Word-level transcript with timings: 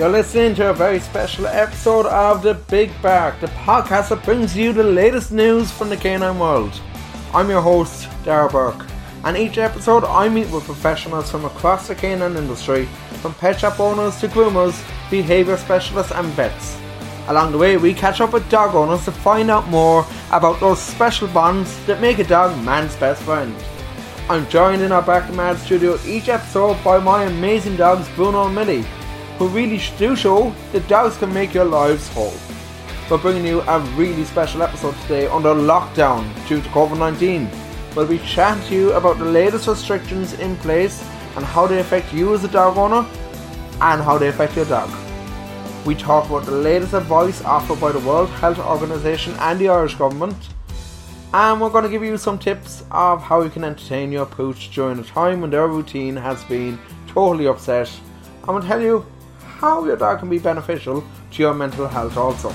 You're 0.00 0.08
listening 0.08 0.54
to 0.54 0.70
a 0.70 0.72
very 0.72 0.98
special 0.98 1.46
episode 1.46 2.06
of 2.06 2.42
The 2.42 2.54
Big 2.54 2.90
Bark, 3.02 3.38
the 3.38 3.48
podcast 3.48 4.08
that 4.08 4.24
brings 4.24 4.56
you 4.56 4.72
the 4.72 4.82
latest 4.82 5.30
news 5.30 5.70
from 5.70 5.90
the 5.90 5.96
canine 5.98 6.38
world. 6.38 6.72
I'm 7.34 7.50
your 7.50 7.60
host, 7.60 8.08
Dara 8.24 8.48
Burke, 8.48 8.86
and 9.24 9.36
each 9.36 9.58
episode 9.58 10.04
I 10.04 10.30
meet 10.30 10.48
with 10.48 10.64
professionals 10.64 11.30
from 11.30 11.44
across 11.44 11.86
the 11.86 11.94
canine 11.94 12.38
industry, 12.38 12.86
from 13.20 13.34
pet 13.34 13.60
shop 13.60 13.78
owners 13.78 14.18
to 14.20 14.28
groomers, 14.28 14.82
behaviour 15.10 15.58
specialists, 15.58 16.12
and 16.12 16.28
vets. 16.28 16.78
Along 17.28 17.52
the 17.52 17.58
way, 17.58 17.76
we 17.76 17.92
catch 17.92 18.22
up 18.22 18.32
with 18.32 18.48
dog 18.48 18.74
owners 18.74 19.04
to 19.04 19.12
find 19.12 19.50
out 19.50 19.68
more 19.68 20.06
about 20.32 20.60
those 20.60 20.80
special 20.80 21.28
bonds 21.28 21.78
that 21.84 22.00
make 22.00 22.18
a 22.18 22.24
dog 22.24 22.58
man's 22.64 22.96
best 22.96 23.20
friend. 23.24 23.54
I'm 24.30 24.48
joined 24.48 24.80
in 24.80 24.92
our 24.92 25.02
Back 25.02 25.24
Bark 25.24 25.34
Mad 25.34 25.58
studio 25.58 25.98
each 26.06 26.30
episode 26.30 26.82
by 26.82 26.98
my 27.00 27.24
amazing 27.24 27.76
dogs 27.76 28.08
Bruno 28.16 28.46
and 28.46 28.54
Millie 28.54 28.86
who 29.40 29.48
really 29.48 29.80
do 29.96 30.14
show 30.14 30.54
that 30.72 30.86
dogs 30.86 31.16
can 31.16 31.32
make 31.32 31.54
your 31.54 31.64
lives 31.64 32.06
whole. 32.08 32.34
We're 33.10 33.16
bringing 33.16 33.46
you 33.46 33.62
a 33.62 33.80
really 33.96 34.24
special 34.24 34.62
episode 34.62 34.94
today 35.00 35.28
under 35.28 35.54
lockdown 35.54 36.22
due 36.46 36.60
to 36.60 36.68
COVID 36.68 36.98
19. 36.98 37.46
where 37.94 38.04
be 38.04 38.18
chatting 38.18 38.62
to 38.68 38.74
you 38.74 38.92
about 38.92 39.16
the 39.16 39.24
latest 39.24 39.66
restrictions 39.66 40.34
in 40.34 40.56
place 40.56 41.02
and 41.36 41.44
how 41.46 41.66
they 41.66 41.80
affect 41.80 42.12
you 42.12 42.34
as 42.34 42.44
a 42.44 42.48
dog 42.48 42.76
owner 42.76 43.08
and 43.80 44.02
how 44.02 44.18
they 44.18 44.28
affect 44.28 44.56
your 44.56 44.66
dog. 44.66 44.90
We 45.86 45.94
talk 45.94 46.28
about 46.28 46.44
the 46.44 46.52
latest 46.52 46.92
advice 46.92 47.42
offered 47.42 47.80
by 47.80 47.92
the 47.92 48.00
World 48.00 48.28
Health 48.28 48.58
Organization 48.58 49.32
and 49.38 49.58
the 49.58 49.70
Irish 49.70 49.94
government. 49.94 50.36
And 51.32 51.62
we're 51.62 51.70
going 51.70 51.84
to 51.84 51.90
give 51.90 52.04
you 52.04 52.18
some 52.18 52.38
tips 52.38 52.84
of 52.90 53.22
how 53.22 53.40
you 53.40 53.48
can 53.48 53.64
entertain 53.64 54.12
your 54.12 54.26
pooch 54.26 54.70
during 54.74 54.98
a 54.98 55.02
time 55.02 55.40
when 55.40 55.48
their 55.48 55.66
routine 55.66 56.14
has 56.14 56.44
been 56.44 56.78
totally 57.06 57.46
upset. 57.46 57.90
I'm 58.42 58.48
going 58.48 58.60
to 58.60 58.68
tell 58.68 58.82
you 58.82 59.06
how 59.60 59.84
your 59.84 59.96
dog 59.96 60.18
can 60.18 60.30
be 60.30 60.38
beneficial 60.38 61.04
to 61.30 61.42
your 61.42 61.52
mental 61.52 61.86
health 61.86 62.16
also. 62.16 62.50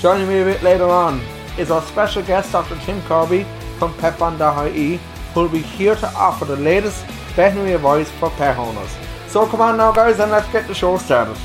Joining 0.00 0.26
me 0.26 0.40
a 0.40 0.44
bit 0.44 0.62
later 0.62 0.88
on 0.88 1.20
is 1.56 1.70
our 1.70 1.82
special 1.82 2.22
guest 2.22 2.50
Dr. 2.50 2.76
Tim 2.84 3.00
Kirby 3.02 3.46
from 3.78 3.94
Petbond.ie 3.94 4.96
who 5.32 5.40
will 5.40 5.48
be 5.48 5.62
here 5.62 5.94
to 5.94 6.08
offer 6.14 6.44
the 6.44 6.56
latest 6.56 7.04
veterinary 7.36 7.74
advice 7.74 8.10
for 8.18 8.30
pet 8.30 8.56
owners. 8.58 8.90
So 9.28 9.46
come 9.46 9.60
on 9.60 9.76
now 9.76 9.92
guys 9.92 10.18
and 10.18 10.32
let's 10.32 10.50
get 10.50 10.66
the 10.66 10.74
show 10.74 10.98
started. 10.98 11.36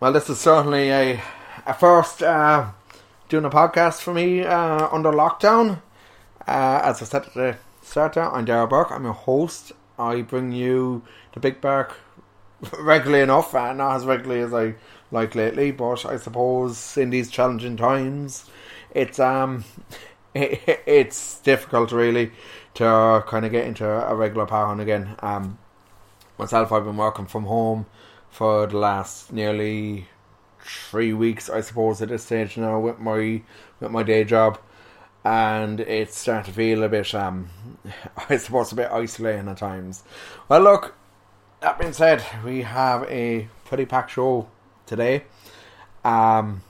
Well, 0.00 0.14
this 0.14 0.30
is 0.30 0.40
certainly 0.40 0.88
a, 0.88 1.22
a 1.66 1.74
first 1.74 2.22
uh, 2.22 2.70
doing 3.28 3.44
a 3.44 3.50
podcast 3.50 4.00
for 4.00 4.14
me 4.14 4.42
uh, 4.42 4.88
under 4.90 5.12
lockdown. 5.12 5.82
Uh, 6.48 6.80
as 6.82 7.02
I 7.02 7.04
said 7.04 7.26
at 7.26 7.34
the 7.34 7.56
start, 7.82 8.16
I'm 8.16 8.46
Dara 8.46 8.66
Burke. 8.66 8.92
I'm 8.92 9.04
your 9.04 9.12
host. 9.12 9.72
I 9.98 10.22
bring 10.22 10.52
you 10.52 11.02
the 11.34 11.40
Big 11.40 11.60
Bark 11.60 11.98
regularly 12.78 13.22
enough, 13.22 13.54
uh, 13.54 13.74
not 13.74 13.96
as 13.96 14.06
regularly 14.06 14.40
as 14.40 14.54
I 14.54 14.76
like 15.10 15.34
lately. 15.34 15.70
But 15.70 16.06
I 16.06 16.16
suppose 16.16 16.96
in 16.96 17.10
these 17.10 17.30
challenging 17.30 17.76
times, 17.76 18.48
it's 18.92 19.18
um, 19.18 19.66
it, 20.34 20.62
it's 20.86 21.40
difficult 21.40 21.92
really 21.92 22.32
to 22.76 23.22
kind 23.26 23.44
of 23.44 23.52
get 23.52 23.66
into 23.66 23.86
a 23.86 24.14
regular 24.14 24.46
pattern 24.46 24.80
again. 24.80 25.16
Um, 25.18 25.58
myself, 26.38 26.72
I've 26.72 26.86
been 26.86 26.96
working 26.96 27.26
from 27.26 27.44
home 27.44 27.84
for 28.30 28.66
the 28.66 28.78
last 28.78 29.32
nearly 29.32 30.08
three 30.62 31.12
weeks, 31.12 31.48
I 31.50 31.60
suppose, 31.60 32.00
at 32.02 32.08
this 32.08 32.24
stage 32.24 32.56
now 32.56 32.78
with 32.78 32.98
my 32.98 33.42
with 33.80 33.90
my 33.90 34.02
day 34.02 34.24
job, 34.24 34.58
and 35.24 35.80
it's 35.80 36.18
starting 36.18 36.52
to 36.52 36.56
feel 36.56 36.82
a 36.82 36.88
bit, 36.88 37.14
um, 37.14 37.50
I 38.28 38.36
suppose, 38.36 38.72
a 38.72 38.76
bit 38.76 38.90
isolating 38.90 39.48
at 39.48 39.58
times. 39.58 40.02
Well, 40.48 40.60
look, 40.60 40.94
that 41.60 41.78
being 41.78 41.92
said, 41.92 42.24
we 42.44 42.62
have 42.62 43.04
a 43.04 43.48
pretty 43.64 43.86
packed 43.86 44.12
show 44.12 44.48
today. 44.86 45.24
Um, 46.04 46.62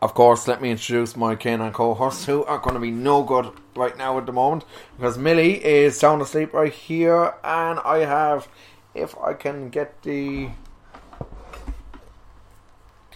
of 0.00 0.14
course, 0.14 0.48
let 0.48 0.60
me 0.60 0.70
introduce 0.70 1.14
my 1.16 1.36
canine 1.36 1.72
co-hosts 1.72 2.26
who 2.26 2.44
are 2.44 2.58
going 2.58 2.74
to 2.74 2.80
be 2.80 2.90
no 2.90 3.22
good 3.22 3.52
right 3.76 3.96
now 3.96 4.18
at 4.18 4.26
the 4.26 4.32
moment 4.32 4.64
because 4.96 5.16
Millie 5.16 5.64
is 5.64 5.96
sound 5.98 6.20
asleep 6.22 6.52
right 6.52 6.72
here, 6.72 7.34
and 7.44 7.78
I 7.80 7.98
have 7.98 8.48
if 8.94 9.16
I 9.18 9.34
can 9.34 9.70
get 9.70 10.02
the 10.02 10.50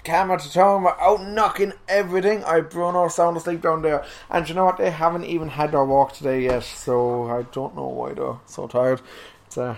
camera 0.05 0.39
to 0.39 0.53
turn, 0.53 0.87
out 0.87 1.23
knocking 1.27 1.73
everything. 1.89 2.45
I 2.45 2.61
Bruno 2.61 3.09
sound 3.09 3.37
asleep 3.37 3.63
down 3.63 3.83
there, 3.83 4.05
and 4.31 4.49
you 4.49 4.55
know 4.55 4.65
what? 4.65 4.79
They 4.79 4.91
haven't 4.91 5.25
even 5.25 5.49
had 5.49 5.73
their 5.73 5.85
walk 5.85 6.13
today 6.13 6.45
yet, 6.45 6.63
so 6.63 7.25
I 7.25 7.43
don't 7.43 7.75
know 7.75 7.89
why 7.89 8.15
they're 8.15 8.39
so 8.47 8.69
tired. 8.69 9.01
It's 9.47 9.59
uh, 9.59 9.77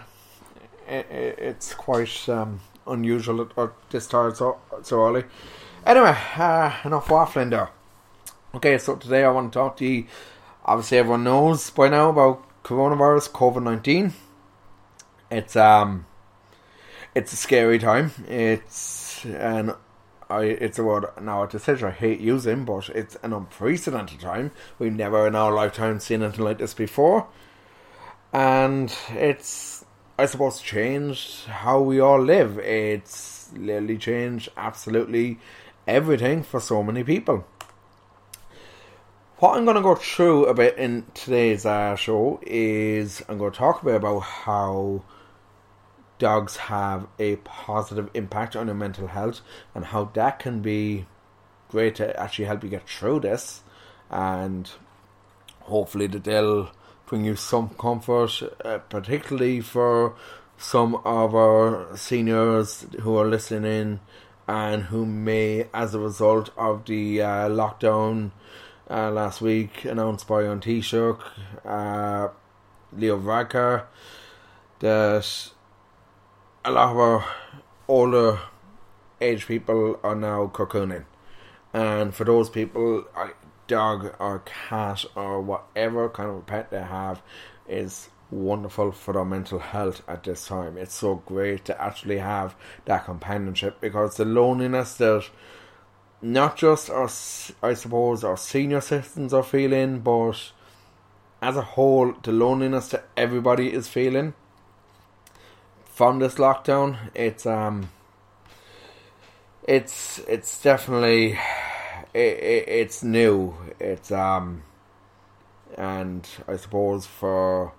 it, 0.87 1.07
it's 1.11 1.73
quite 1.73 2.29
um, 2.29 2.61
unusual 2.87 3.49
at, 3.57 3.71
this 3.91 4.07
tired 4.07 4.37
so 4.37 4.59
so 4.83 5.07
early. 5.07 5.25
Anyway, 5.87 6.17
uh, 6.37 6.77
enough 6.85 7.07
waffling 7.07 7.51
there. 7.51 7.71
Okay, 8.55 8.77
so 8.77 8.97
today 8.97 9.25
I 9.25 9.31
want 9.31 9.53
to 9.53 9.59
talk 9.59 9.79
to 9.79 9.87
you. 9.87 10.07
Obviously, 10.65 10.99
everyone 10.99 11.25
knows 11.25 11.71
by 11.71 11.89
now 11.89 12.11
about 12.11 12.45
coronavirus, 12.63 13.31
COVID 13.31 13.63
nineteen. 13.63 14.13
It's 15.31 15.57
um, 15.57 16.07
it's 17.15 17.33
a 17.33 17.37
scary 17.37 17.79
time. 17.79 18.13
It's 18.27 19.25
an 19.27 19.75
I 20.31 20.43
it's 20.43 20.79
a 20.79 20.85
word 20.85 21.07
now 21.21 21.45
at 21.45 21.69
age 21.69 21.83
I 21.83 21.91
hate 21.91 22.21
using, 22.21 22.65
but 22.65 22.89
it's 22.91 23.17
an 23.23 23.33
unprecedented 23.33 24.21
time. 24.21 24.53
We've 24.79 24.93
never 24.93 25.27
in 25.27 25.35
our 25.35 25.53
lifetime 25.53 26.01
seen 26.01 26.23
anything 26.23 26.45
like 26.45 26.59
this 26.59 26.75
before, 26.75 27.27
and 28.33 28.95
it's 29.11 29.85
I 30.19 30.27
suppose 30.27 30.61
changed 30.61 31.47
how 31.47 31.81
we 31.81 32.01
all 32.01 32.21
live. 32.21 32.59
It's 32.59 33.51
literally 33.55 33.99
changed 33.99 34.51
absolutely 34.57 35.39
everything 35.87 36.43
for 36.43 36.61
so 36.61 36.83
many 36.83 37.05
people. 37.05 37.47
what 39.39 39.57
I'm 39.57 39.65
going 39.65 39.77
to 39.77 39.83
go 39.83 39.95
through 39.95 40.47
a 40.47 40.55
bit 40.55 40.77
in 40.79 41.07
today's 41.15 41.65
uh, 41.65 41.95
show 41.97 42.41
is 42.43 43.23
I'm 43.29 43.39
going 43.39 43.53
to 43.53 43.59
talk 43.59 43.83
a 43.83 43.85
bit 43.85 43.95
about 43.95 44.21
how 44.21 45.05
dogs 46.19 46.57
have 46.57 47.07
a 47.19 47.37
positive 47.37 48.11
impact 48.15 48.57
on 48.57 48.67
your 48.67 48.75
mental 48.75 49.09
health 49.09 49.41
and 49.75 49.87
how 49.87 50.05
that 50.15 50.39
can 50.39 50.61
be 50.61 51.07
great 51.69 51.97
to 51.97 52.19
actually 52.21 52.47
help 52.47 52.65
you 52.65 52.71
get 52.71 52.89
through 52.89 53.21
this. 53.21 53.63
And 54.11 54.71
hopefully 55.61 56.07
that 56.09 56.25
they'll 56.25 56.71
bring 57.07 57.25
you 57.25 57.37
some 57.37 57.71
comfort 57.71 58.43
uh, 58.65 58.79
particularly 58.91 59.61
for 59.61 60.15
some 60.59 60.97
of 60.97 61.35
our 61.35 61.97
seniors 61.97 62.87
who 63.01 63.17
are 63.17 63.27
listening 63.27 64.01
and 64.47 64.85
who 64.85 65.07
may 65.07 65.69
as 65.73 65.95
a 65.95 66.01
result 66.01 66.51
of 66.57 66.85
the 66.87 67.23
uh, 67.23 67.49
lockdown 67.49 68.31
uh, 68.91 69.11
last 69.11 69.41
week 69.41 69.85
announced 69.85 70.27
by 70.27 70.47
on 70.47 70.61
Taoiseach, 70.61 71.21
uh, 71.65 72.29
Leo 72.93 73.19
Varadkar, 73.19 73.85
that 74.81 75.51
a 76.69 76.71
lot 76.71 76.91
of 76.91 76.99
our 76.99 77.25
older 77.89 78.39
age 79.23 79.47
people 79.47 79.99
are 80.03 80.15
now 80.15 80.51
cocooning. 80.53 81.07
And 81.73 82.15
for 82.15 82.25
those 82.25 82.51
people, 82.51 83.07
a 83.17 83.31
dog 83.67 84.15
or 84.19 84.41
cat 84.41 85.07
or 85.17 85.41
whatever 85.41 86.11
kind 86.11 86.29
of 86.29 86.45
pet 86.45 86.71
they 86.71 86.83
have 86.83 87.23
is 87.67 88.11
wonderful 88.31 88.93
for 88.93 89.15
their 89.15 89.25
mental 89.25 89.59
health 89.59 90.03
at 90.07 90.25
this 90.25 90.47
time. 90.47 90.77
It's 90.77 90.93
so 90.93 91.23
great 91.25 91.65
to 91.65 91.83
actually 91.83 92.19
have 92.19 92.55
that 92.85 93.07
companionship 93.07 93.81
because 93.81 94.19
the 94.19 94.27
loneliness 94.27 94.93
that 94.97 95.25
not 96.21 96.59
just 96.59 96.91
us, 96.91 97.51
I 97.63 97.73
suppose, 97.73 98.25
our 98.25 98.37
senior 98.37 98.83
citizens 98.83 99.33
are 99.33 99.43
feeling, 99.43 100.01
but 100.01 100.53
as 101.41 101.57
a 101.57 101.63
whole, 101.63 102.13
the 102.23 102.33
loneliness 102.33 102.89
that 102.89 103.09
everybody 103.17 103.73
is 103.73 103.89
feeling 103.89 104.35
from 105.99 106.21
this 106.21 106.37
lockdown, 106.37 106.97
it's 107.13 107.45
um, 107.45 107.91
it's 109.67 110.21
it's 110.29 110.63
definitely 110.63 111.33
it, 112.15 112.39
it, 112.39 112.69
it's 112.69 113.03
new. 113.03 113.53
It's 113.81 114.13
um, 114.13 114.63
and 115.77 116.25
I 116.47 116.55
suppose 116.55 117.05
for 117.05 117.73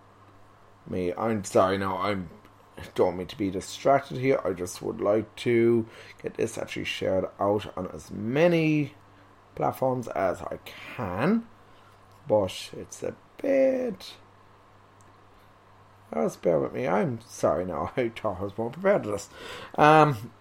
me, 0.86 1.14
I'm 1.18 1.46
sorry 1.46 1.78
No, 1.78 1.96
I'm 1.96 2.30
don't 2.94 3.16
mean 3.16 3.28
to 3.28 3.38
be 3.38 3.52
distracted 3.52 4.18
here. 4.18 4.42
I 4.44 4.52
just 4.52 4.82
would 4.82 5.00
like 5.00 5.34
to 5.48 5.86
get 6.22 6.34
this 6.34 6.58
actually 6.58 6.84
shared 6.84 7.24
out 7.40 7.72
on 7.78 7.88
as 7.94 8.12
many 8.12 8.96
platforms 9.56 10.10
as 10.10 10.42
I 10.42 10.60
can. 10.98 11.46
But 12.28 12.72
it's 12.74 13.02
a 13.02 13.16
bit. 13.42 14.14
Oh, 16.12 16.30
bear 16.42 16.60
with 16.60 16.74
me. 16.74 16.88
I'm 16.88 17.20
sorry 17.28 17.66
now. 17.66 17.92
I 17.98 18.10
thought 18.10 18.40
I 18.40 18.44
was 18.44 18.58
more 18.58 18.70
prepared 18.70 19.04
for 19.04 19.12
this. 19.12 19.30
Um, 19.76 20.32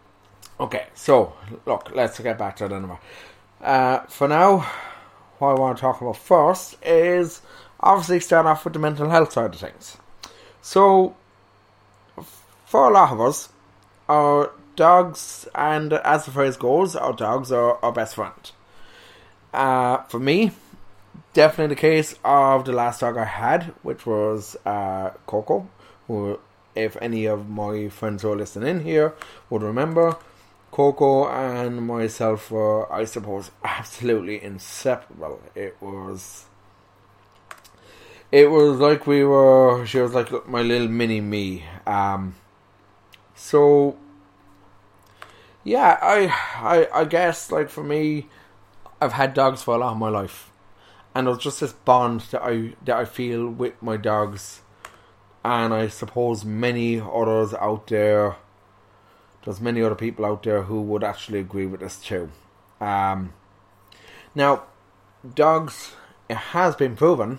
okay, 0.59 0.87
so 0.95 1.35
look, 1.67 1.91
let's 1.95 2.19
get 2.21 2.39
back 2.39 2.57
to 2.57 2.67
it 2.67 2.73
anyway. 2.73 2.99
Uh, 3.61 4.01
for 4.03 4.29
now, 4.29 4.71
what 5.39 5.51
I 5.51 5.55
want 5.55 5.77
to 5.77 5.81
talk 5.81 6.01
about 6.01 6.17
first 6.17 6.77
is 6.83 7.43
obviously 7.81 8.21
start 8.21 8.47
off 8.47 8.65
with 8.65 8.73
the 8.73 8.79
mental 8.79 9.11
health 9.11 9.33
side 9.33 9.55
of 9.55 9.61
things. 9.61 9.97
So, 10.63 11.17
for 12.65 12.89
a 12.89 12.93
lot 12.93 13.13
of 13.13 13.21
us, 13.21 13.51
our 14.09 14.53
dogs, 14.77 15.49
and 15.55 15.93
as 15.93 16.25
the 16.25 16.31
phrase 16.31 16.57
goes, 16.57 16.97
our 16.97 17.13
dogs 17.13 17.53
are 17.53 17.83
our 17.85 17.93
best 17.93 18.15
friend. 18.15 18.53
Uh, 19.53 19.99
for 20.05 20.19
me, 20.19 20.53
definitely 21.39 21.77
the 21.77 21.81
case 21.81 22.17
of 22.25 22.65
the 22.65 22.73
last 22.73 22.99
dog 22.99 23.17
I 23.17 23.25
had, 23.25 23.73
which 23.85 24.05
was 24.05 24.57
uh, 24.67 25.11
Coco, 25.25 25.69
who, 26.09 26.41
if 26.75 26.97
any 27.01 27.27
of 27.27 27.49
my 27.49 27.89
friends 27.91 28.23
who 28.23 28.33
are 28.33 28.37
listening 28.37 28.69
in 28.69 28.85
here 28.85 29.15
would 29.49 29.63
remember, 29.63 30.17
Coco 30.73 31.29
and 31.29 31.87
myself 31.87 32.51
were, 32.51 32.93
I 32.93 33.05
suppose, 33.05 33.53
absolutely 33.63 34.43
inseparable. 34.43 35.41
It 35.55 35.77
was. 35.81 36.47
It 38.33 38.51
was 38.51 38.81
like 38.81 39.07
we 39.07 39.23
were. 39.23 39.87
She 39.87 40.01
was 40.01 40.15
like 40.15 40.49
my 40.49 40.63
little 40.63 40.89
mini 40.89 41.21
me. 41.21 41.65
Um, 41.87 42.35
so 43.37 43.97
yeah, 45.63 45.99
I, 46.03 46.35
I 46.57 47.01
I 47.03 47.05
guess 47.05 47.53
like 47.53 47.69
for 47.71 47.85
me, 47.85 48.27
I've 49.01 49.13
had 49.13 49.35
dogs 49.35 49.63
for 49.63 49.77
a 49.77 49.79
lot 49.79 49.93
of 49.93 49.99
my 49.99 50.09
life, 50.09 50.51
and 51.15 51.29
it's 51.29 51.43
just 51.43 51.61
this 51.61 51.73
bond 51.73 52.21
that 52.33 52.43
I 52.43 52.75
that 52.85 52.97
I 52.97 53.05
feel 53.05 53.49
with 53.49 53.81
my 53.83 53.97
dogs, 53.97 54.63
and 55.45 55.73
I 55.75 55.89
suppose 55.89 56.45
many 56.45 57.01
others 57.01 57.55
out 57.55 57.87
there. 57.89 58.37
There's 59.45 59.61
many 59.61 59.83
other 59.83 59.95
people 59.95 60.27
out 60.27 60.43
there 60.43 60.63
who 60.63 60.83
would 60.83 61.05
actually 61.05 61.39
agree 61.39 61.67
with 61.67 61.81
this 61.81 62.01
too. 62.01 62.31
Um, 62.81 63.33
now, 64.35 64.65
dogs, 65.35 65.93
it 66.29 66.37
has 66.37 66.77
been 66.77 66.97
proven 66.97 67.39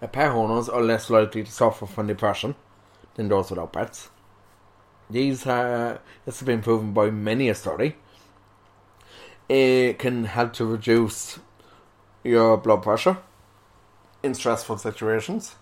that 0.00 0.12
pet 0.12 0.30
owners 0.30 0.68
are 0.68 0.82
less 0.82 1.08
likely 1.08 1.44
to 1.44 1.50
suffer 1.50 1.86
from 1.86 2.08
depression 2.08 2.56
than 3.14 3.28
those 3.28 3.50
without 3.50 3.72
pets. 3.72 4.10
These 5.08 5.46
uh, 5.46 5.98
this 6.24 6.40
has 6.40 6.46
been 6.46 6.62
proven 6.62 6.92
by 6.92 7.10
many 7.10 7.48
a 7.48 7.54
study. 7.54 7.96
It 9.48 9.98
can 9.98 10.24
help 10.24 10.52
to 10.54 10.64
reduce 10.64 11.38
your 12.22 12.56
blood 12.56 12.82
pressure 12.82 13.18
in 14.22 14.34
stressful 14.34 14.78
situations. 14.78 15.56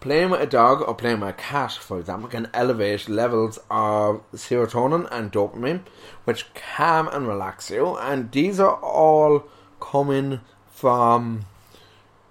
Playing 0.00 0.30
with 0.30 0.42
a 0.42 0.46
dog 0.46 0.82
or 0.82 0.94
playing 0.94 1.20
with 1.20 1.30
a 1.30 1.32
cat, 1.32 1.72
for 1.72 1.98
example, 1.98 2.28
can 2.28 2.50
elevate 2.52 3.08
levels 3.08 3.58
of 3.70 4.22
serotonin 4.32 5.08
and 5.10 5.32
dopamine, 5.32 5.80
which 6.24 6.52
calm 6.54 7.08
and 7.08 7.26
relax 7.26 7.70
you. 7.70 7.96
And 7.96 8.30
these 8.30 8.60
are 8.60 8.76
all 8.76 9.44
coming 9.80 10.40
from 10.70 11.46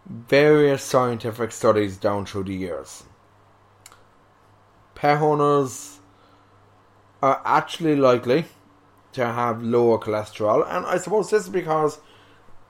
various 0.06 0.83
scientific 0.83 1.51
studies 1.51 1.97
down 1.97 2.25
through 2.25 2.44
the 2.44 2.53
years 2.53 3.03
pet 5.03 5.21
owners 5.21 6.00
are 7.21 7.41
actually 7.44 7.94
likely 7.94 8.45
to 9.12 9.25
have 9.25 9.62
lower 9.62 9.97
cholesterol, 9.97 10.65
and 10.65 10.86
I 10.86 10.97
suppose 10.97 11.29
this 11.29 11.44
is 11.44 11.50
because 11.50 12.00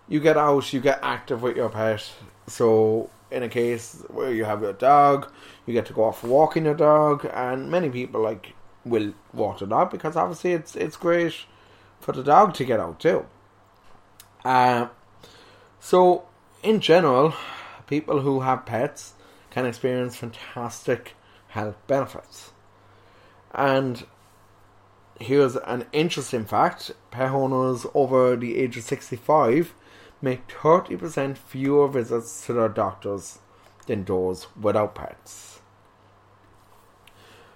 you 0.07 0.19
get 0.19 0.37
out, 0.37 0.73
you 0.73 0.81
get 0.81 0.99
active 1.01 1.41
with 1.41 1.55
your 1.55 1.69
pet. 1.69 2.11
So, 2.47 3.09
in 3.31 3.43
a 3.43 3.49
case 3.49 4.03
where 4.09 4.31
you 4.31 4.45
have 4.45 4.61
your 4.61 4.73
dog, 4.73 5.31
you 5.65 5.73
get 5.73 5.85
to 5.87 5.93
go 5.93 6.03
off 6.03 6.23
walking 6.23 6.65
your 6.65 6.75
dog, 6.75 7.25
and 7.33 7.71
many 7.71 7.89
people 7.89 8.21
like 8.21 8.53
will 8.85 9.13
walk 9.33 9.59
the 9.59 9.65
dog 9.65 9.89
because 9.91 10.15
obviously 10.17 10.51
it's 10.51 10.75
it's 10.75 10.97
great 10.97 11.33
for 12.01 12.11
the 12.11 12.23
dog 12.23 12.53
to 12.55 12.65
get 12.65 12.79
out 12.79 12.99
too. 12.99 13.25
Uh, 14.43 14.87
so, 15.79 16.25
in 16.61 16.79
general, 16.79 17.33
people 17.87 18.21
who 18.21 18.41
have 18.41 18.65
pets 18.65 19.13
can 19.49 19.65
experience 19.65 20.15
fantastic 20.15 21.13
health 21.49 21.77
benefits. 21.87 22.51
And 23.53 24.05
here's 25.19 25.55
an 25.55 25.85
interesting 25.93 26.43
fact 26.45 26.91
pet 27.11 27.31
owners 27.31 27.85
over 27.93 28.35
the 28.35 28.57
age 28.57 28.77
of 28.77 28.83
65 28.83 29.73
make 30.23 30.47
30% 30.47 31.37
fewer 31.37 31.87
visits 31.87 32.45
to 32.45 32.53
their 32.53 32.69
doctors 32.69 33.39
than 33.85 34.05
those 34.05 34.47
without 34.59 34.95
pets. 34.95 35.59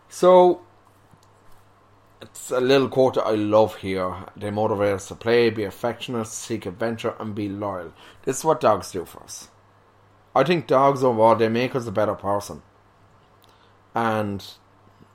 So, 0.09 0.61
it's 2.21 2.51
a 2.51 2.59
little 2.59 2.89
quote 2.89 3.15
that 3.15 3.25
I 3.25 3.35
love 3.35 3.77
here. 3.77 4.25
They 4.35 4.51
motivate 4.51 4.93
us 4.93 5.07
to 5.07 5.15
play, 5.15 5.49
be 5.49 5.63
affectionate, 5.63 6.27
seek 6.27 6.65
adventure, 6.65 7.15
and 7.19 7.33
be 7.33 7.49
loyal. 7.49 7.93
This 8.23 8.39
is 8.39 8.45
what 8.45 8.59
dogs 8.59 8.91
do 8.91 9.05
for 9.05 9.23
us. 9.23 9.49
I 10.35 10.43
think 10.43 10.67
dogs 10.67 11.03
overall, 11.03 11.35
they 11.35 11.49
make 11.49 11.75
us 11.75 11.87
a 11.87 11.91
better 11.91 12.13
person 12.13 12.61
and 13.97 14.45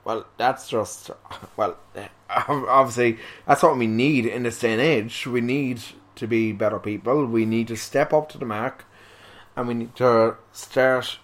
well, 0.05 0.27
that's 0.37 0.69
just 0.69 1.13
well, 1.57 1.77
obviously 2.29 3.19
that's 3.47 3.63
what 3.63 3.79
we 3.79 3.87
need 3.87 4.27
in 4.27 4.43
this 4.43 4.59
day 4.59 4.73
and 4.73 4.81
age. 4.81 5.25
We 5.25 5.41
need 5.41 5.81
to 6.17 6.27
be 6.27 6.53
better 6.53 6.79
people. 6.79 7.27
We 7.27 7.45
need 7.45 7.69
to 7.69 7.77
step 7.77 8.13
up 8.13 8.29
to 8.31 8.39
the 8.39 8.45
mark, 8.45 8.85
and 9.57 9.69
we 9.69 9.75
need 9.75 9.97
to 9.97 10.37
start 10.53 11.19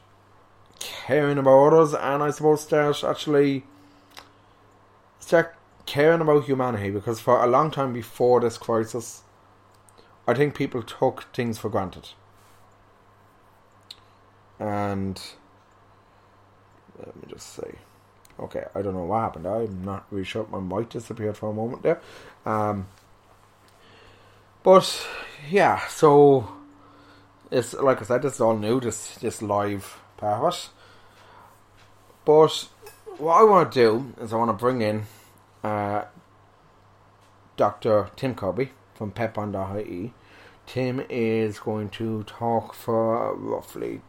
caring 0.80 1.38
about 1.38 1.72
others, 1.72 1.94
and 1.94 2.22
I 2.22 2.30
suppose 2.30 2.62
start 2.62 3.02
actually 3.02 3.64
start 5.18 5.54
caring 5.86 6.20
about 6.20 6.44
humanity 6.44 6.90
because 6.90 7.20
for 7.20 7.42
a 7.42 7.46
long 7.46 7.70
time 7.70 7.92
before 7.92 8.40
this 8.40 8.58
crisis, 8.58 9.22
I 10.26 10.34
think 10.34 10.54
people 10.54 10.82
took 10.82 11.24
things 11.34 11.58
for 11.58 11.68
granted, 11.68 12.10
and 14.58 15.20
let 16.98 17.16
me 17.16 17.22
just 17.28 17.54
see. 17.54 17.78
Okay, 18.40 18.64
I 18.74 18.82
don't 18.82 18.94
know 18.94 19.04
what 19.04 19.20
happened. 19.20 19.48
I'm 19.48 19.84
not 19.84 20.06
really 20.10 20.24
sure. 20.24 20.46
My 20.48 20.60
mic 20.60 20.90
disappeared 20.90 21.36
for 21.36 21.50
a 21.50 21.52
moment 21.52 21.82
there. 21.82 22.00
Um, 22.46 22.86
But 24.62 25.06
yeah, 25.50 25.86
so 25.88 26.48
it's 27.50 27.74
like 27.74 28.02
I 28.02 28.04
said, 28.04 28.24
it's 28.24 28.40
all 28.40 28.56
new. 28.56 28.80
This 28.80 29.16
this 29.16 29.42
live 29.42 30.00
part 30.16 30.42
of 30.42 30.54
it. 30.54 30.68
But 32.24 32.68
what 33.18 33.40
I 33.40 33.44
want 33.44 33.72
to 33.72 33.80
do 33.80 34.14
is 34.22 34.32
I 34.32 34.36
want 34.36 34.50
to 34.50 34.52
bring 34.52 34.82
in 34.82 35.04
uh, 35.64 36.04
Dr. 37.56 38.10
Tim 38.16 38.34
Kirby 38.34 38.70
from 38.94 39.12
PetBond.ie. 39.12 40.12
Tim 40.66 41.02
is 41.08 41.58
going 41.58 41.88
to 41.90 42.24
talk 42.24 42.74
for 42.74 43.34
roughly 43.34 44.02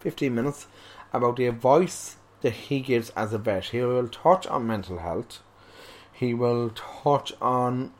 15 0.00 0.34
minutes 0.34 0.66
about 1.12 1.36
the 1.36 1.46
advice 1.46 2.16
that 2.40 2.52
he 2.52 2.80
gives 2.80 3.10
as 3.10 3.32
a 3.32 3.38
vet. 3.38 3.66
He 3.66 3.80
will 3.80 4.08
touch 4.08 4.46
on 4.48 4.66
mental 4.66 4.98
health. 4.98 5.40
He 6.12 6.34
will 6.34 6.70
touch 6.70 7.32
on 7.40 7.92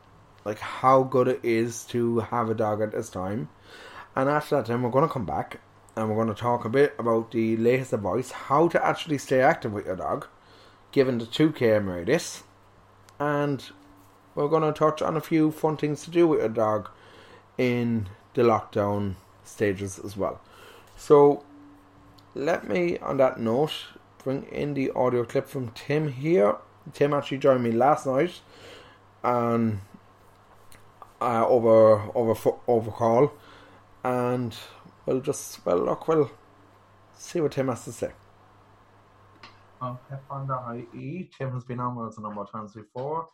like 0.44 0.58
how 0.58 1.02
good 1.02 1.28
it 1.28 1.40
is 1.42 1.84
to 1.84 2.20
have 2.20 2.50
a 2.50 2.54
dog 2.54 2.80
at 2.82 2.92
this 2.92 3.08
time. 3.08 3.48
And 4.16 4.28
after 4.28 4.56
that, 4.56 4.66
time, 4.66 4.82
we're 4.82 4.90
going 4.90 5.06
to 5.06 5.12
come 5.12 5.26
back 5.26 5.60
and 5.96 6.08
we're 6.08 6.16
going 6.16 6.34
to 6.34 6.40
talk 6.40 6.64
a 6.64 6.68
bit 6.68 6.94
about 6.98 7.30
the 7.30 7.56
latest 7.56 7.92
advice, 7.92 8.30
how 8.30 8.68
to 8.68 8.84
actually 8.84 9.18
stay 9.18 9.40
active 9.40 9.72
with 9.72 9.86
your 9.86 9.96
dog, 9.96 10.26
given 10.92 11.18
the 11.18 11.26
2 11.26 11.50
km 11.50 11.94
radius, 11.94 12.42
and 13.18 13.70
we're 14.34 14.48
going 14.48 14.62
to 14.62 14.76
touch 14.76 15.00
on 15.02 15.16
a 15.16 15.20
few 15.20 15.50
fun 15.50 15.76
things 15.76 16.02
to 16.04 16.10
do 16.10 16.26
with 16.26 16.40
your 16.40 16.48
dog 16.48 16.90
in 17.56 18.08
the 18.34 18.42
lockdown 18.42 19.14
stages 19.44 19.98
as 19.98 20.16
well. 20.16 20.40
So, 20.96 21.44
let 22.34 22.68
me, 22.68 22.98
on 22.98 23.16
that 23.18 23.38
note, 23.38 23.72
bring 24.22 24.42
in 24.44 24.74
the 24.74 24.90
audio 24.92 25.24
clip 25.24 25.48
from 25.48 25.70
Tim 25.70 26.10
here. 26.10 26.56
Tim 26.92 27.14
actually 27.14 27.38
joined 27.38 27.62
me 27.62 27.70
last 27.70 28.06
night, 28.06 28.40
and 29.22 29.80
uh, 31.24 31.46
over 31.46 32.10
over 32.14 32.34
over 32.68 32.90
call, 32.90 33.32
and 34.04 34.54
we'll 35.06 35.20
just 35.20 35.64
well 35.64 35.78
look 35.78 36.06
we'll 36.06 36.30
see 37.16 37.40
what 37.40 37.52
Tim 37.52 37.68
has 37.68 37.84
to 37.84 37.92
say. 37.92 38.12
On 39.80 39.98
PetBond.ie, 40.10 41.30
Tim 41.36 41.52
has 41.52 41.64
been 41.64 41.80
on 41.80 41.96
with 41.96 42.08
us 42.08 42.18
a 42.18 42.22
number 42.22 42.42
of 42.42 42.50
times 42.50 42.74
before, 42.74 43.26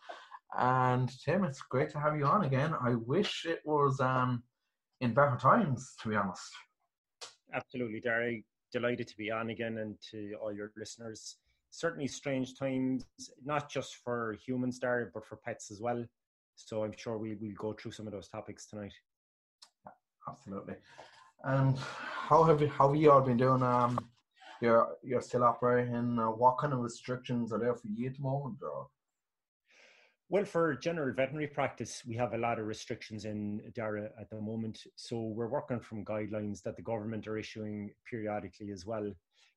and 0.59 1.11
Tim, 1.25 1.45
it's 1.45 1.63
great 1.63 1.91
to 1.91 1.99
have 1.99 2.17
you 2.17 2.25
on 2.25 2.45
again. 2.45 2.75
I 2.81 2.95
wish 2.95 3.45
it 3.45 3.61
was 3.65 4.01
um, 4.01 4.43
in 5.01 5.13
better 5.13 5.37
times, 5.41 5.95
to 6.03 6.09
be 6.09 6.17
honest. 6.17 6.51
Absolutely, 7.53 8.01
Dara. 8.01 8.37
Delighted 8.73 9.09
to 9.09 9.17
be 9.17 9.33
on 9.33 9.51
again 9.51 9.79
and 9.79 9.97
to 10.13 10.35
all 10.41 10.53
your 10.53 10.71
listeners. 10.77 11.37
Certainly 11.73 12.09
strange 12.09 12.57
times, 12.57 13.05
not 13.45 13.69
just 13.69 13.97
for 14.05 14.37
humans, 14.45 14.79
Dara, 14.79 15.09
but 15.13 15.27
for 15.27 15.37
pets 15.37 15.71
as 15.73 15.81
well. 15.81 16.05
So 16.67 16.85
I'm 16.85 16.93
sure 16.97 17.19
we 17.19 17.35
will 17.35 17.55
go 17.57 17.73
through 17.73 17.93
some 17.93 18.07
of 18.07 18.13
those 18.13 18.29
topics 18.29 18.67
tonight. 18.67 18.93
Absolutely. 20.29 20.75
And 21.45 21.79
how 21.79 22.43
have 22.45 22.61
you 22.61 22.69
how 22.69 22.89
have 22.89 23.01
you 23.01 23.11
all 23.11 23.23
been 23.23 23.39
doing? 23.39 23.63
Um, 23.63 23.99
you're 24.61 24.97
you're 25.03 25.23
still 25.23 25.45
operating. 25.45 26.19
Uh, 26.19 26.27
what 26.27 26.59
kind 26.59 26.73
of 26.73 26.81
restrictions 26.81 27.53
are 27.53 27.59
there 27.59 27.75
for 27.75 27.89
you 27.89 28.09
at 28.09 28.17
the 28.17 28.23
moment? 28.23 28.59
Or? 28.63 28.89
Well, 30.29 30.45
for 30.45 30.77
general 30.77 31.13
veterinary 31.13 31.49
practice, 31.49 32.03
we 32.07 32.15
have 32.17 32.35
a 32.35 32.39
lot 32.39 32.61
of 32.61 32.67
restrictions 32.67 33.25
in 33.25 33.63
Dara 33.75 34.11
at 34.21 34.31
the 34.31 34.41
moment. 34.41 34.79
So 34.95 35.19
we're 35.21 35.49
working 35.49 35.81
from 35.81 36.05
guidelines 36.05 36.63
that 36.63 36.77
the 36.77 36.83
government 36.83 37.27
are 37.27 37.37
issuing 37.37 37.91
periodically 38.09 38.71
as 38.71 38.87
well. 38.87 39.11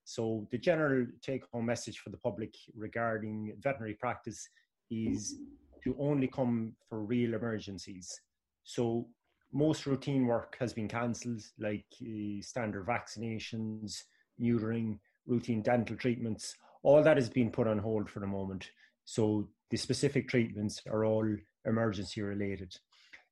So 0.05 0.47
the 0.51 0.57
general 0.57 1.05
take-home 1.21 1.65
message 1.65 1.99
for 1.99 2.09
the 2.09 2.17
public 2.17 2.55
regarding 2.75 3.55
veterinary 3.59 3.93
practice 3.93 4.49
is 4.89 5.37
to 5.83 5.95
only 5.99 6.27
come 6.27 6.73
for 6.87 7.03
real 7.03 7.33
emergencies. 7.33 8.19
So 8.63 9.07
most 9.51 9.85
routine 9.85 10.25
work 10.25 10.57
has 10.59 10.73
been 10.73 10.87
cancelled, 10.87 11.43
like 11.59 11.85
uh, 12.01 12.41
standard 12.41 12.85
vaccinations, 12.85 14.03
neutering, 14.41 14.99
routine 15.27 15.61
dental 15.61 15.95
treatments. 15.95 16.55
All 16.81 17.03
that 17.03 17.17
has 17.17 17.29
been 17.29 17.51
put 17.51 17.67
on 17.67 17.77
hold 17.77 18.09
for 18.09 18.19
the 18.19 18.27
moment. 18.27 18.69
So 19.05 19.47
the 19.69 19.77
specific 19.77 20.27
treatments 20.27 20.81
are 20.89 21.05
all 21.05 21.27
emergency 21.65 22.21
related. 22.21 22.75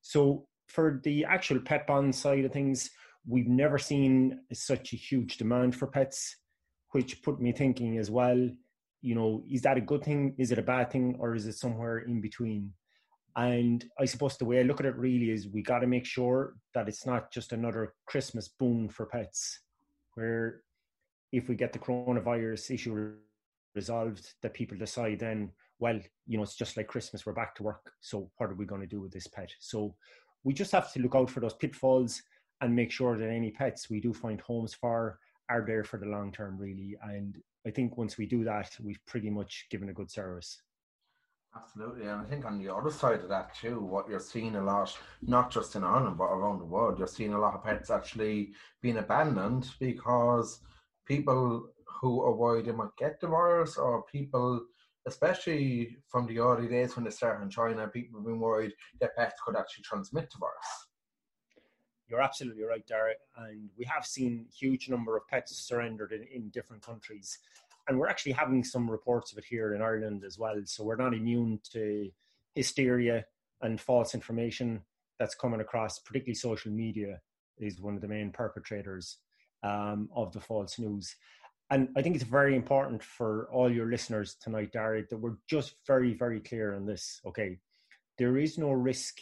So 0.00 0.46
for 0.68 1.00
the 1.02 1.24
actual 1.24 1.60
pet 1.60 1.86
bond 1.86 2.14
side 2.14 2.44
of 2.44 2.52
things, 2.52 2.90
we've 3.26 3.48
never 3.48 3.78
seen 3.78 4.40
such 4.52 4.92
a 4.92 4.96
huge 4.96 5.36
demand 5.36 5.76
for 5.76 5.86
pets, 5.86 6.36
which 6.90 7.22
put 7.22 7.40
me 7.40 7.52
thinking 7.52 7.98
as 7.98 8.10
well, 8.10 8.48
you 9.02 9.14
know, 9.14 9.42
is 9.50 9.62
that 9.62 9.76
a 9.76 9.80
good 9.80 10.04
thing? 10.04 10.34
Is 10.38 10.52
it 10.52 10.58
a 10.58 10.62
bad 10.62 10.90
thing? 10.90 11.16
Or 11.18 11.34
is 11.34 11.46
it 11.46 11.54
somewhere 11.54 11.98
in 11.98 12.20
between? 12.20 12.72
And 13.36 13.84
I 13.98 14.04
suppose 14.04 14.36
the 14.36 14.44
way 14.44 14.60
I 14.60 14.62
look 14.62 14.80
at 14.80 14.86
it 14.86 14.96
really 14.96 15.30
is 15.30 15.48
we 15.48 15.62
got 15.62 15.80
to 15.80 15.86
make 15.86 16.04
sure 16.06 16.54
that 16.74 16.88
it's 16.88 17.06
not 17.06 17.32
just 17.32 17.52
another 17.52 17.94
Christmas 18.06 18.48
boon 18.48 18.88
for 18.88 19.06
pets, 19.06 19.60
where 20.14 20.62
if 21.32 21.48
we 21.48 21.54
get 21.54 21.72
the 21.72 21.78
coronavirus 21.78 22.70
issue 22.70 23.14
resolved, 23.74 24.34
that 24.42 24.54
people 24.54 24.76
decide 24.76 25.18
then, 25.18 25.50
well, 25.78 25.98
you 26.26 26.36
know, 26.36 26.42
it's 26.42 26.54
just 26.54 26.76
like 26.76 26.86
Christmas, 26.86 27.24
we're 27.24 27.32
back 27.32 27.54
to 27.56 27.62
work. 27.62 27.92
So 28.00 28.30
what 28.36 28.50
are 28.50 28.54
we 28.54 28.66
going 28.66 28.82
to 28.82 28.86
do 28.86 29.00
with 29.00 29.12
this 29.12 29.26
pet? 29.26 29.50
So 29.58 29.96
we 30.44 30.52
just 30.52 30.72
have 30.72 30.92
to 30.92 31.00
look 31.00 31.14
out 31.14 31.30
for 31.30 31.40
those 31.40 31.54
pitfalls 31.54 32.22
and 32.60 32.76
make 32.76 32.92
sure 32.92 33.16
that 33.18 33.30
any 33.30 33.50
pets 33.50 33.88
we 33.88 34.00
do 34.00 34.12
find 34.12 34.40
homes 34.42 34.74
for 34.74 35.18
are 35.48 35.64
there 35.66 35.84
for 35.84 35.98
the 35.98 36.06
long 36.06 36.32
term, 36.32 36.58
really. 36.58 36.96
And 37.02 37.36
I 37.66 37.70
think 37.70 37.96
once 37.96 38.18
we 38.18 38.26
do 38.26 38.44
that, 38.44 38.76
we've 38.82 39.04
pretty 39.06 39.30
much 39.30 39.66
given 39.70 39.88
a 39.88 39.92
good 39.92 40.10
service. 40.10 40.60
Absolutely, 41.54 42.06
and 42.06 42.20
I 42.20 42.24
think 42.24 42.46
on 42.46 42.58
the 42.58 42.74
other 42.74 42.90
side 42.90 43.20
of 43.20 43.28
that 43.28 43.54
too, 43.54 43.78
what 43.80 44.08
you're 44.08 44.20
seeing 44.20 44.56
a 44.56 44.62
lot, 44.62 44.96
not 45.20 45.50
just 45.50 45.76
in 45.76 45.84
Ireland 45.84 46.16
but 46.16 46.24
around 46.24 46.58
the 46.58 46.64
world, 46.64 46.98
you're 46.98 47.06
seeing 47.06 47.34
a 47.34 47.38
lot 47.38 47.54
of 47.54 47.62
pets 47.62 47.90
actually 47.90 48.52
being 48.80 48.96
abandoned 48.96 49.68
because 49.78 50.60
people 51.06 51.68
who 52.00 52.22
are 52.22 52.34
worried 52.34 52.64
they 52.64 52.72
might 52.72 52.96
get 52.98 53.20
the 53.20 53.26
virus, 53.26 53.76
or 53.76 54.02
people, 54.04 54.64
especially 55.06 55.96
from 56.08 56.26
the 56.26 56.38
early 56.38 56.68
days 56.68 56.96
when 56.96 57.04
they 57.04 57.10
started 57.10 57.42
in 57.44 57.50
China, 57.50 57.86
people 57.86 58.18
have 58.18 58.26
been 58.26 58.40
worried 58.40 58.72
that 59.00 59.14
pets 59.14 59.40
could 59.44 59.56
actually 59.56 59.84
transmit 59.84 60.30
the 60.30 60.38
virus. 60.38 60.88
You're 62.12 62.22
absolutely 62.22 62.62
right, 62.62 62.86
Derek. 62.86 63.18
And 63.36 63.70
we 63.76 63.84
have 63.86 64.06
seen 64.06 64.46
huge 64.54 64.88
number 64.88 65.16
of 65.16 65.26
pets 65.26 65.56
surrendered 65.56 66.12
in, 66.12 66.22
in 66.32 66.50
different 66.50 66.82
countries 66.82 67.38
and 67.88 67.98
we're 67.98 68.08
actually 68.08 68.32
having 68.32 68.62
some 68.62 68.90
reports 68.90 69.32
of 69.32 69.38
it 69.38 69.44
here 69.44 69.74
in 69.74 69.82
Ireland 69.82 70.24
as 70.24 70.38
well. 70.38 70.60
So 70.64 70.84
we're 70.84 70.96
not 70.96 71.14
immune 71.14 71.60
to 71.72 72.10
hysteria 72.54 73.24
and 73.60 73.80
false 73.80 74.14
information 74.14 74.82
that's 75.18 75.34
coming 75.34 75.60
across, 75.60 75.98
particularly 75.98 76.34
social 76.34 76.70
media 76.70 77.20
is 77.58 77.80
one 77.80 77.94
of 77.94 78.00
the 78.00 78.08
main 78.08 78.30
perpetrators 78.30 79.18
um, 79.62 80.08
of 80.14 80.32
the 80.32 80.40
false 80.40 80.78
news. 80.78 81.14
And 81.70 81.88
I 81.96 82.02
think 82.02 82.14
it's 82.14 82.24
very 82.24 82.54
important 82.54 83.02
for 83.02 83.48
all 83.50 83.72
your 83.72 83.86
listeners 83.86 84.36
tonight, 84.40 84.72
Derek, 84.72 85.08
that 85.08 85.18
we're 85.18 85.36
just 85.48 85.76
very, 85.86 86.14
very 86.14 86.40
clear 86.40 86.74
on 86.74 86.86
this. 86.86 87.20
Okay, 87.26 87.58
there 88.18 88.36
is 88.36 88.58
no 88.58 88.72
risk 88.72 89.18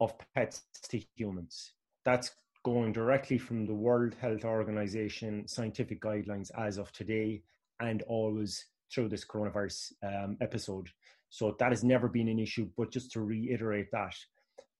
of 0.00 0.14
pets 0.34 0.62
to 0.90 1.00
humans. 1.16 1.72
That's 2.08 2.30
going 2.64 2.94
directly 2.94 3.36
from 3.36 3.66
the 3.66 3.74
World 3.74 4.14
Health 4.18 4.46
Organization 4.46 5.46
scientific 5.46 6.00
guidelines 6.00 6.50
as 6.56 6.78
of 6.78 6.90
today 6.90 7.42
and 7.80 8.00
always 8.08 8.64
through 8.90 9.10
this 9.10 9.26
coronavirus 9.26 9.92
um, 10.02 10.38
episode. 10.40 10.88
So 11.28 11.54
that 11.58 11.70
has 11.70 11.84
never 11.84 12.08
been 12.08 12.28
an 12.28 12.38
issue, 12.38 12.70
but 12.78 12.90
just 12.90 13.12
to 13.12 13.20
reiterate 13.20 13.90
that. 13.92 14.14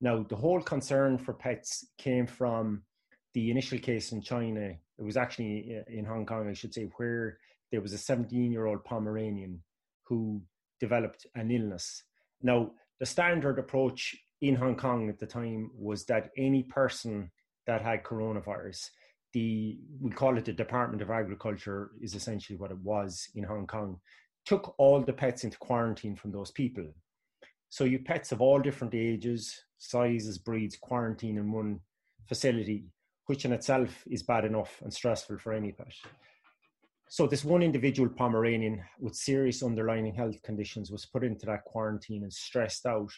Now, 0.01 0.25
the 0.27 0.37
whole 0.37 0.63
concern 0.63 1.19
for 1.19 1.35
pets 1.35 1.89
came 1.99 2.27
from 2.27 2.81
the 3.35 3.51
initial 3.51 3.79
case 3.79 4.13
in 4.13 4.23
China. 4.23 4.71
It 4.99 5.03
was 5.05 5.19
actually 5.19 5.77
uh, 5.77 5.83
in 5.95 6.07
Hong 6.07 6.25
Kong, 6.25 6.49
I 6.49 6.55
should 6.55 6.73
say, 6.73 6.89
where 6.97 7.37
there 7.71 7.83
was 7.83 7.93
a 7.93 7.99
17 7.99 8.51
year 8.51 8.65
old 8.65 8.87
Pomeranian 8.87 9.63
who 10.05 10.41
developed 10.81 11.27
an 11.35 11.51
illness. 11.51 12.05
Now, 12.41 12.71
the 13.01 13.05
standard 13.05 13.59
approach 13.59 14.17
in 14.41 14.55
Hong 14.55 14.77
Kong 14.77 15.09
at 15.09 15.19
the 15.19 15.27
time 15.27 15.71
was 15.77 16.05
that 16.07 16.31
any 16.37 16.63
person 16.63 17.31
that 17.67 17.83
had 17.83 18.05
coronavirus 18.05 18.89
the 19.33 19.79
we 20.01 20.11
call 20.11 20.39
it 20.39 20.45
the 20.45 20.53
Department 20.53 21.03
of 21.03 21.11
Agriculture 21.11 21.91
is 22.01 22.15
essentially 22.15 22.59
what 22.59 22.71
it 22.71 22.79
was 22.79 23.29
in 23.35 23.45
Hong 23.45 23.67
Kong, 23.67 24.01
took 24.47 24.75
all 24.79 25.03
the 25.03 25.13
pets 25.13 25.45
into 25.45 25.59
quarantine 25.59 26.17
from 26.17 26.33
those 26.33 26.51
people. 26.51 26.87
So 27.69 27.85
you 27.85 27.99
pets 27.99 28.33
of 28.33 28.41
all 28.41 28.61
different 28.61 28.95
ages, 28.95 29.63
sizes, 29.77 30.39
breeds, 30.39 30.77
quarantine 30.77 31.37
in 31.37 31.53
one 31.53 31.81
facility, 32.27 32.87
which 33.27 33.45
in 33.45 33.53
itself 33.53 34.05
is 34.07 34.23
bad 34.23 34.47
enough 34.47 34.81
and 34.83 34.93
stressful 34.93 35.39
for 35.39 35.53
any 35.53 35.73
pet. 35.73 35.93
So 37.11 37.27
this 37.27 37.45
one 37.45 37.63
individual 37.63 38.09
Pomeranian 38.09 38.83
with 38.99 39.15
serious 39.15 39.63
underlying 39.63 40.15
health 40.15 40.43
conditions 40.43 40.91
was 40.91 41.07
put 41.07 41.25
into 41.25 41.47
that 41.47 41.65
quarantine 41.65 42.23
and 42.23 42.33
stressed 42.33 42.87
out 42.87 43.13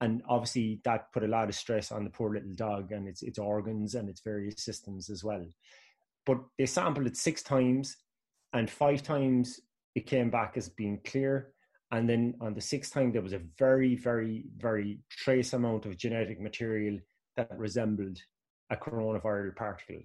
and 0.00 0.22
obviously 0.28 0.80
that 0.84 1.12
put 1.12 1.24
a 1.24 1.28
lot 1.28 1.48
of 1.48 1.54
stress 1.54 1.90
on 1.90 2.04
the 2.04 2.10
poor 2.10 2.32
little 2.34 2.54
dog 2.54 2.92
and 2.92 3.08
its 3.08 3.22
its 3.22 3.38
organs 3.38 3.94
and 3.94 4.08
its 4.08 4.20
various 4.20 4.62
systems 4.62 5.08
as 5.10 5.24
well. 5.24 5.44
But 6.26 6.38
they 6.58 6.66
sampled 6.66 7.06
it 7.06 7.16
six 7.16 7.42
times, 7.42 7.96
and 8.52 8.68
five 8.68 9.02
times 9.02 9.60
it 9.94 10.06
came 10.06 10.30
back 10.30 10.56
as 10.56 10.68
being 10.68 11.00
clear. 11.04 11.52
And 11.92 12.08
then 12.08 12.34
on 12.40 12.52
the 12.52 12.60
sixth 12.60 12.92
time, 12.92 13.12
there 13.12 13.22
was 13.22 13.32
a 13.32 13.42
very, 13.58 13.94
very, 13.94 14.44
very 14.58 14.98
trace 15.08 15.52
amount 15.52 15.86
of 15.86 15.96
genetic 15.96 16.40
material 16.40 16.98
that 17.36 17.56
resembled 17.56 18.18
a 18.70 18.76
coronavirus 18.76 19.54
particle. 19.54 20.02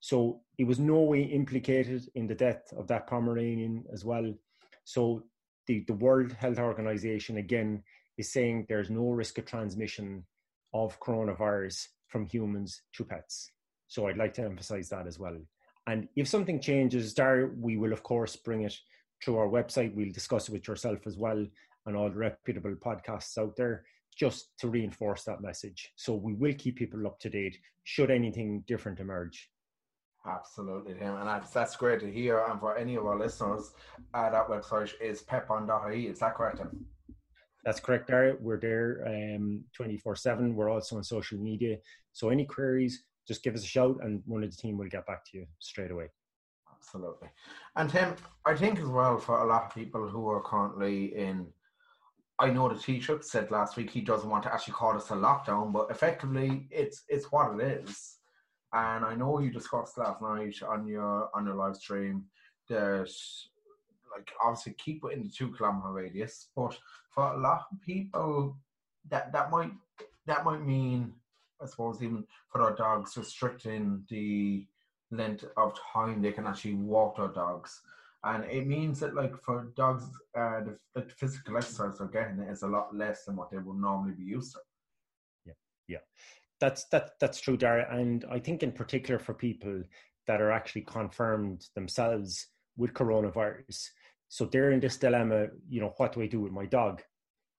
So 0.00 0.40
it 0.56 0.64
was 0.64 0.78
no 0.78 1.00
way 1.02 1.22
implicated 1.22 2.08
in 2.14 2.26
the 2.26 2.34
death 2.34 2.62
of 2.76 2.86
that 2.86 3.06
Pomeranian 3.06 3.84
as 3.92 4.04
well. 4.04 4.32
So 4.84 5.24
the, 5.66 5.84
the 5.86 5.94
World 5.94 6.32
Health 6.32 6.58
Organization 6.58 7.36
again 7.36 7.82
is 8.18 8.32
saying 8.32 8.66
there's 8.68 8.90
no 8.90 9.10
risk 9.10 9.38
of 9.38 9.46
transmission 9.46 10.24
of 10.74 11.00
coronavirus 11.00 11.86
from 12.08 12.26
humans 12.26 12.82
to 12.94 13.04
pets. 13.04 13.50
So 13.86 14.06
I'd 14.06 14.18
like 14.18 14.34
to 14.34 14.42
emphasize 14.42 14.88
that 14.90 15.06
as 15.06 15.18
well. 15.18 15.38
And 15.86 16.08
if 16.16 16.28
something 16.28 16.60
changes 16.60 17.14
there, 17.14 17.52
we 17.58 17.78
will 17.78 17.92
of 17.92 18.02
course 18.02 18.36
bring 18.36 18.62
it 18.62 18.74
through 19.24 19.38
our 19.38 19.48
website. 19.48 19.94
We'll 19.94 20.12
discuss 20.12 20.48
it 20.48 20.52
with 20.52 20.68
yourself 20.68 21.06
as 21.06 21.16
well 21.16 21.46
and 21.86 21.96
all 21.96 22.10
the 22.10 22.16
reputable 22.16 22.74
podcasts 22.74 23.38
out 23.38 23.56
there 23.56 23.84
just 24.14 24.50
to 24.58 24.68
reinforce 24.68 25.24
that 25.24 25.40
message. 25.40 25.90
So 25.96 26.14
we 26.14 26.34
will 26.34 26.54
keep 26.58 26.76
people 26.76 27.06
up 27.06 27.18
to 27.20 27.30
date 27.30 27.56
should 27.84 28.10
anything 28.10 28.64
different 28.66 29.00
emerge. 29.00 29.48
Absolutely, 30.26 30.94
Tim, 30.94 31.14
and 31.14 31.26
that's 31.26 31.50
that's 31.50 31.76
great 31.76 32.00
to 32.00 32.10
hear. 32.10 32.44
And 32.50 32.60
for 32.60 32.76
any 32.76 32.96
of 32.96 33.06
our 33.06 33.18
listeners, 33.18 33.72
uh, 34.12 34.28
that 34.28 34.48
website 34.48 34.92
is 35.00 35.22
PetBond.ie. 35.22 36.08
Is 36.08 36.18
that 36.18 36.34
correct, 36.34 36.58
Tim? 36.58 36.84
That's 37.68 37.80
correct, 37.80 38.06
Dara. 38.08 38.34
We're 38.40 38.58
there 38.58 39.04
um, 39.06 39.62
24 39.76 40.16
7. 40.16 40.56
We're 40.56 40.70
also 40.70 40.96
on 40.96 41.04
social 41.04 41.36
media. 41.36 41.76
So 42.14 42.30
any 42.30 42.46
queries, 42.46 43.04
just 43.26 43.42
give 43.42 43.54
us 43.54 43.62
a 43.62 43.66
shout 43.66 43.98
and 44.00 44.22
one 44.24 44.42
of 44.42 44.50
the 44.50 44.56
team 44.56 44.78
will 44.78 44.88
get 44.88 45.06
back 45.06 45.22
to 45.26 45.36
you 45.36 45.46
straight 45.58 45.90
away. 45.90 46.06
Absolutely. 46.74 47.28
And 47.76 47.90
Tim, 47.90 48.14
I 48.46 48.54
think 48.54 48.80
as 48.80 48.88
well 48.88 49.18
for 49.18 49.42
a 49.42 49.46
lot 49.46 49.66
of 49.66 49.74
people 49.74 50.08
who 50.08 50.30
are 50.30 50.40
currently 50.40 51.14
in, 51.14 51.46
I 52.38 52.48
know 52.48 52.70
the 52.70 52.74
Taoiseach 52.74 53.22
said 53.22 53.50
last 53.50 53.76
week 53.76 53.90
he 53.90 54.00
doesn't 54.00 54.30
want 54.30 54.44
to 54.44 54.54
actually 54.54 54.72
call 54.72 54.94
this 54.94 55.10
a 55.10 55.12
lockdown, 55.12 55.70
but 55.70 55.90
effectively 55.90 56.68
it's 56.70 57.04
it's 57.10 57.30
what 57.30 57.60
it 57.60 57.82
is. 57.84 58.16
And 58.72 59.04
I 59.04 59.14
know 59.14 59.40
you 59.40 59.50
discussed 59.50 59.98
last 59.98 60.22
night 60.22 60.56
on 60.66 60.86
your 60.86 61.28
on 61.34 61.44
your 61.44 61.56
live 61.56 61.76
stream 61.76 62.24
that 62.70 63.12
like 64.14 64.30
obviously 64.42 64.74
keep 64.74 65.02
it 65.04 65.12
in 65.12 65.22
the 65.22 65.28
two 65.28 65.48
kilometer 65.52 65.90
radius, 65.90 66.48
but 66.56 66.76
for 67.10 67.32
a 67.34 67.38
lot 67.38 67.66
of 67.72 67.80
people 67.80 68.56
that 69.08 69.32
that 69.32 69.50
might 69.50 69.72
that 70.26 70.44
might 70.44 70.64
mean 70.64 71.12
I 71.60 71.66
suppose 71.66 72.02
even 72.02 72.24
for 72.48 72.62
our 72.62 72.74
dogs 72.74 73.16
restricting 73.16 74.04
the 74.08 74.66
length 75.10 75.44
of 75.56 75.78
time 75.92 76.22
they 76.22 76.32
can 76.32 76.46
actually 76.46 76.74
walk 76.74 77.16
their 77.16 77.28
dogs. 77.28 77.80
And 78.24 78.44
it 78.44 78.66
means 78.66 79.00
that 79.00 79.14
like 79.14 79.40
for 79.42 79.72
dogs 79.76 80.04
uh, 80.36 80.60
the, 80.60 80.78
the 80.94 81.02
physical 81.02 81.56
exercise 81.56 81.98
they're 81.98 82.08
getting 82.08 82.40
is 82.40 82.62
a 82.62 82.68
lot 82.68 82.94
less 82.94 83.24
than 83.24 83.36
what 83.36 83.50
they 83.50 83.58
would 83.58 83.76
normally 83.76 84.14
be 84.14 84.24
used 84.24 84.52
to. 84.52 84.58
Yeah, 85.46 85.52
yeah. 85.86 85.98
That's 86.60 86.84
that 86.86 87.12
that's 87.20 87.40
true, 87.40 87.56
Dara. 87.56 87.86
And 87.90 88.24
I 88.30 88.40
think 88.40 88.62
in 88.62 88.72
particular 88.72 89.18
for 89.18 89.34
people 89.34 89.82
that 90.26 90.42
are 90.42 90.52
actually 90.52 90.82
confirmed 90.82 91.66
themselves 91.74 92.48
with 92.76 92.92
coronavirus, 92.92 93.88
so 94.28 94.44
they're 94.44 94.72
in 94.72 94.80
this 94.80 94.96
dilemma, 94.96 95.48
you 95.68 95.80
know, 95.80 95.94
what 95.96 96.12
do 96.12 96.22
I 96.22 96.26
do 96.26 96.40
with 96.40 96.52
my 96.52 96.66
dog? 96.66 97.02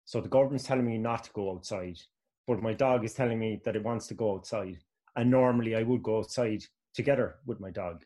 So 0.06 0.22
the 0.22 0.30
government's 0.30 0.66
telling 0.66 0.86
me 0.86 0.98
not 0.98 1.24
to 1.26 1.32
go 1.32 1.52
outside, 1.52 2.00
but 2.48 2.62
my 2.62 2.74
dog 2.74 3.04
is 3.04 3.14
telling 3.14 3.40
me 3.40 3.62
that 3.66 3.76
it 3.76 3.84
wants 3.84 4.08
to 4.08 4.14
go 4.14 4.36
outside. 4.36 4.78
And 5.16 5.30
normally 5.30 5.76
I 5.76 5.84
would 5.84 6.04
go 6.04 6.20
outside 6.20 6.64
together 6.94 7.36
with 7.46 7.60
my 7.60 7.72
dog. 7.72 8.04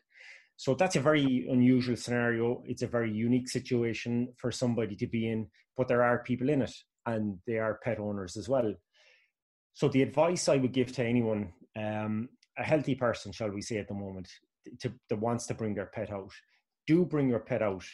So 0.56 0.74
that's 0.74 0.96
a 0.96 1.00
very 1.00 1.46
unusual 1.50 1.96
scenario. 1.96 2.62
It's 2.66 2.82
a 2.82 2.86
very 2.86 3.12
unique 3.12 3.48
situation 3.48 4.32
for 4.36 4.50
somebody 4.50 4.96
to 4.96 5.06
be 5.06 5.28
in, 5.28 5.48
but 5.76 5.88
there 5.88 6.02
are 6.02 6.22
people 6.22 6.48
in 6.48 6.62
it 6.62 6.74
and 7.06 7.38
they 7.46 7.58
are 7.58 7.80
pet 7.82 7.98
owners 7.98 8.36
as 8.36 8.48
well. 8.48 8.74
So 9.74 9.88
the 9.88 10.02
advice 10.02 10.48
I 10.48 10.56
would 10.56 10.72
give 10.72 10.92
to 10.92 11.04
anyone, 11.04 11.52
um, 11.76 12.28
a 12.56 12.62
healthy 12.62 12.94
person, 12.94 13.32
shall 13.32 13.50
we 13.50 13.60
say 13.60 13.78
at 13.78 13.88
the 13.88 13.94
moment, 13.94 14.28
to, 14.80 14.92
that 15.10 15.18
wants 15.18 15.46
to 15.46 15.54
bring 15.54 15.74
their 15.74 15.86
pet 15.86 16.10
out, 16.12 16.32
do 16.86 17.04
bring 17.04 17.28
your 17.28 17.40
pet 17.40 17.62
out 17.62 17.84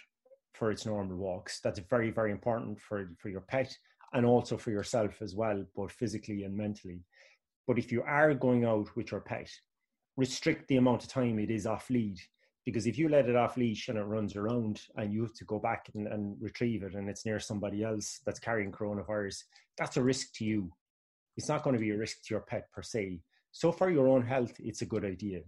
for 0.53 0.71
its 0.71 0.87
normal 0.87 1.17
walks. 1.17 1.61
That's 1.61 1.79
very, 1.79 2.11
very 2.11 2.31
important 2.31 2.81
for, 2.81 3.11
for 3.19 3.29
your 3.29 3.43
pet 3.43 3.77
and 4.13 4.27
also 4.27 4.57
for 4.57 4.71
yourself 4.71 5.23
as 5.23 5.35
well, 5.35 5.65
both 5.75 5.93
physically 5.93 6.45
and 6.45 6.57
mentally. 6.57 7.01
But 7.67 7.79
if 7.79 7.93
you 7.93 8.03
are 8.03 8.35
going 8.35 8.65
out 8.65 8.95
with 8.97 9.13
your 9.13 9.21
pet, 9.21 9.51
restrict 10.17 10.69
the 10.69 10.77
amount 10.77 11.05
of 11.05 11.09
time 11.09 11.39
it 11.39 11.51
is 11.51 11.67
off 11.67 11.89
lead. 11.91 12.19
Because 12.67 12.87
if 12.87 12.99
you 12.99 13.09
let 13.09 13.29
it 13.29 13.37
off 13.37 13.57
leash 13.57 13.89
and 13.89 13.99
it 13.99 14.03
runs 14.03 14.37
around 14.37 14.83
and 14.97 15.13
you 15.13 15.23
have 15.23 15.35
to 15.35 15.45
go 15.45 15.59
back 15.59 15.91
and, 15.95 16.07
and 16.09 16.37
retrieve 16.41 16.83
it 16.83 16.95
and 16.95 17.09
it's 17.09 17.25
near 17.25 17.41
somebody 17.41 17.83
else 17.83 18.21
that's 18.27 18.39
carrying 18.39 18.71
coronavirus, 18.71 19.45
that's 19.79 19.97
a 19.97 20.03
risk 20.03 20.35
to 20.35 20.45
you. 20.45 20.71
It's 21.37 21.49
not 21.49 21.63
going 21.63 21.75
to 21.75 21.81
be 21.81 21.91
a 21.91 21.97
risk 21.97 22.23
to 22.25 22.35
your 22.35 22.41
pet 22.43 22.71
per 22.73 22.83
se. 22.83 23.21
So, 23.53 23.73
for 23.73 23.91
your 23.91 24.09
own 24.09 24.23
health, 24.23 24.53
it's 24.59 24.83
a 24.83 24.87
good 24.87 25.05
idea. 25.05 25.41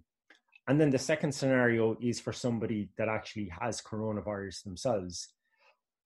And 0.68 0.80
then 0.80 0.90
the 0.90 0.98
second 0.98 1.32
scenario 1.32 1.96
is 2.00 2.20
for 2.20 2.32
somebody 2.32 2.88
that 2.96 3.08
actually 3.08 3.50
has 3.60 3.80
coronavirus 3.80 4.62
themselves. 4.62 5.28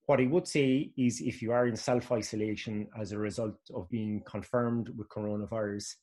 What 0.07 0.21
I 0.21 0.27
would 0.27 0.47
say 0.47 0.93
is 0.97 1.21
if 1.21 1.43
you 1.43 1.53
are 1.53 1.67
in 1.67 1.77
self 1.77 2.11
isolation 2.13 2.89
as 2.99 3.13
a 3.13 3.19
result 3.19 3.59
of 3.75 3.91
being 3.91 4.23
confirmed 4.25 4.89
with 4.97 5.09
coronavirus, 5.09 5.95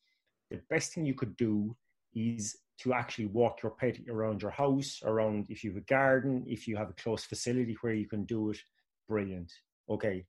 the 0.52 0.60
best 0.70 0.94
thing 0.94 1.06
you 1.06 1.16
could 1.16 1.36
do 1.36 1.76
is 2.13 2.58
to 2.80 2.94
actually 2.94 3.28
walk 3.28 3.63
your 3.63 3.72
pet 3.72 3.98
around 4.10 4.42
your 4.42 4.52
house, 4.52 5.00
around 5.04 5.48
if 5.50 5.63
you 5.63 5.72
have 5.72 5.82
a 5.82 5.86
garden, 5.86 6.44
if 6.48 6.68
you 6.68 6.76
have 6.76 6.89
a 6.89 7.02
close 7.02 7.24
facility 7.24 7.78
where 7.82 7.94
you 7.94 8.08
can 8.08 8.26
do 8.26 8.52
it, 8.52 8.58
brilliant. 9.08 9.52
Okay. 9.89 10.26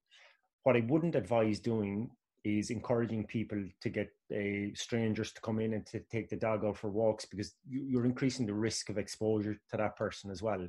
What 0.63 0.77
I 0.77 0.81
wouldn't 0.81 1.15
advise 1.15 1.59
doing 1.59 2.11
is 2.45 2.71
encouraging 2.71 3.25
people 3.27 3.63
to 3.81 3.89
get 3.89 4.13
uh, 4.33 4.69
strangers 4.75 5.33
to 5.33 5.41
come 5.41 5.59
in 5.59 5.73
and 5.73 5.87
to 5.87 6.01
take 6.11 6.29
the 6.29 6.37
dog 6.37 6.65
out 6.65 6.77
for 6.77 6.91
walks 6.91 7.25
because 7.25 7.55
you're 7.67 8.05
increasing 8.05 8.47
the 8.47 8.55
risk 8.55 8.91
of 8.91 8.99
exposure 8.99 9.59
to 9.71 9.77
that 9.77 9.97
person 9.97 10.31
as 10.31 10.43
well. 10.43 10.67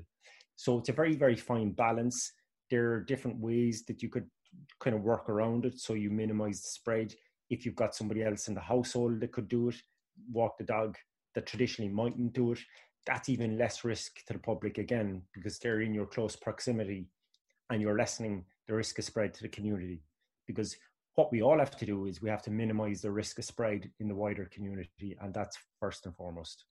So 0.56 0.80
it's 0.80 0.90
a 0.90 0.94
very, 0.94 1.16
very 1.16 1.36
fine 1.36 1.72
balance. 1.72 2.32
There 2.72 2.94
are 2.94 3.02
different 3.02 3.40
ways 3.40 3.84
that 3.88 4.02
you 4.02 4.10
could 4.10 4.28
kind 4.80 4.96
of 4.96 5.02
work 5.02 5.30
around 5.30 5.66
it 5.66 5.80
so 5.80 5.94
you 5.94 6.10
minimize 6.10 6.62
the 6.62 6.70
spread. 6.70 7.14
If 7.50 7.66
you've 7.66 7.76
got 7.76 7.94
somebody 7.94 8.24
else 8.24 8.48
in 8.48 8.56
the 8.56 8.62
household 8.62 9.20
that 9.20 9.34
could 9.34 9.50
do 9.50 9.70
it, 9.70 9.76
walk 10.32 10.58
the 10.58 10.64
dog 10.64 10.96
that 11.36 11.46
traditionally 11.46 11.92
mightn't 11.92 12.34
do 12.34 12.54
it, 12.54 12.60
that's 13.06 13.28
even 13.30 13.58
less 13.58 13.84
risk 13.84 14.26
to 14.26 14.34
the 14.34 14.40
public 14.40 14.78
again 14.78 15.22
because 15.34 15.60
they're 15.60 15.82
in 15.82 15.94
your 15.94 16.06
close 16.06 16.36
proximity 16.36 17.08
and 17.70 17.82
you're 17.82 17.98
lessening 17.98 18.46
the 18.68 18.74
risk 18.74 18.98
of 18.98 19.06
spread 19.06 19.34
to 19.34 19.44
the 19.44 19.50
community. 19.50 20.02
Because 20.48 20.76
what 21.16 21.32
we 21.32 21.42
all 21.42 21.60
have 21.60 21.78
to 21.78 21.86
do 21.86 22.06
is 22.06 22.22
we 22.22 22.30
have 22.30 22.44
to 22.44 22.52
minimize 22.52 23.02
the 23.02 23.12
risk 23.12 23.40
of 23.40 23.46
spread 23.46 23.90
in 24.00 24.08
the 24.08 24.16
wider 24.16 24.46
community, 24.54 25.18
and 25.22 25.34
that's 25.34 25.58
first 25.80 26.06
and 26.06 26.16
foremost. 26.16 26.66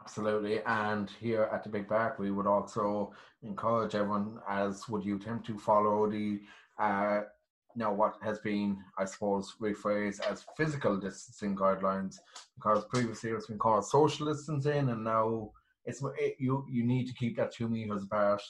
Absolutely. 0.00 0.60
And 0.66 1.10
here 1.20 1.48
at 1.52 1.62
the 1.62 1.70
Big 1.70 1.88
Bark, 1.88 2.18
we 2.18 2.30
would 2.30 2.46
also 2.46 3.12
encourage 3.42 3.94
everyone, 3.94 4.38
as 4.48 4.88
would 4.88 5.04
you, 5.04 5.18
Tim, 5.18 5.40
to 5.40 5.58
follow 5.58 6.10
the 6.10 6.40
uh, 6.78 7.20
now 7.76 7.92
what 7.92 8.16
has 8.22 8.38
been, 8.38 8.78
I 8.98 9.04
suppose, 9.04 9.54
rephrased 9.60 10.20
as 10.20 10.46
physical 10.56 10.96
distancing 10.96 11.56
guidelines, 11.56 12.16
because 12.54 12.84
previously 12.86 13.30
it's 13.30 13.46
been 13.46 13.58
called 13.58 13.84
social 13.84 14.26
distancing, 14.26 14.90
and 14.90 15.02
now 15.04 15.50
it's 15.84 16.02
it, 16.18 16.36
you 16.38 16.64
you 16.70 16.84
need 16.84 17.06
to 17.08 17.14
keep 17.14 17.36
that 17.36 17.52
two 17.52 17.68
meters 17.68 18.04
apart 18.04 18.42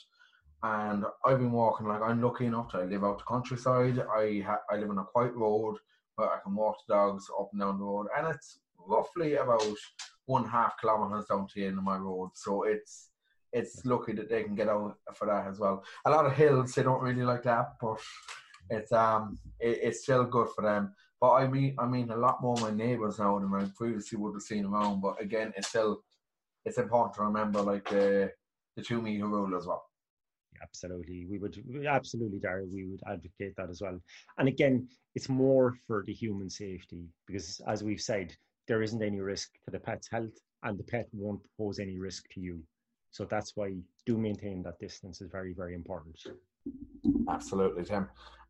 and 0.64 1.04
I've 1.26 1.38
been 1.38 1.52
walking 1.52 1.86
like 1.86 2.00
I'm 2.00 2.22
lucky 2.22 2.46
enough 2.46 2.70
to 2.70 2.78
I 2.78 2.84
live 2.84 3.04
out 3.04 3.18
the 3.18 3.24
countryside. 3.24 3.98
I 3.98 4.40
ha- 4.40 4.62
I 4.70 4.76
live 4.76 4.88
on 4.88 4.98
a 4.98 5.04
quiet 5.04 5.34
road 5.34 5.76
where 6.16 6.30
I 6.30 6.38
can 6.42 6.54
walk 6.54 6.76
the 6.88 6.94
dogs 6.94 7.26
up 7.38 7.50
and 7.52 7.60
down 7.60 7.78
the 7.78 7.84
road, 7.84 8.06
and 8.16 8.26
it's 8.28 8.60
roughly 8.78 9.34
about 9.34 9.62
one 10.24 10.48
half 10.48 10.80
kilometers 10.80 11.26
down 11.26 11.46
to 11.46 11.54
the 11.54 11.66
end 11.66 11.76
of 11.76 11.84
my 11.84 11.98
road. 11.98 12.30
So 12.34 12.62
it's 12.62 13.10
it's 13.52 13.84
lucky 13.84 14.14
that 14.14 14.30
they 14.30 14.42
can 14.42 14.54
get 14.54 14.70
out 14.70 14.96
for 15.14 15.26
that 15.26 15.46
as 15.48 15.58
well. 15.58 15.84
A 16.06 16.10
lot 16.10 16.24
of 16.24 16.32
hills 16.32 16.72
they 16.72 16.82
don't 16.82 17.02
really 17.02 17.24
like 17.24 17.42
that, 17.42 17.74
but 17.78 18.00
it's 18.70 18.92
um 18.92 19.38
it, 19.60 19.80
it's 19.82 20.02
still 20.02 20.24
good 20.24 20.48
for 20.56 20.62
them. 20.62 20.94
But 21.20 21.32
I 21.32 21.46
mean 21.46 21.76
I 21.78 21.86
mean 21.86 22.10
a 22.10 22.16
lot 22.16 22.40
more 22.40 22.56
my 22.56 22.70
neighbours 22.70 23.18
now 23.18 23.38
than 23.38 23.52
I 23.52 23.66
previously 23.76 24.16
would 24.18 24.32
have 24.32 24.42
seen 24.42 24.64
around. 24.64 25.02
But 25.02 25.20
again, 25.20 25.52
it's 25.58 25.68
still 25.68 26.02
it's 26.64 26.78
important 26.78 27.16
to 27.16 27.22
remember 27.22 27.60
like 27.60 27.86
the 27.90 28.32
the 28.76 28.82
two 28.82 29.02
meter 29.02 29.26
rule 29.26 29.54
as 29.54 29.66
well 29.66 29.84
absolutely. 30.62 31.26
We 31.26 31.38
would 31.38 31.56
absolutely, 31.86 32.38
Darryl, 32.38 32.70
we 32.72 32.86
would 32.86 33.02
advocate 33.06 33.54
that 33.56 33.70
as 33.70 33.80
well. 33.80 33.98
And 34.38 34.48
again, 34.48 34.88
it's 35.14 35.28
more 35.28 35.74
for 35.86 36.04
the 36.06 36.12
human 36.12 36.50
safety 36.50 37.04
because, 37.26 37.60
as 37.66 37.82
we've 37.82 38.00
said, 38.00 38.34
there 38.66 38.82
isn't 38.82 39.02
any 39.02 39.20
risk 39.20 39.50
to 39.64 39.70
the 39.70 39.78
pet's 39.78 40.08
health, 40.10 40.38
and 40.62 40.78
the 40.78 40.84
pet 40.84 41.06
won't 41.12 41.42
pose 41.58 41.78
any 41.78 41.98
risk 41.98 42.24
to 42.32 42.40
you. 42.40 42.62
So 43.10 43.24
that's 43.24 43.52
why 43.54 43.74
do 44.06 44.16
maintain 44.16 44.62
that 44.64 44.78
distance 44.78 45.20
is 45.20 45.30
very, 45.30 45.52
very 45.52 45.74
important. 45.74 46.18
Absolutely, 47.28 47.84
Tim. 47.84 48.08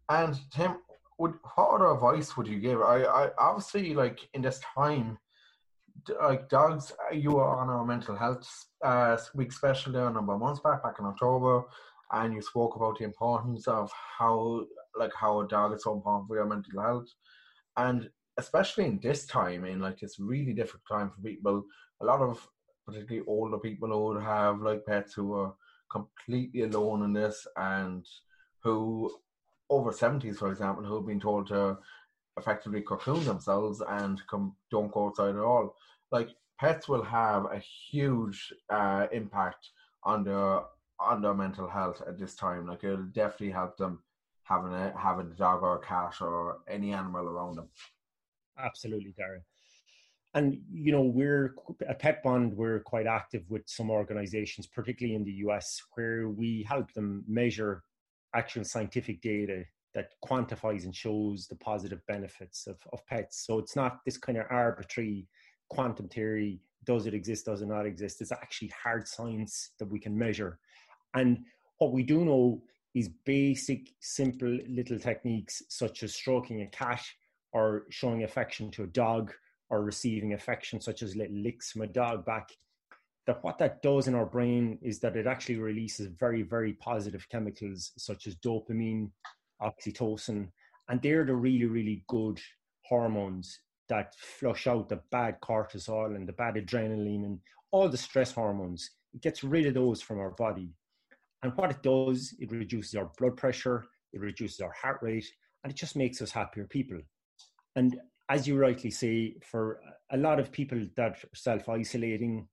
And 0.08 0.38
Tim, 0.50 0.76
would 1.18 1.34
what 1.54 1.74
other 1.74 1.92
advice 1.92 2.36
would 2.36 2.46
you 2.46 2.58
give? 2.58 2.80
I, 2.80 3.02
I 3.02 3.30
obviously 3.38 3.94
like 3.94 4.20
in 4.34 4.42
this 4.42 4.60
time 4.74 5.18
like 6.20 6.48
dogs, 6.48 6.92
you 7.12 7.38
are 7.38 7.56
on 7.56 7.70
our 7.70 7.84
mental 7.84 8.16
health 8.16 8.48
uh, 8.84 9.16
week 9.34 9.52
special 9.52 9.92
there 9.92 10.08
a 10.08 10.12
number 10.12 10.34
of 10.34 10.40
months 10.40 10.60
back, 10.60 10.82
back 10.82 10.96
in 10.98 11.06
October 11.06 11.64
and 12.14 12.32
you 12.32 12.40
spoke 12.40 12.76
about 12.76 12.98
the 12.98 13.04
importance 13.04 13.66
of 13.66 13.90
how 14.18 14.64
like 14.96 15.12
how 15.14 15.40
a 15.40 15.48
dog 15.48 15.74
is 15.74 15.82
so 15.82 15.94
important 15.94 16.28
for 16.28 16.36
your 16.36 16.46
mental 16.46 16.80
health. 16.80 17.08
And 17.76 18.08
especially 18.38 18.84
in 18.84 19.00
this 19.02 19.26
time, 19.26 19.64
in 19.64 19.80
like 19.80 19.98
this 19.98 20.18
really 20.20 20.52
difficult 20.52 20.82
time 20.88 21.10
for 21.10 21.20
people, 21.20 21.64
a 22.00 22.04
lot 22.04 22.20
of 22.20 22.46
particularly 22.86 23.26
older 23.26 23.58
people 23.58 23.88
who 23.88 24.18
have 24.18 24.60
like 24.60 24.86
pets 24.86 25.14
who 25.14 25.34
are 25.34 25.54
completely 25.90 26.62
alone 26.62 27.02
in 27.02 27.12
this 27.12 27.46
and 27.56 28.06
who 28.62 29.10
over 29.70 29.90
70s, 29.90 30.36
for 30.36 30.50
example, 30.50 30.84
who 30.84 30.96
have 30.96 31.06
been 31.06 31.20
told 31.20 31.48
to 31.48 31.76
effectively 32.36 32.82
cocoon 32.82 33.24
themselves 33.24 33.82
and 33.88 34.20
come 34.30 34.54
don't 34.70 34.92
go 34.92 35.06
outside 35.06 35.34
at 35.34 35.42
all. 35.42 35.74
Like 36.12 36.28
pets 36.60 36.88
will 36.88 37.02
have 37.02 37.46
a 37.46 37.60
huge 37.90 38.52
uh, 38.70 39.06
impact 39.12 39.70
on 40.04 40.22
their 40.22 40.60
on 40.98 41.22
their 41.22 41.34
mental 41.34 41.68
health 41.68 42.02
at 42.06 42.18
this 42.18 42.34
time. 42.34 42.66
Like 42.66 42.84
it'll 42.84 43.04
definitely 43.04 43.50
help 43.50 43.76
them 43.76 44.00
having 44.42 44.72
a 44.72 44.92
having 44.96 45.30
a 45.30 45.34
dog 45.34 45.62
or 45.62 45.76
a 45.76 45.80
cat 45.80 46.20
or 46.20 46.58
any 46.68 46.92
animal 46.92 47.26
around 47.26 47.56
them. 47.56 47.68
Absolutely, 48.58 49.14
Darren. 49.18 49.42
And 50.34 50.58
you 50.72 50.92
know, 50.92 51.02
we're 51.02 51.54
at 51.88 51.98
Pet 51.98 52.22
Bond. 52.22 52.54
We're 52.54 52.80
quite 52.80 53.06
active 53.06 53.44
with 53.48 53.62
some 53.66 53.90
organisations, 53.90 54.66
particularly 54.66 55.14
in 55.14 55.24
the 55.24 55.44
US, 55.48 55.80
where 55.94 56.28
we 56.28 56.64
help 56.68 56.92
them 56.92 57.24
measure 57.28 57.82
actual 58.34 58.64
scientific 58.64 59.20
data 59.20 59.64
that 59.94 60.10
quantifies 60.24 60.84
and 60.84 60.94
shows 60.94 61.46
the 61.46 61.54
positive 61.54 62.00
benefits 62.08 62.66
of, 62.66 62.76
of 62.92 63.06
pets. 63.06 63.44
So 63.46 63.60
it's 63.60 63.76
not 63.76 64.00
this 64.04 64.16
kind 64.16 64.38
of 64.38 64.46
arbitrary 64.50 65.28
quantum 65.68 66.08
theory 66.08 66.60
does 66.84 67.06
it 67.06 67.14
exist, 67.14 67.46
does 67.46 67.62
it 67.62 67.66
not 67.66 67.86
exist? 67.86 68.20
It's 68.20 68.32
actually 68.32 68.68
hard 68.82 69.08
science 69.08 69.70
that 69.78 69.86
we 69.86 69.98
can 69.98 70.16
measure. 70.16 70.58
And 71.14 71.44
what 71.78 71.92
we 71.92 72.02
do 72.02 72.24
know 72.24 72.62
is 72.94 73.08
basic, 73.24 73.88
simple 74.00 74.58
little 74.68 74.98
techniques 74.98 75.62
such 75.68 76.02
as 76.02 76.14
stroking 76.14 76.62
a 76.62 76.66
cat 76.66 77.02
or 77.52 77.84
showing 77.90 78.24
affection 78.24 78.70
to 78.72 78.84
a 78.84 78.88
dog 78.88 79.32
or 79.70 79.82
receiving 79.82 80.34
affection 80.34 80.80
such 80.80 81.02
as 81.02 81.16
little 81.16 81.36
licks 81.36 81.72
from 81.72 81.82
a 81.82 81.86
dog 81.86 82.24
back 82.24 82.50
that 83.26 83.42
what 83.42 83.56
that 83.56 83.80
does 83.80 84.06
in 84.06 84.14
our 84.14 84.26
brain 84.26 84.78
is 84.82 85.00
that 85.00 85.16
it 85.16 85.26
actually 85.26 85.56
releases 85.56 86.08
very 86.20 86.42
very 86.42 86.74
positive 86.74 87.26
chemicals 87.30 87.92
such 87.96 88.26
as 88.26 88.36
dopamine 88.36 89.08
oxytocin 89.62 90.46
and 90.90 91.00
they're 91.00 91.24
the 91.24 91.34
really 91.34 91.64
really 91.64 92.04
good 92.06 92.38
hormones 92.82 93.60
that 93.88 94.14
flush 94.16 94.66
out 94.66 94.88
the 94.88 95.00
bad 95.10 95.40
cortisol 95.40 96.16
and 96.16 96.26
the 96.26 96.32
bad 96.32 96.54
adrenaline 96.54 97.24
and 97.24 97.38
all 97.70 97.88
the 97.88 97.96
stress 97.96 98.32
hormones. 98.32 98.90
It 99.12 99.22
gets 99.22 99.44
rid 99.44 99.66
of 99.66 99.74
those 99.74 100.00
from 100.00 100.18
our 100.18 100.30
body. 100.30 100.70
And 101.44 101.52
what 101.56 101.70
it 101.70 101.82
does, 101.82 102.34
it 102.40 102.50
reduces 102.50 102.94
our 102.94 103.10
blood 103.18 103.36
pressure, 103.36 103.84
it 104.14 104.20
reduces 104.20 104.60
our 104.60 104.72
heart 104.72 104.98
rate, 105.02 105.26
and 105.62 105.70
it 105.70 105.76
just 105.76 105.94
makes 105.94 106.22
us 106.22 106.30
happier 106.30 106.66
people. 106.66 106.98
And 107.76 108.00
as 108.30 108.48
you 108.48 108.56
rightly 108.56 108.90
say, 108.90 109.36
for 109.44 109.78
a 110.10 110.16
lot 110.16 110.40
of 110.40 110.50
people 110.50 110.80
that 110.96 111.12
are 111.12 111.28
self 111.34 111.68
isolating, 111.68 112.48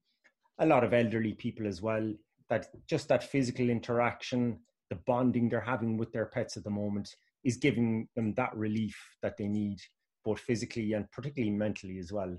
a 0.59 0.65
lot 0.65 0.83
of 0.83 0.93
elderly 0.93 1.31
people 1.31 1.67
as 1.67 1.81
well, 1.81 2.13
that 2.49 2.67
just 2.85 3.07
that 3.07 3.23
physical 3.23 3.69
interaction, 3.69 4.59
the 4.89 4.99
bonding 5.07 5.47
they're 5.47 5.61
having 5.61 5.95
with 5.95 6.11
their 6.11 6.25
pets 6.25 6.57
at 6.57 6.65
the 6.65 6.69
moment 6.69 7.15
is 7.45 7.55
giving 7.55 8.09
them 8.17 8.33
that 8.33 8.53
relief 8.57 8.97
that 9.21 9.37
they 9.37 9.47
need 9.47 9.79
both 10.25 10.41
physically 10.41 10.91
and 10.91 11.09
particularly 11.11 11.55
mentally 11.55 11.97
as 11.97 12.11
well. 12.11 12.37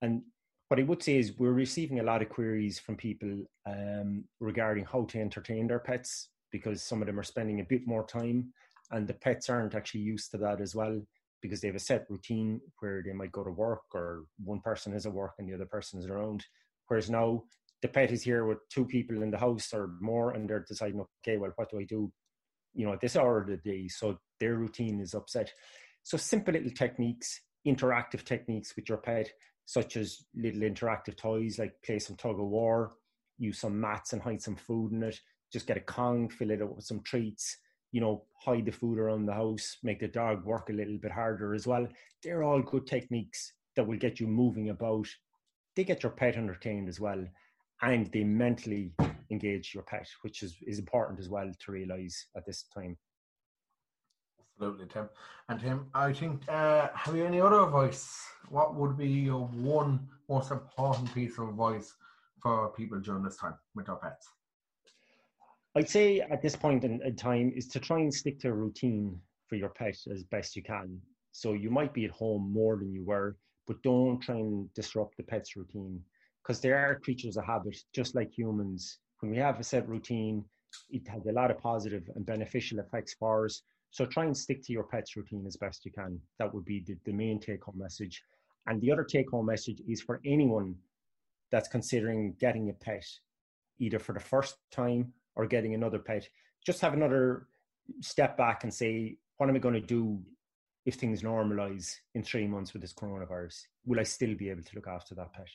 And 0.00 0.22
what 0.70 0.78
I 0.78 0.84
would 0.84 1.02
say 1.02 1.16
is 1.16 1.36
we're 1.36 1.50
receiving 1.50 1.98
a 1.98 2.04
lot 2.04 2.22
of 2.22 2.28
queries 2.28 2.78
from 2.78 2.94
people 2.94 3.42
um, 3.66 4.22
regarding 4.38 4.84
how 4.84 5.02
to 5.06 5.20
entertain 5.20 5.66
their 5.66 5.80
pets 5.80 6.28
because 6.52 6.80
some 6.80 7.02
of 7.02 7.06
them 7.08 7.18
are 7.18 7.24
spending 7.24 7.58
a 7.58 7.64
bit 7.64 7.88
more 7.88 8.06
time 8.06 8.52
and 8.92 9.08
the 9.08 9.14
pets 9.14 9.50
aren't 9.50 9.74
actually 9.74 10.02
used 10.02 10.30
to 10.30 10.38
that 10.38 10.60
as 10.60 10.76
well 10.76 11.00
because 11.42 11.60
they 11.60 11.66
have 11.66 11.74
a 11.74 11.80
set 11.80 12.06
routine 12.08 12.60
where 12.78 13.02
they 13.04 13.12
might 13.12 13.32
go 13.32 13.42
to 13.42 13.50
work 13.50 13.82
or 13.94 14.26
one 14.44 14.60
person 14.60 14.94
is 14.94 15.06
at 15.06 15.12
work 15.12 15.32
and 15.40 15.48
the 15.48 15.54
other 15.54 15.66
person 15.66 15.98
is 15.98 16.06
around. 16.06 16.44
Whereas 16.86 17.10
now 17.10 17.42
the 17.82 17.88
pet 17.88 18.12
is 18.12 18.22
here 18.22 18.44
with 18.44 18.58
two 18.68 18.84
people 18.84 19.24
in 19.24 19.32
the 19.32 19.38
house 19.38 19.70
or 19.74 19.94
more 20.00 20.34
and 20.34 20.48
they're 20.48 20.64
deciding, 20.68 21.04
okay, 21.26 21.36
well, 21.36 21.50
what 21.56 21.68
do 21.68 21.80
I 21.80 21.84
do? 21.84 22.12
You 22.74 22.86
know, 22.86 22.92
at 22.92 23.00
this 23.00 23.16
hour 23.16 23.40
of 23.40 23.48
the 23.48 23.56
day. 23.56 23.88
So 23.88 24.18
their 24.38 24.54
routine 24.54 25.00
is 25.00 25.14
upset. 25.14 25.52
So 26.04 26.16
simple 26.16 26.54
little 26.54 26.70
techniques, 26.70 27.40
interactive 27.66 28.22
techniques 28.22 28.76
with 28.76 28.88
your 28.88 28.98
pet, 28.98 29.32
such 29.70 29.96
as 29.96 30.24
little 30.34 30.62
interactive 30.62 31.16
toys 31.16 31.56
like 31.56 31.80
play 31.84 31.96
some 32.00 32.16
tug 32.16 32.40
of 32.40 32.46
war, 32.48 32.90
use 33.38 33.60
some 33.60 33.80
mats 33.80 34.12
and 34.12 34.20
hide 34.20 34.42
some 34.42 34.56
food 34.56 34.90
in 34.90 35.00
it. 35.00 35.20
Just 35.52 35.68
get 35.68 35.76
a 35.76 35.80
Kong, 35.80 36.28
fill 36.28 36.50
it 36.50 36.60
up 36.60 36.74
with 36.74 36.84
some 36.84 37.00
treats. 37.02 37.56
You 37.92 38.00
know, 38.00 38.24
hide 38.44 38.64
the 38.64 38.72
food 38.72 38.98
around 38.98 39.26
the 39.26 39.32
house, 39.32 39.76
make 39.84 40.00
the 40.00 40.08
dog 40.08 40.44
work 40.44 40.70
a 40.70 40.72
little 40.72 40.98
bit 40.98 41.12
harder 41.12 41.54
as 41.54 41.68
well. 41.68 41.86
They're 42.20 42.42
all 42.42 42.60
good 42.60 42.88
techniques 42.88 43.52
that 43.76 43.86
will 43.86 43.96
get 43.96 44.18
you 44.18 44.26
moving 44.26 44.70
about. 44.70 45.06
They 45.76 45.84
get 45.84 46.02
your 46.02 46.10
pet 46.10 46.34
entertained 46.34 46.88
as 46.88 46.98
well, 46.98 47.24
and 47.80 48.10
they 48.10 48.24
mentally 48.24 48.92
engage 49.30 49.72
your 49.72 49.84
pet, 49.84 50.08
which 50.22 50.42
is, 50.42 50.56
is 50.66 50.80
important 50.80 51.20
as 51.20 51.28
well 51.28 51.48
to 51.60 51.70
realize 51.70 52.26
at 52.36 52.44
this 52.44 52.64
time. 52.74 52.96
Absolutely, 54.60 54.88
Tim. 54.92 55.08
And 55.48 55.58
Tim, 55.58 55.86
I 55.94 56.12
think, 56.12 56.46
uh, 56.46 56.88
have 56.92 57.16
you 57.16 57.24
any 57.24 57.40
other 57.40 57.62
advice? 57.62 58.20
What 58.50 58.74
would 58.74 58.98
be 58.98 59.08
your 59.08 59.46
one 59.46 60.06
most 60.28 60.50
important 60.50 61.14
piece 61.14 61.38
of 61.38 61.48
advice 61.48 61.94
for 62.42 62.68
people 62.76 63.00
during 63.00 63.22
this 63.22 63.38
time 63.38 63.54
with 63.74 63.86
their 63.86 63.94
pets? 63.94 64.28
I'd 65.76 65.88
say 65.88 66.20
at 66.20 66.42
this 66.42 66.56
point 66.56 66.84
in, 66.84 67.00
in 67.02 67.16
time 67.16 67.54
is 67.56 67.68
to 67.68 67.80
try 67.80 68.00
and 68.00 68.12
stick 68.12 68.38
to 68.40 68.48
a 68.48 68.52
routine 68.52 69.18
for 69.46 69.56
your 69.56 69.70
pet 69.70 69.96
as 70.12 70.24
best 70.24 70.54
you 70.56 70.62
can. 70.62 71.00
So 71.32 71.54
you 71.54 71.70
might 71.70 71.94
be 71.94 72.04
at 72.04 72.10
home 72.10 72.52
more 72.52 72.76
than 72.76 72.92
you 72.92 73.02
were, 73.02 73.38
but 73.66 73.82
don't 73.82 74.20
try 74.20 74.36
and 74.36 74.70
disrupt 74.74 75.16
the 75.16 75.22
pet's 75.22 75.56
routine 75.56 76.02
because 76.42 76.60
they 76.60 76.72
are 76.72 77.00
creatures 77.00 77.38
of 77.38 77.46
habit, 77.46 77.78
just 77.94 78.14
like 78.14 78.30
humans. 78.30 78.98
When 79.20 79.30
we 79.30 79.38
have 79.38 79.58
a 79.58 79.64
set 79.64 79.88
routine, 79.88 80.44
it 80.90 81.08
has 81.08 81.24
a 81.24 81.32
lot 81.32 81.50
of 81.50 81.58
positive 81.58 82.10
and 82.14 82.26
beneficial 82.26 82.78
effects 82.78 83.14
for 83.14 83.46
us. 83.46 83.62
So 83.90 84.06
try 84.06 84.24
and 84.24 84.36
stick 84.36 84.62
to 84.64 84.72
your 84.72 84.84
pet's 84.84 85.16
routine 85.16 85.44
as 85.46 85.56
best 85.56 85.84
you 85.84 85.90
can. 85.90 86.20
That 86.38 86.52
would 86.54 86.64
be 86.64 86.82
the, 86.86 86.96
the 87.04 87.12
main 87.12 87.40
take 87.40 87.64
home 87.64 87.78
message. 87.78 88.22
And 88.66 88.80
the 88.80 88.92
other 88.92 89.04
take 89.04 89.30
home 89.30 89.46
message 89.46 89.80
is 89.88 90.00
for 90.00 90.20
anyone 90.24 90.76
that's 91.50 91.68
considering 91.68 92.34
getting 92.38 92.70
a 92.70 92.72
pet, 92.72 93.04
either 93.78 93.98
for 93.98 94.12
the 94.12 94.20
first 94.20 94.56
time 94.70 95.12
or 95.34 95.46
getting 95.46 95.74
another 95.74 95.98
pet, 95.98 96.28
just 96.64 96.80
have 96.80 96.92
another 96.92 97.48
step 98.00 98.36
back 98.36 98.62
and 98.62 98.72
say, 98.72 99.16
what 99.38 99.48
am 99.48 99.56
I 99.56 99.58
going 99.58 99.74
to 99.74 99.80
do 99.80 100.20
if 100.86 100.94
things 100.94 101.22
normalize 101.22 101.96
in 102.14 102.22
three 102.22 102.46
months 102.46 102.72
with 102.72 102.82
this 102.82 102.92
coronavirus? 102.92 103.62
Will 103.86 103.98
I 103.98 104.04
still 104.04 104.34
be 104.34 104.50
able 104.50 104.62
to 104.62 104.74
look 104.74 104.86
after 104.86 105.14
that 105.16 105.32
pet? 105.32 105.48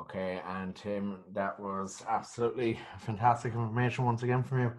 Okay, 0.00 0.42
and 0.46 0.76
Tim, 0.76 1.20
that 1.32 1.58
was 1.58 2.04
absolutely 2.06 2.78
fantastic 2.98 3.54
information 3.54 4.04
once 4.04 4.22
again 4.22 4.42
from 4.42 4.60
you. 4.60 4.72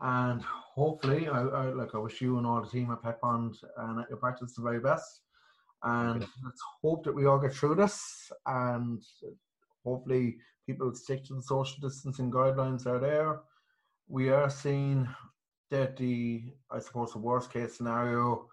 And 0.00 0.42
hopefully, 0.42 1.28
I, 1.28 1.40
I, 1.40 1.64
like 1.72 1.94
I 1.94 1.98
wish 1.98 2.20
you 2.20 2.38
and 2.38 2.46
all 2.46 2.62
the 2.62 2.68
team 2.68 2.90
at 2.90 3.02
Pet 3.02 3.20
Bond 3.20 3.56
and 3.78 4.00
at 4.00 4.08
your 4.08 4.18
practice 4.18 4.54
the 4.54 4.62
very 4.62 4.80
best. 4.80 5.20
And 5.82 6.22
okay. 6.22 6.32
let's 6.44 6.62
hope 6.82 7.04
that 7.04 7.14
we 7.14 7.26
all 7.26 7.38
get 7.38 7.54
through 7.54 7.76
this. 7.76 8.32
And 8.46 9.02
hopefully, 9.84 10.38
people 10.66 10.94
stick 10.94 11.24
to 11.26 11.34
the 11.34 11.42
social 11.42 11.78
distancing 11.80 12.30
guidelines 12.30 12.84
that 12.84 12.94
are 12.94 12.98
there. 12.98 13.40
We 14.08 14.30
are 14.30 14.50
seeing 14.50 15.08
that 15.70 15.96
the, 15.96 16.44
I 16.70 16.78
suppose, 16.78 17.12
the 17.12 17.18
worst 17.18 17.52
case 17.52 17.76
scenario 17.76 18.48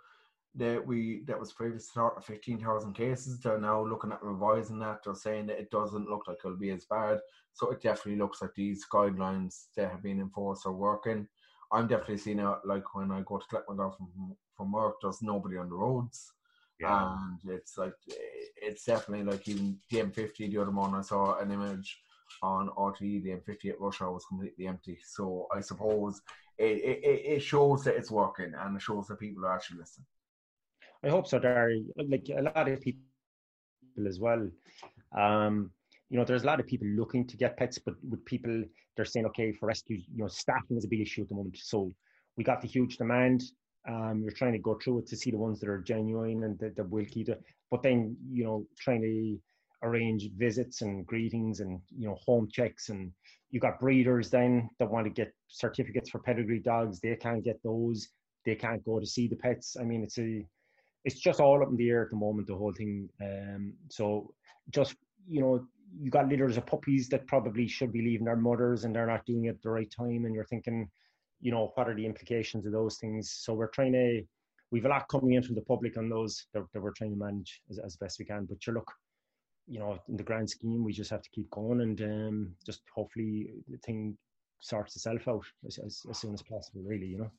that 0.55 0.85
we 0.85 1.23
that 1.27 1.39
was 1.39 1.53
previously 1.53 1.91
thought 1.93 2.17
of 2.17 2.25
15,000 2.25 2.93
cases. 2.93 3.39
They're 3.39 3.59
now 3.59 3.85
looking 3.85 4.11
at 4.11 4.23
revising 4.23 4.79
that. 4.79 4.99
They're 5.03 5.15
saying 5.15 5.47
that 5.47 5.59
it 5.59 5.71
doesn't 5.71 6.09
look 6.09 6.27
like 6.27 6.37
it'll 6.43 6.57
be 6.57 6.71
as 6.71 6.85
bad. 6.85 7.19
So 7.53 7.71
it 7.71 7.81
definitely 7.81 8.17
looks 8.19 8.41
like 8.41 8.51
these 8.55 8.85
guidelines 8.91 9.67
that 9.75 9.91
have 9.91 10.03
been 10.03 10.19
enforced 10.19 10.65
are 10.65 10.73
working. 10.73 11.27
I'm 11.71 11.87
definitely 11.87 12.17
seeing 12.17 12.39
it 12.39 12.55
like 12.65 12.93
when 12.93 13.11
I 13.11 13.21
go 13.25 13.37
to 13.37 13.47
collect 13.47 13.69
my 13.69 13.75
dog 13.75 13.95
from 13.97 14.35
from 14.57 14.71
work. 14.71 14.95
There's 15.01 15.21
nobody 15.21 15.57
on 15.57 15.69
the 15.69 15.75
roads, 15.75 16.33
yeah. 16.79 17.15
and 17.15 17.39
it's 17.51 17.77
like 17.77 17.93
it's 18.61 18.83
definitely 18.83 19.25
like 19.25 19.47
even 19.47 19.77
the 19.89 19.99
M50 19.99 20.51
the 20.51 20.57
other 20.57 20.71
morning 20.71 20.97
I 20.97 21.01
saw 21.01 21.39
an 21.39 21.51
image 21.51 22.01
on 22.41 22.69
RTE 22.69 23.23
the 23.23 23.29
M50 23.29 23.71
at 23.71 23.81
rush 23.81 24.01
hour 24.01 24.11
was 24.11 24.25
completely 24.25 24.67
empty. 24.67 24.99
So 25.03 25.47
I 25.53 25.61
suppose 25.61 26.21
it, 26.57 26.63
it, 26.63 27.21
it 27.25 27.39
shows 27.41 27.83
that 27.83 27.95
it's 27.95 28.11
working 28.11 28.53
and 28.57 28.75
it 28.75 28.81
shows 28.81 29.07
that 29.07 29.19
people 29.19 29.45
are 29.45 29.53
actually 29.53 29.79
listening. 29.79 30.05
I 31.03 31.09
hope 31.09 31.27
so, 31.27 31.39
Dara. 31.39 31.79
Like 31.97 32.27
a 32.35 32.41
lot 32.41 32.67
of 32.67 32.81
people 32.81 33.01
as 34.07 34.19
well. 34.19 34.47
Um, 35.17 35.71
you 36.09 36.17
know, 36.17 36.25
there's 36.25 36.43
a 36.43 36.47
lot 36.47 36.59
of 36.59 36.67
people 36.67 36.87
looking 36.87 37.25
to 37.27 37.37
get 37.37 37.57
pets, 37.57 37.79
but 37.79 37.95
with 38.07 38.23
people, 38.25 38.63
they're 38.95 39.05
saying, 39.05 39.25
okay, 39.27 39.53
for 39.53 39.67
rescue, 39.67 39.97
you 39.97 40.23
know, 40.23 40.27
staffing 40.27 40.77
is 40.77 40.85
a 40.85 40.87
big 40.87 41.01
issue 41.01 41.21
at 41.21 41.29
the 41.29 41.35
moment. 41.35 41.57
So 41.57 41.91
we 42.37 42.43
got 42.43 42.61
the 42.61 42.67
huge 42.67 42.97
demand. 42.97 43.43
Um, 43.87 44.21
you're 44.21 44.33
trying 44.33 44.53
to 44.53 44.59
go 44.59 44.75
through 44.75 44.99
it 44.99 45.07
to 45.07 45.17
see 45.17 45.31
the 45.31 45.37
ones 45.37 45.59
that 45.59 45.69
are 45.69 45.81
genuine 45.81 46.43
and 46.43 46.59
that, 46.59 46.75
that 46.75 46.89
will 46.89 47.05
keep 47.05 47.29
it. 47.29 47.41
But 47.71 47.81
then, 47.81 48.15
you 48.29 48.43
know, 48.43 48.67
trying 48.79 49.01
to 49.01 49.87
arrange 49.87 50.29
visits 50.37 50.81
and 50.81 51.05
greetings 51.07 51.61
and, 51.61 51.79
you 51.97 52.07
know, 52.07 52.15
home 52.15 52.47
checks. 52.51 52.89
And 52.89 53.11
you 53.49 53.59
got 53.59 53.79
breeders 53.79 54.29
then 54.29 54.69
that 54.77 54.91
want 54.91 55.05
to 55.05 55.09
get 55.09 55.33
certificates 55.47 56.09
for 56.09 56.19
pedigree 56.19 56.59
dogs. 56.59 56.99
They 56.99 57.15
can't 57.15 57.43
get 57.43 57.59
those. 57.63 58.09
They 58.45 58.55
can't 58.55 58.83
go 58.83 58.99
to 58.99 59.05
see 59.05 59.27
the 59.27 59.35
pets. 59.35 59.77
I 59.79 59.83
mean, 59.83 60.03
it's 60.03 60.19
a, 60.19 60.45
it's 61.03 61.19
just 61.19 61.39
all 61.39 61.61
up 61.61 61.69
in 61.69 61.77
the 61.77 61.89
air 61.89 62.03
at 62.03 62.09
the 62.09 62.15
moment, 62.15 62.47
the 62.47 62.55
whole 62.55 62.73
thing. 62.73 63.09
Um, 63.21 63.73
so 63.89 64.33
just 64.69 64.95
you 65.27 65.41
know, 65.41 65.65
you 65.99 66.09
got 66.09 66.29
litters 66.29 66.57
of 66.57 66.65
puppies 66.65 67.09
that 67.09 67.27
probably 67.27 67.67
should 67.67 67.91
be 67.91 68.01
leaving 68.01 68.25
their 68.25 68.35
mothers 68.35 68.83
and 68.83 68.95
they're 68.95 69.07
not 69.07 69.25
doing 69.25 69.45
it 69.45 69.49
at 69.49 69.61
the 69.61 69.69
right 69.69 69.91
time, 69.91 70.25
and 70.25 70.33
you're 70.33 70.45
thinking, 70.45 70.89
you 71.41 71.51
know, 71.51 71.71
what 71.75 71.89
are 71.89 71.95
the 71.95 72.05
implications 72.05 72.65
of 72.65 72.71
those 72.71 72.97
things? 72.97 73.31
So 73.31 73.53
we're 73.53 73.67
trying 73.67 73.93
to. 73.93 74.23
We've 74.71 74.85
a 74.85 74.87
lot 74.87 75.09
coming 75.09 75.33
in 75.33 75.43
from 75.43 75.55
the 75.55 75.61
public 75.61 75.97
on 75.97 76.07
those 76.07 76.45
that, 76.53 76.63
that 76.73 76.81
we're 76.81 76.93
trying 76.93 77.11
to 77.11 77.17
manage 77.17 77.61
as, 77.69 77.77
as 77.79 77.97
best 77.97 78.19
we 78.19 78.25
can. 78.25 78.45
But 78.45 78.65
you 78.65 78.71
look, 78.71 78.89
you 79.67 79.79
know, 79.79 79.99
in 80.07 80.15
the 80.15 80.23
grand 80.23 80.49
scheme, 80.49 80.85
we 80.85 80.93
just 80.93 81.11
have 81.11 81.21
to 81.21 81.29
keep 81.31 81.49
going 81.49 81.81
and 81.81 82.01
um, 82.01 82.55
just 82.65 82.81
hopefully 82.95 83.49
the 83.67 83.77
thing 83.79 84.17
sorts 84.61 84.95
itself 84.95 85.27
out 85.27 85.43
as, 85.67 85.77
as, 85.85 86.03
as 86.09 86.17
soon 86.19 86.33
as 86.33 86.41
possible, 86.41 86.83
really, 86.85 87.07
you 87.07 87.17
know. 87.17 87.31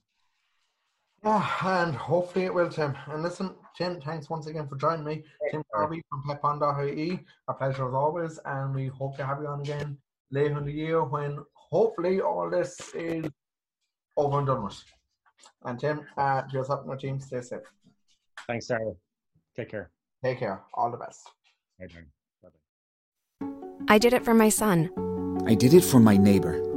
Yeah, 1.25 1.85
and 1.85 1.95
hopefully 1.95 2.47
it 2.47 2.55
will, 2.55 2.69
Tim. 2.69 2.97
And 3.07 3.23
listen, 3.23 3.55
Tim, 3.77 4.01
thanks 4.01 4.29
once 4.29 4.49
again 4.49 4.67
for 4.67 4.77
joining 4.77 5.05
me. 5.05 5.23
Tim 5.51 5.63
Kirby 5.73 6.03
from 6.09 6.25
PetBond.ie. 6.25 7.25
A 7.49 7.55
pleasure 7.55 7.87
as 7.87 7.95
always, 7.95 8.39
and 8.45 8.75
we 8.75 8.87
hope 8.89 9.17
to 9.19 9.25
have 9.25 9.41
you 9.41 9.47
on 9.47 9.61
again 9.61 9.97
later 10.33 10.59
in 10.59 10.65
the 10.65 10.73
year 10.73 11.05
when 11.05 11.39
hopefully 11.55 12.21
all 12.21 12.51
this 12.51 12.77
is 12.95 13.27
over 14.17 14.39
and 14.39 14.47
done 14.49 14.65
with. 14.65 14.83
And 15.65 15.79
Tim, 15.79 16.07
uh, 16.17 16.43
to 16.43 16.53
yourself 16.53 16.81
and 16.81 16.89
your 16.89 16.97
team, 16.97 17.21
stay 17.21 17.41
safe. 17.41 17.61
Thanks, 18.47 18.67
Sarah. 18.67 18.93
Take 19.57 19.71
care. 19.71 19.91
Take 20.25 20.41
care. 20.41 20.63
All 20.75 20.91
the 20.91 20.97
best. 20.97 21.31
Bye-bye. 22.43 23.49
I 23.89 23.99
did 23.99 24.13
it 24.13 24.25
for 24.25 24.35
my 24.35 24.49
son. 24.49 24.91
I 25.47 25.55
did 25.55 25.75
it 25.75 25.85
for 25.85 26.01
my 26.01 26.17
neighbor. 26.17 26.72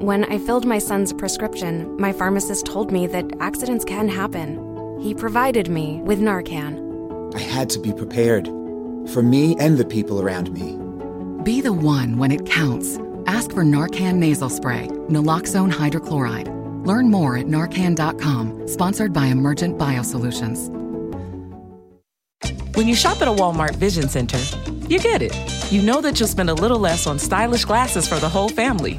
When 0.00 0.24
I 0.32 0.38
filled 0.38 0.64
my 0.64 0.78
son's 0.78 1.12
prescription, 1.12 1.94
my 2.00 2.10
pharmacist 2.10 2.64
told 2.64 2.90
me 2.90 3.06
that 3.08 3.26
accidents 3.38 3.84
can 3.84 4.08
happen. 4.08 4.98
He 4.98 5.12
provided 5.12 5.68
me 5.68 6.00
with 6.00 6.22
Narcan. 6.22 7.34
I 7.34 7.38
had 7.38 7.68
to 7.68 7.78
be 7.78 7.92
prepared 7.92 8.46
for 9.12 9.22
me 9.22 9.56
and 9.60 9.76
the 9.76 9.84
people 9.84 10.22
around 10.22 10.50
me. 10.52 10.78
Be 11.44 11.60
the 11.60 11.74
one 11.74 12.16
when 12.16 12.32
it 12.32 12.46
counts. 12.46 12.98
Ask 13.26 13.52
for 13.52 13.62
Narcan 13.62 14.14
nasal 14.14 14.48
spray, 14.48 14.88
naloxone 15.10 15.70
hydrochloride. 15.70 16.48
Learn 16.86 17.10
more 17.10 17.36
at 17.36 17.44
narcan.com, 17.44 18.68
sponsored 18.68 19.12
by 19.12 19.26
Emergent 19.26 19.76
Biosolutions. 19.76 20.74
When 22.74 22.88
you 22.88 22.94
shop 22.94 23.20
at 23.20 23.28
a 23.28 23.32
Walmart 23.32 23.74
Vision 23.74 24.08
Center, 24.08 24.38
you 24.88 24.98
get 24.98 25.20
it. 25.20 25.36
You 25.70 25.82
know 25.82 26.00
that 26.00 26.18
you'll 26.18 26.28
spend 26.30 26.48
a 26.48 26.54
little 26.54 26.78
less 26.78 27.06
on 27.06 27.18
stylish 27.18 27.66
glasses 27.66 28.08
for 28.08 28.18
the 28.18 28.30
whole 28.30 28.48
family. 28.48 28.98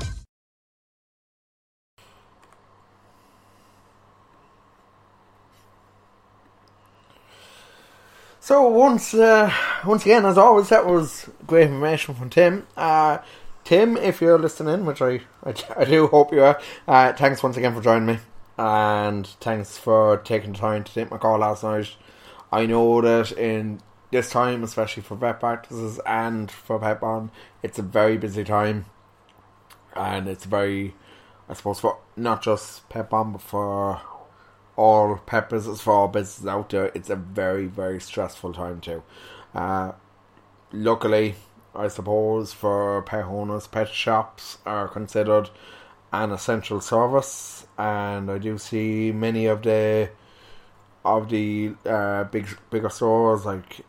So 8.51 8.67
once, 8.67 9.13
uh, 9.13 9.49
once 9.85 10.03
again, 10.03 10.25
as 10.25 10.37
always, 10.37 10.67
that 10.67 10.85
was 10.85 11.29
great 11.47 11.67
information 11.67 12.15
from 12.15 12.29
Tim. 12.29 12.67
Uh, 12.75 13.19
Tim, 13.63 13.95
if 13.95 14.19
you're 14.19 14.37
listening, 14.37 14.85
which 14.85 15.01
I, 15.01 15.21
I, 15.45 15.53
I 15.77 15.85
do 15.85 16.07
hope 16.07 16.33
you 16.33 16.43
are, 16.43 16.59
uh, 16.85 17.13
thanks 17.13 17.41
once 17.41 17.55
again 17.55 17.73
for 17.73 17.81
joining 17.81 18.07
me, 18.07 18.19
and 18.57 19.25
thanks 19.25 19.77
for 19.77 20.17
taking 20.17 20.51
the 20.51 20.57
time 20.57 20.83
to 20.83 20.93
take 20.93 21.09
my 21.09 21.17
call 21.17 21.39
last 21.39 21.63
night. 21.63 21.95
I 22.51 22.65
know 22.65 22.99
that 22.99 23.31
in 23.31 23.79
this 24.11 24.29
time, 24.29 24.65
especially 24.65 25.03
for 25.03 25.15
vet 25.15 25.39
practices 25.39 26.01
and 26.05 26.51
for 26.51 26.77
pet 26.77 26.99
bond, 26.99 27.29
it's 27.63 27.79
a 27.79 27.83
very 27.83 28.17
busy 28.17 28.43
time, 28.43 28.83
and 29.95 30.27
it's 30.27 30.43
very, 30.43 30.93
I 31.47 31.53
suppose, 31.53 31.79
for 31.79 31.99
not 32.17 32.43
just 32.43 32.89
pet 32.89 33.09
bond, 33.09 33.31
but 33.31 33.41
for 33.43 34.01
all 34.81 35.21
business 35.49 35.81
for 35.81 35.93
all 35.93 36.07
businesses 36.07 36.47
out 36.47 36.69
there, 36.69 36.91
it's 36.95 37.09
a 37.09 37.15
very, 37.15 37.67
very 37.67 38.01
stressful 38.01 38.53
time 38.53 38.81
too. 38.81 39.03
Uh, 39.53 39.91
luckily, 40.71 41.35
I 41.75 41.87
suppose 41.87 42.53
for 42.53 43.01
pet 43.03 43.25
owners, 43.25 43.67
pet 43.67 43.89
shops 43.89 44.57
are 44.65 44.87
considered 44.87 45.49
an 46.11 46.31
essential 46.31 46.81
service, 46.81 47.67
and 47.77 48.29
I 48.29 48.37
do 48.37 48.57
see 48.57 49.11
many 49.11 49.45
of 49.45 49.61
the 49.61 50.09
of 51.05 51.29
the 51.29 51.73
uh, 51.85 52.25
big 52.25 52.47
bigger 52.69 52.89
stores 52.89 53.45
like 53.45 53.81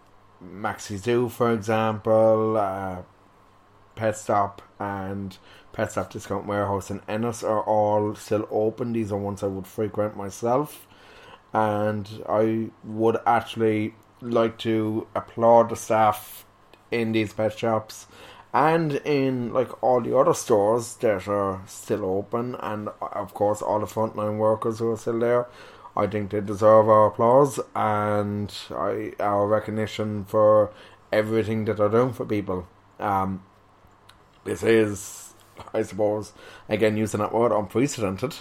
Maxi 0.42 0.96
Zoo, 0.98 1.28
for 1.28 1.52
example, 1.52 2.56
uh, 2.56 3.02
Pet 3.94 4.16
Stop, 4.16 4.62
and 4.78 5.36
Pet 5.72 5.92
Stop 5.92 6.12
Discount 6.12 6.46
Warehouse 6.46 6.90
and 6.90 7.00
Ennis 7.08 7.42
are 7.42 7.62
all 7.62 8.14
still 8.14 8.48
open. 8.50 8.92
These 8.92 9.12
are 9.12 9.18
ones 9.18 9.42
I 9.42 9.46
would 9.46 9.66
frequent 9.66 10.16
myself, 10.16 10.86
and 11.52 12.08
I 12.28 12.70
would 12.84 13.18
actually 13.26 13.94
like 14.20 14.58
to 14.58 15.06
applaud 15.14 15.70
the 15.70 15.76
staff 15.76 16.44
in 16.90 17.12
these 17.12 17.32
pet 17.32 17.58
shops 17.58 18.06
and 18.54 18.92
in 19.04 19.52
like 19.52 19.82
all 19.82 20.00
the 20.00 20.16
other 20.16 20.34
stores 20.34 20.94
that 20.96 21.26
are 21.26 21.62
still 21.66 22.04
open, 22.04 22.54
and 22.56 22.88
of 23.00 23.34
course 23.34 23.62
all 23.62 23.80
the 23.80 23.86
frontline 23.86 24.38
workers 24.38 24.78
who 24.78 24.90
are 24.90 24.96
still 24.96 25.18
there. 25.18 25.46
I 25.96 26.06
think 26.06 26.30
they 26.30 26.40
deserve 26.40 26.88
our 26.88 27.08
applause 27.08 27.60
and 27.74 28.52
I, 28.70 29.12
our 29.20 29.46
recognition 29.46 30.24
for 30.24 30.70
everything 31.12 31.66
that 31.66 31.76
they're 31.76 31.88
doing 31.88 32.12
for 32.12 32.24
people. 32.24 32.66
Um, 32.98 33.42
this 34.44 34.62
is, 34.62 35.34
I 35.72 35.82
suppose, 35.82 36.32
again 36.68 36.96
using 36.96 37.20
that 37.20 37.32
word, 37.32 37.52
unprecedented, 37.52 38.34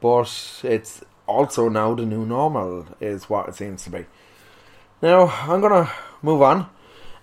but 0.00 0.60
it's 0.62 1.02
also 1.26 1.68
now 1.68 1.94
the 1.94 2.04
new 2.04 2.26
normal, 2.26 2.86
is 3.00 3.30
what 3.30 3.48
it 3.48 3.54
seems 3.54 3.84
to 3.84 3.90
be. 3.90 4.06
Now, 5.00 5.26
I'm 5.26 5.60
gonna 5.60 5.90
move 6.22 6.42
on, 6.42 6.66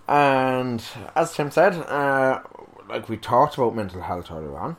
and 0.07 0.83
as 1.15 1.33
Tim 1.33 1.51
said, 1.51 1.73
uh, 1.73 2.41
like 2.89 3.09
we 3.09 3.17
talked 3.17 3.57
about 3.57 3.75
mental 3.75 4.01
health 4.01 4.31
earlier 4.31 4.57
on, 4.57 4.77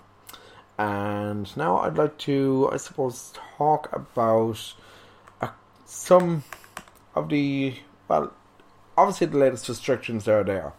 and 0.79 1.55
now 1.57 1.79
I'd 1.79 1.99
like 1.99 2.17
to, 2.19 2.71
I 2.73 2.79
suppose, 2.79 3.33
talk 3.59 3.95
about 3.95 4.75
uh, 5.41 5.49
some 5.85 6.43
of 7.15 7.29
the, 7.29 7.75
well, 8.09 8.33
obviously 8.97 9.27
the 9.27 9.39
latest 9.39 9.69
restrictions 9.69 10.25
that 10.25 10.33
are 10.33 10.45
there. 10.45 10.73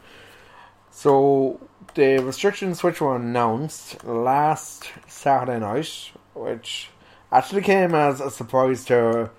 So, 0.89 1.59
the 1.95 2.19
restrictions 2.19 2.83
which 2.83 3.01
were 3.01 3.15
announced 3.15 4.03
last 4.03 4.91
Saturday 5.07 5.59
night, 5.59 6.11
which 6.33 6.89
actually 7.31 7.61
came 7.61 7.95
as 7.95 8.19
a 8.19 8.29
surprise 8.29 8.85
to 8.85 9.29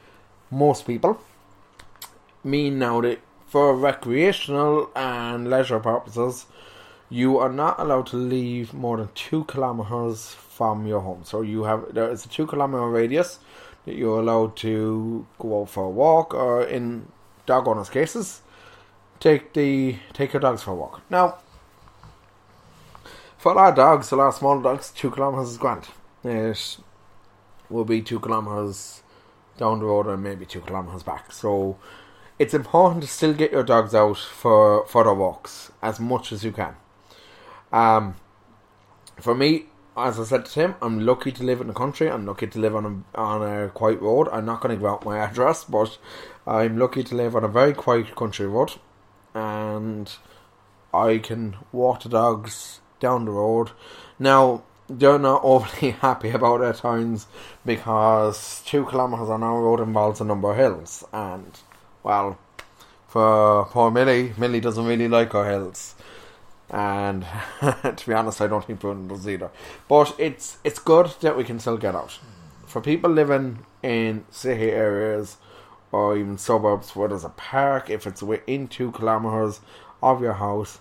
most 0.50 0.86
people, 0.86 1.20
mean 2.44 2.78
now 2.78 3.00
that 3.00 3.20
for 3.46 3.76
recreational 3.76 4.90
and 4.96 5.50
leisure 5.50 5.80
purposes, 5.80 6.46
you 7.10 7.38
are 7.38 7.52
not 7.52 7.78
allowed 7.78 8.06
to 8.06 8.16
leave 8.16 8.72
more 8.72 8.96
than 8.96 9.08
two 9.14 9.44
kilometers 9.44 10.28
from 10.28 10.86
your 10.86 11.00
home. 11.00 11.22
So 11.24 11.42
you 11.42 11.64
have 11.64 11.92
there 11.92 12.10
is 12.10 12.24
a 12.24 12.28
two 12.28 12.46
kilometer 12.46 12.88
radius 12.88 13.38
that 13.84 13.94
you're 13.94 14.20
allowed 14.20 14.56
to 14.56 15.26
go 15.38 15.60
out 15.62 15.70
for 15.70 15.84
a 15.84 15.90
walk, 15.90 16.32
or 16.32 16.62
in 16.64 17.08
dog 17.44 17.68
owners' 17.68 17.90
cases, 17.90 18.40
take 19.20 19.52
the 19.52 19.96
take 20.14 20.32
your 20.32 20.40
dogs 20.40 20.62
for 20.62 20.70
a 20.70 20.74
walk. 20.74 21.02
Now, 21.10 21.38
for 23.42 23.58
our 23.58 23.74
dogs, 23.74 24.12
lot 24.12 24.28
of 24.28 24.34
small 24.34 24.60
dogs, 24.60 24.92
two 24.92 25.10
kilometers 25.10 25.50
is 25.50 25.58
grand. 25.58 25.88
It 26.22 26.78
will 27.68 27.84
be 27.84 28.00
two 28.00 28.20
kilometers 28.20 29.02
down 29.58 29.80
the 29.80 29.84
road 29.84 30.06
and 30.06 30.22
maybe 30.22 30.46
two 30.46 30.60
kilometers 30.60 31.02
back. 31.02 31.32
So 31.32 31.76
it's 32.38 32.54
important 32.54 33.02
to 33.02 33.08
still 33.08 33.34
get 33.34 33.50
your 33.50 33.64
dogs 33.64 33.96
out 33.96 34.18
for 34.18 34.86
for 34.86 35.12
walks 35.12 35.72
as 35.82 35.98
much 35.98 36.30
as 36.30 36.44
you 36.44 36.52
can. 36.52 36.76
Um, 37.72 38.14
for 39.20 39.34
me, 39.34 39.64
as 39.96 40.20
I 40.20 40.24
said 40.24 40.44
to 40.44 40.52
Tim, 40.52 40.74
I'm 40.80 41.04
lucky 41.04 41.32
to 41.32 41.42
live 41.42 41.60
in 41.60 41.66
the 41.66 41.74
country. 41.74 42.08
I'm 42.08 42.24
lucky 42.24 42.46
to 42.46 42.60
live 42.60 42.76
on 42.76 42.84
a 42.86 43.20
on 43.20 43.42
a 43.42 43.70
quiet 43.70 44.00
road. 44.00 44.28
I'm 44.28 44.44
not 44.44 44.60
going 44.60 44.70
to 44.70 44.80
give 44.80 44.88
out 44.88 45.04
my 45.04 45.18
address, 45.18 45.64
but 45.64 45.98
I'm 46.46 46.78
lucky 46.78 47.02
to 47.02 47.16
live 47.16 47.34
on 47.34 47.42
a 47.42 47.48
very 47.48 47.74
quiet 47.74 48.14
country 48.14 48.46
road, 48.46 48.74
and 49.34 50.08
I 50.94 51.18
can 51.18 51.56
walk 51.72 52.04
the 52.04 52.08
dogs 52.08 52.78
down 53.02 53.26
the 53.26 53.32
road. 53.32 53.72
Now 54.18 54.62
they're 54.88 55.18
not 55.18 55.42
overly 55.44 55.90
happy 55.90 56.30
about 56.30 56.60
their 56.60 56.72
towns 56.72 57.26
because 57.66 58.62
two 58.64 58.86
kilometers 58.86 59.28
on 59.28 59.42
our 59.42 59.60
road 59.60 59.80
involves 59.80 60.20
a 60.20 60.24
number 60.24 60.50
of 60.52 60.56
hills, 60.56 61.04
and 61.12 61.58
well, 62.02 62.38
for 63.08 63.66
poor 63.66 63.90
Millie, 63.90 64.32
Millie 64.38 64.60
doesn't 64.60 64.86
really 64.86 65.08
like 65.08 65.34
our 65.34 65.48
hills. 65.50 65.94
and 66.70 67.26
to 67.60 68.02
be 68.06 68.14
honest, 68.14 68.40
I 68.40 68.46
don't 68.46 68.64
think 68.64 68.80
Bruno 68.80 69.14
does 69.14 69.28
either. 69.28 69.50
But 69.88 70.14
it's 70.18 70.56
it's 70.64 70.78
good 70.78 71.12
that 71.20 71.36
we 71.36 71.44
can 71.44 71.58
still 71.60 71.76
get 71.76 71.94
out. 71.94 72.18
For 72.66 72.80
people 72.80 73.10
living 73.10 73.66
in 73.82 74.24
city 74.30 74.70
areas 74.70 75.36
or 75.90 76.16
even 76.16 76.38
suburbs 76.38 76.96
where 76.96 77.08
there's 77.08 77.24
a 77.24 77.28
park, 77.28 77.90
if 77.90 78.06
it's 78.06 78.22
within 78.22 78.66
two 78.66 78.90
kilometers 78.92 79.60
of 80.02 80.22
your 80.22 80.32
house, 80.32 80.80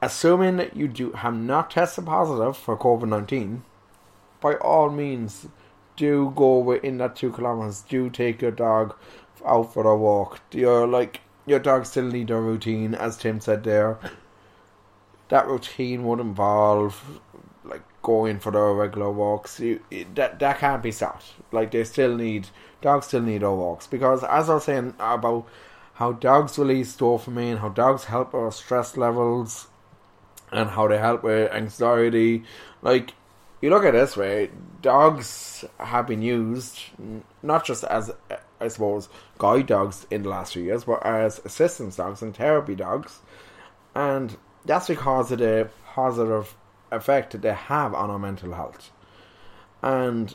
assuming 0.00 0.56
that 0.56 0.76
you 0.76 0.88
do 0.88 1.12
have 1.12 1.34
not 1.34 1.70
tested 1.70 2.06
positive 2.06 2.56
for 2.56 2.76
COVID 2.76 3.08
nineteen, 3.08 3.64
by 4.40 4.54
all 4.56 4.90
means, 4.90 5.48
do 5.96 6.32
go 6.36 6.58
within 6.58 6.98
that 6.98 7.16
two 7.16 7.32
kilometers. 7.32 7.82
Do 7.82 8.08
take 8.10 8.42
your 8.42 8.50
dog 8.52 8.94
out 9.44 9.72
for 9.72 9.86
a 9.86 9.96
walk. 9.96 10.40
You're 10.52 10.86
like 10.86 11.20
your 11.46 11.58
dog 11.58 11.86
still 11.86 12.04
need 12.04 12.30
a 12.30 12.36
routine, 12.36 12.94
as 12.94 13.16
Tim 13.16 13.40
said 13.40 13.64
there. 13.64 13.98
That 15.28 15.46
routine 15.46 16.04
would 16.04 16.20
involve 16.20 17.20
like 17.64 17.82
going 18.02 18.38
for 18.38 18.52
their 18.52 18.72
regular 18.72 19.10
walks. 19.10 19.60
You, 19.60 19.80
that 20.14 20.38
that 20.38 20.58
can't 20.58 20.82
be 20.82 20.92
stopped. 20.92 21.24
Like 21.52 21.70
they 21.70 21.84
still 21.84 22.16
need 22.16 22.48
dogs 22.80 23.06
still 23.06 23.22
need 23.22 23.42
their 23.42 23.50
walks 23.50 23.86
because 23.86 24.22
as 24.24 24.48
I 24.48 24.54
was 24.54 24.64
saying 24.64 24.94
about 24.98 25.46
how 25.94 26.12
dogs 26.12 26.58
release 26.58 26.96
dopamine, 26.96 27.58
how 27.58 27.70
dogs 27.70 28.04
help 28.04 28.32
our 28.32 28.52
stress 28.52 28.96
levels, 28.96 29.66
and 30.52 30.70
how 30.70 30.88
they 30.88 30.98
help 30.98 31.22
with 31.22 31.52
anxiety. 31.52 32.44
Like 32.82 33.14
you 33.60 33.70
look 33.70 33.84
at 33.84 33.92
this 33.92 34.16
way, 34.16 34.50
dogs 34.82 35.64
have 35.78 36.06
been 36.06 36.22
used 36.22 36.78
not 37.42 37.64
just 37.64 37.84
as 37.84 38.10
I 38.60 38.68
suppose 38.68 39.08
guide 39.38 39.66
dogs 39.66 40.06
in 40.10 40.22
the 40.22 40.28
last 40.28 40.52
few 40.52 40.62
years, 40.62 40.84
but 40.84 41.04
as 41.04 41.40
assistance 41.44 41.96
dogs 41.96 42.22
and 42.22 42.36
therapy 42.36 42.74
dogs, 42.74 43.20
and 43.94 44.36
that's 44.64 44.88
because 44.88 45.32
of 45.32 45.38
the 45.38 45.70
positive 45.94 46.56
effect 46.90 47.32
that 47.32 47.42
they 47.42 47.52
have 47.52 47.94
on 47.94 48.10
our 48.10 48.18
mental 48.18 48.54
health. 48.54 48.90
And 49.82 50.34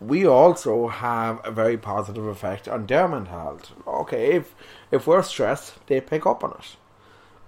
we 0.00 0.26
also 0.26 0.88
have 0.88 1.40
a 1.44 1.50
very 1.50 1.78
positive 1.78 2.26
effect 2.26 2.68
on 2.68 2.86
their 2.86 3.08
mental 3.08 3.38
health. 3.38 3.72
Okay, 3.86 4.32
if 4.32 4.54
if 4.90 5.06
we're 5.06 5.22
stressed, 5.22 5.86
they 5.86 6.00
pick 6.00 6.26
up 6.26 6.44
on 6.44 6.52
it. 6.52 6.76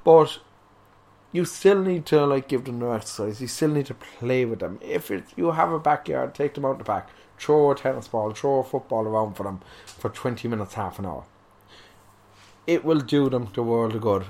But 0.04 0.38
you 1.36 1.44
still 1.44 1.80
need 1.82 2.04
to 2.06 2.24
like 2.26 2.48
give 2.48 2.64
them 2.64 2.80
their 2.80 2.94
exercise. 2.94 3.40
You 3.40 3.48
still 3.48 3.70
need 3.70 3.86
to 3.86 3.94
play 3.94 4.44
with 4.44 4.60
them. 4.60 4.78
If 4.80 5.10
it, 5.10 5.24
you 5.36 5.52
have 5.52 5.70
a 5.70 5.78
backyard, 5.78 6.34
take 6.34 6.54
them 6.54 6.64
out 6.64 6.78
the 6.78 6.84
back, 6.84 7.10
throw 7.38 7.70
a 7.70 7.74
tennis 7.74 8.08
ball, 8.08 8.32
throw 8.32 8.60
a 8.60 8.64
football 8.64 9.04
around 9.04 9.34
for 9.34 9.44
them 9.44 9.60
for 9.84 10.08
twenty 10.08 10.48
minutes, 10.48 10.74
half 10.74 10.98
an 10.98 11.06
hour. 11.06 11.24
It 12.66 12.84
will 12.84 13.00
do 13.00 13.28
them 13.28 13.48
the 13.54 13.62
world 13.62 13.94
of 13.94 14.00
good. 14.00 14.24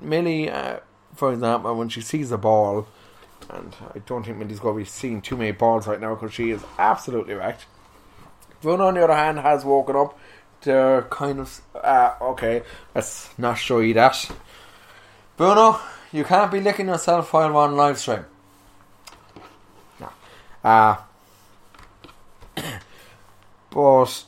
Millie, 0.00 0.50
uh, 0.50 0.78
for 1.14 1.32
example, 1.32 1.74
when 1.76 1.88
she 1.88 2.00
sees 2.00 2.32
a 2.32 2.38
ball, 2.38 2.88
and 3.50 3.74
I 3.94 3.98
don't 4.00 4.24
think 4.24 4.38
Millie's 4.38 4.60
going 4.60 4.74
to 4.76 4.84
be 4.84 4.84
seeing 4.84 5.20
too 5.20 5.36
many 5.36 5.52
balls 5.52 5.86
right 5.86 6.00
now 6.00 6.14
because 6.14 6.32
she 6.34 6.50
is 6.50 6.62
absolutely 6.78 7.34
wrecked. 7.34 7.66
Bruno, 8.62 8.86
on 8.88 8.94
the 8.94 9.04
other 9.04 9.14
hand, 9.14 9.38
has 9.38 9.64
woken 9.64 9.96
up 9.96 10.18
They're 10.62 11.02
kind 11.02 11.40
of 11.40 11.60
uh, 11.74 12.14
okay. 12.20 12.62
Let's 12.94 13.28
not 13.38 13.58
show 13.58 13.78
you 13.78 13.94
that. 13.94 14.30
Bruno, 15.36 15.78
you 16.12 16.24
can't 16.24 16.50
be 16.50 16.60
licking 16.60 16.88
yourself 16.88 17.32
while 17.32 17.52
we're 17.52 17.60
on 17.60 17.76
live 17.76 17.98
stream. 17.98 18.24
No. 20.00 20.08
Uh, 20.64 20.96
but 23.70 24.24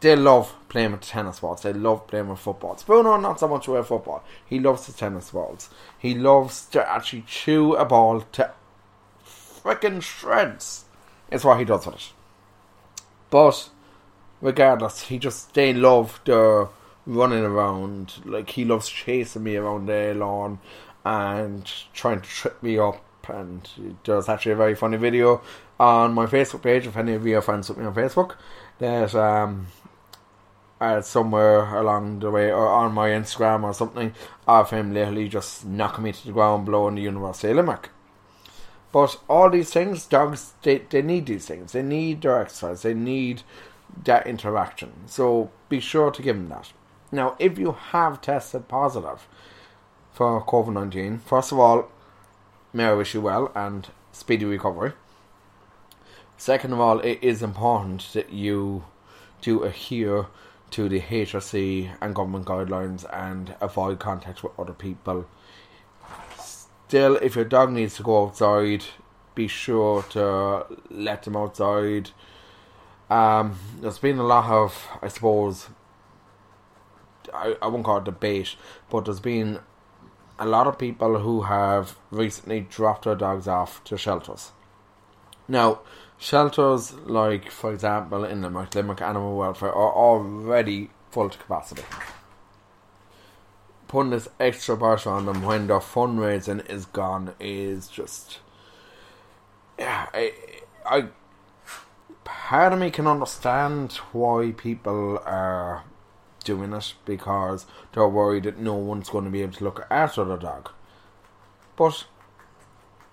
they 0.00 0.16
love 0.16 0.54
playing 0.68 0.92
with 0.92 1.02
tennis 1.02 1.40
balls. 1.40 1.62
They 1.62 1.72
love 1.72 2.06
playing 2.06 2.28
with 2.28 2.38
footballs. 2.38 2.82
Bruno, 2.82 3.16
not 3.16 3.40
so 3.40 3.48
much 3.48 3.68
with 3.68 3.86
football. 3.86 4.24
He 4.46 4.60
loves 4.60 4.86
the 4.86 4.92
tennis 4.92 5.30
balls. 5.30 5.70
He 5.98 6.14
loves 6.14 6.66
to 6.66 6.88
actually 6.88 7.24
chew 7.26 7.74
a 7.74 7.84
ball 7.84 8.22
to 8.32 8.52
freaking 9.24 10.02
shreds. 10.02 10.84
It's 11.30 11.44
what 11.44 11.58
he 11.58 11.64
does 11.64 11.86
with 11.86 11.96
it. 11.96 12.12
But 13.30 13.70
regardless, 14.40 15.02
he 15.02 15.18
just 15.18 15.54
they 15.54 15.72
love 15.72 16.20
the 16.24 16.68
running 17.06 17.44
around. 17.44 18.14
Like 18.24 18.50
he 18.50 18.64
loves 18.64 18.88
chasing 18.88 19.42
me 19.42 19.56
around 19.56 19.86
the 19.86 20.14
lawn 20.14 20.58
and 21.04 21.70
trying 21.92 22.20
to 22.20 22.28
trip 22.28 22.62
me 22.62 22.78
up. 22.78 23.02
And 23.28 23.68
there's 24.04 24.28
actually 24.28 24.52
a 24.52 24.56
very 24.56 24.74
funny 24.74 24.98
video 24.98 25.42
on 25.80 26.12
my 26.12 26.26
Facebook 26.26 26.62
page. 26.62 26.86
If 26.86 26.96
any 26.96 27.14
of 27.14 27.26
you 27.26 27.38
are 27.38 27.42
friends 27.42 27.68
with 27.68 27.78
me 27.78 27.86
on 27.86 27.94
Facebook, 27.94 28.36
that 28.78 29.14
um, 29.14 29.68
uh, 30.80 31.00
somewhere 31.00 31.76
along 31.76 32.18
the 32.20 32.30
way 32.30 32.50
or 32.50 32.66
on 32.66 32.92
my 32.92 33.08
Instagram 33.08 33.64
or 33.64 33.72
something 33.72 34.14
of 34.46 34.70
him 34.70 34.92
literally 34.92 35.28
just 35.28 35.64
knocking 35.64 36.04
me 36.04 36.12
to 36.12 36.26
the 36.26 36.32
ground, 36.32 36.66
blowing 36.66 36.96
the 36.96 37.02
University 37.02 37.54
Limerick. 37.54 37.90
But 38.92 39.18
all 39.28 39.50
these 39.50 39.72
things, 39.72 40.06
dogs, 40.06 40.52
they, 40.62 40.78
they 40.78 41.02
need 41.02 41.26
these 41.26 41.46
things. 41.46 41.72
They 41.72 41.82
need 41.82 42.22
their 42.22 42.40
exercise. 42.40 42.82
They 42.82 42.94
need 42.94 43.42
that 44.04 44.26
interaction. 44.26 44.92
So 45.06 45.50
be 45.68 45.80
sure 45.80 46.10
to 46.10 46.22
give 46.22 46.36
them 46.36 46.48
that. 46.50 46.72
Now, 47.10 47.36
if 47.38 47.58
you 47.58 47.72
have 47.72 48.20
tested 48.20 48.68
positive 48.68 49.26
for 50.14 50.40
COVID 50.46 50.72
19, 50.72 51.18
first 51.18 51.50
of 51.50 51.58
all, 51.58 51.90
may 52.72 52.84
I 52.84 52.92
wish 52.92 53.14
you 53.14 53.20
well 53.20 53.50
and 53.52 53.88
speedy 54.12 54.44
recovery. 54.44 54.92
Second 56.36 56.72
of 56.72 56.78
all, 56.80 57.00
it 57.00 57.18
is 57.20 57.42
important 57.42 58.08
that 58.12 58.32
you 58.32 58.84
do 59.42 59.64
adhere 59.64 60.26
to 60.70 60.88
the 60.88 61.00
HSE 61.00 61.96
and 62.00 62.14
government 62.14 62.46
guidelines 62.46 63.04
and 63.12 63.56
avoid 63.60 63.98
contact 63.98 64.44
with 64.44 64.52
other 64.56 64.72
people. 64.72 65.26
Still, 66.38 67.16
if 67.16 67.34
your 67.34 67.44
dog 67.44 67.72
needs 67.72 67.96
to 67.96 68.04
go 68.04 68.26
outside, 68.26 68.84
be 69.34 69.48
sure 69.48 70.04
to 70.10 70.64
let 70.90 71.24
them 71.24 71.36
outside. 71.36 72.10
Um, 73.10 73.58
there's 73.80 73.98
been 73.98 74.18
a 74.18 74.24
lot 74.24 74.48
of, 74.48 74.88
I 75.02 75.08
suppose, 75.08 75.70
I, 77.32 77.56
I 77.60 77.66
won't 77.66 77.84
call 77.84 77.98
it 77.98 78.04
debate, 78.04 78.54
but 78.90 79.06
there's 79.06 79.18
been 79.18 79.58
a 80.38 80.46
lot 80.46 80.66
of 80.66 80.78
people 80.78 81.18
who 81.18 81.42
have 81.42 81.96
recently 82.10 82.60
dropped 82.60 83.04
their 83.04 83.14
dogs 83.14 83.46
off 83.46 83.82
to 83.84 83.96
shelters. 83.96 84.52
Now, 85.46 85.80
Shelters, 86.18 86.94
like 87.04 87.50
for 87.50 87.72
example 87.72 88.24
in 88.24 88.40
the 88.40 88.48
Limerick 88.48 89.02
Animal 89.02 89.36
Welfare, 89.36 89.72
are 89.72 89.92
already 89.92 90.90
full 91.10 91.28
to 91.28 91.38
capacity. 91.38 91.82
Putting 93.88 94.10
this 94.10 94.28
extra 94.40 94.76
pressure 94.76 95.10
on 95.10 95.26
them 95.26 95.42
when 95.42 95.66
their 95.66 95.80
fundraising 95.80 96.68
is 96.70 96.86
gone 96.86 97.34
is 97.38 97.88
just. 97.88 98.38
Yeah, 99.78 100.06
I, 100.14 100.32
I. 100.86 101.08
Part 102.24 102.72
of 102.72 102.78
me 102.78 102.90
can 102.90 103.06
understand 103.06 103.92
why 104.12 104.54
people 104.56 105.20
are 105.26 105.84
doing 106.44 106.72
it 106.72 106.94
because 107.04 107.66
they're 107.92 108.06
worried 108.06 108.44
that 108.44 108.58
no 108.58 108.74
one's 108.74 109.08
going 109.08 109.24
to 109.24 109.30
be 109.30 109.42
able 109.42 109.54
to 109.54 109.64
look 109.64 109.86
after 109.90 110.24
the 110.24 110.36
dog. 110.36 110.70
But 111.76 112.04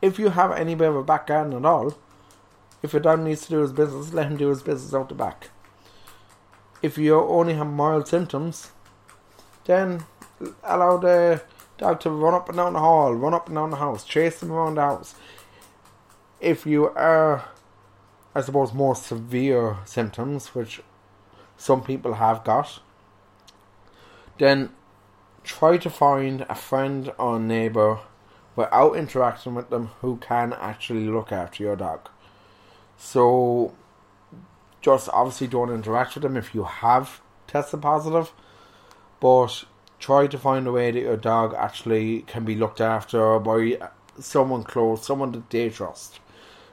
if 0.01 0.19
you 0.19 0.29
have 0.29 0.51
any 0.51 0.75
bit 0.75 0.89
of 0.89 0.95
a 0.95 1.03
back 1.03 1.27
garden 1.27 1.53
at 1.53 1.65
all, 1.65 1.95
if 2.83 2.93
your 2.93 3.01
dog 3.01 3.21
needs 3.21 3.43
to 3.43 3.49
do 3.49 3.59
his 3.59 3.71
business, 3.71 4.13
let 4.13 4.27
him 4.27 4.37
do 4.37 4.49
his 4.49 4.63
business 4.63 4.93
out 4.93 5.09
the 5.09 5.15
back. 5.15 5.49
If 6.81 6.97
you 6.97 7.19
only 7.19 7.53
have 7.53 7.67
mild 7.67 8.07
symptoms, 8.07 8.71
then 9.65 10.05
allow 10.63 10.97
the 10.97 11.43
dog 11.77 11.99
to 12.01 12.09
run 12.09 12.33
up 12.33 12.49
and 12.49 12.57
down 12.57 12.73
the 12.73 12.79
hall, 12.79 13.13
run 13.13 13.33
up 13.33 13.47
and 13.47 13.55
down 13.55 13.69
the 13.69 13.77
house, 13.77 14.03
chase 14.03 14.41
him 14.41 14.51
around 14.51 14.75
the 14.75 14.81
house. 14.81 15.15
If 16.39 16.65
you 16.65 16.89
are, 16.89 17.45
I 18.33 18.41
suppose, 18.41 18.73
more 18.73 18.95
severe 18.95 19.77
symptoms, 19.85 20.55
which 20.55 20.81
some 21.57 21.83
people 21.83 22.15
have 22.15 22.43
got, 22.43 22.79
then 24.41 24.71
try 25.43 25.77
to 25.77 25.87
find 25.87 26.41
a 26.49 26.55
friend 26.55 27.13
or 27.19 27.39
neighbour 27.39 27.99
without 28.55 28.95
interacting 28.95 29.53
with 29.53 29.69
them 29.69 29.91
who 30.01 30.17
can 30.17 30.51
actually 30.53 31.05
look 31.05 31.31
after 31.31 31.61
your 31.61 31.75
dog. 31.75 32.09
So 32.97 33.75
just 34.81 35.09
obviously 35.13 35.45
don't 35.45 35.69
interact 35.69 36.15
with 36.15 36.23
them 36.23 36.35
if 36.35 36.55
you 36.55 36.63
have 36.63 37.21
tested 37.45 37.83
positive, 37.83 38.33
but 39.19 39.65
try 39.99 40.25
to 40.25 40.39
find 40.39 40.65
a 40.65 40.71
way 40.71 40.89
that 40.89 40.99
your 40.99 41.17
dog 41.17 41.53
actually 41.55 42.21
can 42.21 42.43
be 42.43 42.55
looked 42.55 42.81
after 42.81 43.37
by 43.37 43.77
someone 44.19 44.63
close, 44.63 45.05
someone 45.05 45.33
that 45.33 45.51
they 45.51 45.69
trust. 45.69 46.19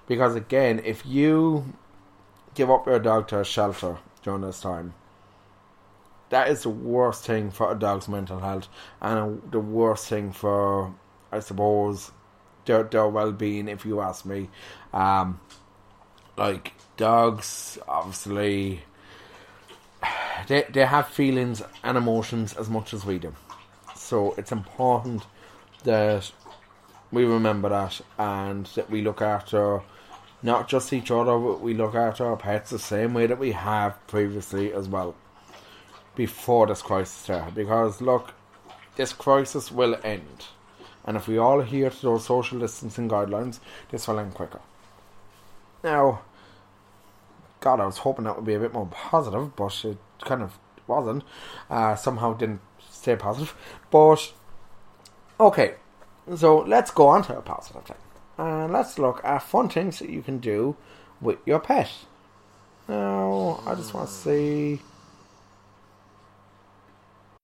Because 0.07 0.35
again, 0.35 0.81
if 0.87 1.05
you 1.05 1.75
give 2.55 2.71
up 2.71 2.87
your 2.87 2.99
dog 2.99 3.29
to 3.29 3.41
a 3.41 3.45
shelter 3.45 3.99
during 4.23 4.41
this 4.41 4.63
time, 4.63 4.95
that 6.31 6.49
is 6.49 6.63
the 6.63 6.71
worst 6.71 7.25
thing 7.25 7.51
for 7.51 7.73
a 7.73 7.79
dog's 7.79 8.09
mental 8.09 8.41
health 8.41 8.69
and 9.01 9.43
the 9.51 9.61
worst 9.61 10.09
thing 10.09 10.33
for, 10.33 10.95
I 11.33 11.41
suppose, 11.41 12.11
their, 12.65 12.83
their 12.83 13.09
well 13.09 13.33
being, 13.33 13.69
if 13.69 13.87
you 13.87 14.01
ask 14.01 14.25
me. 14.25 14.51
Um, 14.93 15.41
like 16.39 16.73
dogs 16.97 17.79
obviously 17.89 18.81
they 20.47 20.65
they 20.71 20.87
have 20.87 21.09
feelings 21.09 21.63
and 21.83 21.99
emotions 21.99 22.55
as 22.55 22.71
much 22.71 22.95
as 22.95 23.05
we 23.05 23.19
do. 23.19 23.35
So 23.97 24.35
it's 24.39 24.53
important 24.53 25.25
that 25.85 26.31
we 27.11 27.25
remember 27.25 27.69
that 27.69 28.01
and 28.19 28.67
that 28.77 28.89
we 28.91 29.03
look 29.03 29.21
after 29.21 29.83
not 30.43 30.69
just 30.69 30.93
each 30.93 31.11
other, 31.11 31.37
but 31.37 31.61
we 31.61 31.75
look 31.75 31.95
after 31.97 32.25
our 32.25 32.37
pets 32.37 32.71
the 32.71 32.79
same 32.79 33.13
way 33.13 33.27
that 33.27 33.39
we 33.39 33.53
have 33.53 34.07
previously 34.07 34.73
as 34.73 34.89
well. 34.89 35.17
Before 36.19 36.67
this 36.67 36.83
crisis 36.83 37.27
there. 37.27 37.49
Because 37.55 38.01
look, 38.01 38.35
this 38.97 39.13
crisis 39.13 39.71
will 39.71 39.97
end. 40.03 40.47
And 41.05 41.17
if 41.17 41.29
we 41.29 41.39
all 41.39 41.61
adhere 41.61 41.91
to 41.91 42.03
those 42.03 42.27
social 42.27 42.59
distancing 42.59 43.09
guidelines, 43.09 43.61
this 43.93 44.09
will 44.09 44.19
end 44.19 44.35
quicker. 44.35 44.61
Now, 45.85 46.23
God, 47.61 47.79
I 47.79 47.87
was 47.87 47.99
hoping 47.99 48.25
that 48.25 48.35
would 48.35 48.45
be 48.45 48.55
a 48.55 48.59
bit 48.59 48.73
more 48.73 48.89
positive, 48.89 49.55
but 49.55 49.85
it 49.85 49.99
kind 50.23 50.43
of 50.43 50.59
wasn't. 50.89 51.23
Uh, 51.71 51.95
somehow 51.95 52.35
didn't 52.35 52.63
stay 52.91 53.15
positive. 53.15 53.55
But, 53.93 54.33
okay, 55.39 55.75
so 56.35 56.59
let's 56.59 56.91
go 56.91 57.07
on 57.07 57.23
to 57.27 57.39
a 57.39 57.43
positive 57.43 57.85
thing. 57.85 57.97
And 58.39 58.73
let's 58.73 58.99
look 58.99 59.25
at 59.25 59.45
fun 59.45 59.69
things 59.69 60.01
that 60.01 60.11
you 60.11 60.23
can 60.23 60.39
do 60.39 60.75
with 61.21 61.39
your 61.47 61.61
pet. 61.61 61.93
Now, 62.89 63.61
I 63.65 63.77
just 63.77 63.95
want 63.95 64.09
to 64.09 64.15
see. 64.15 64.81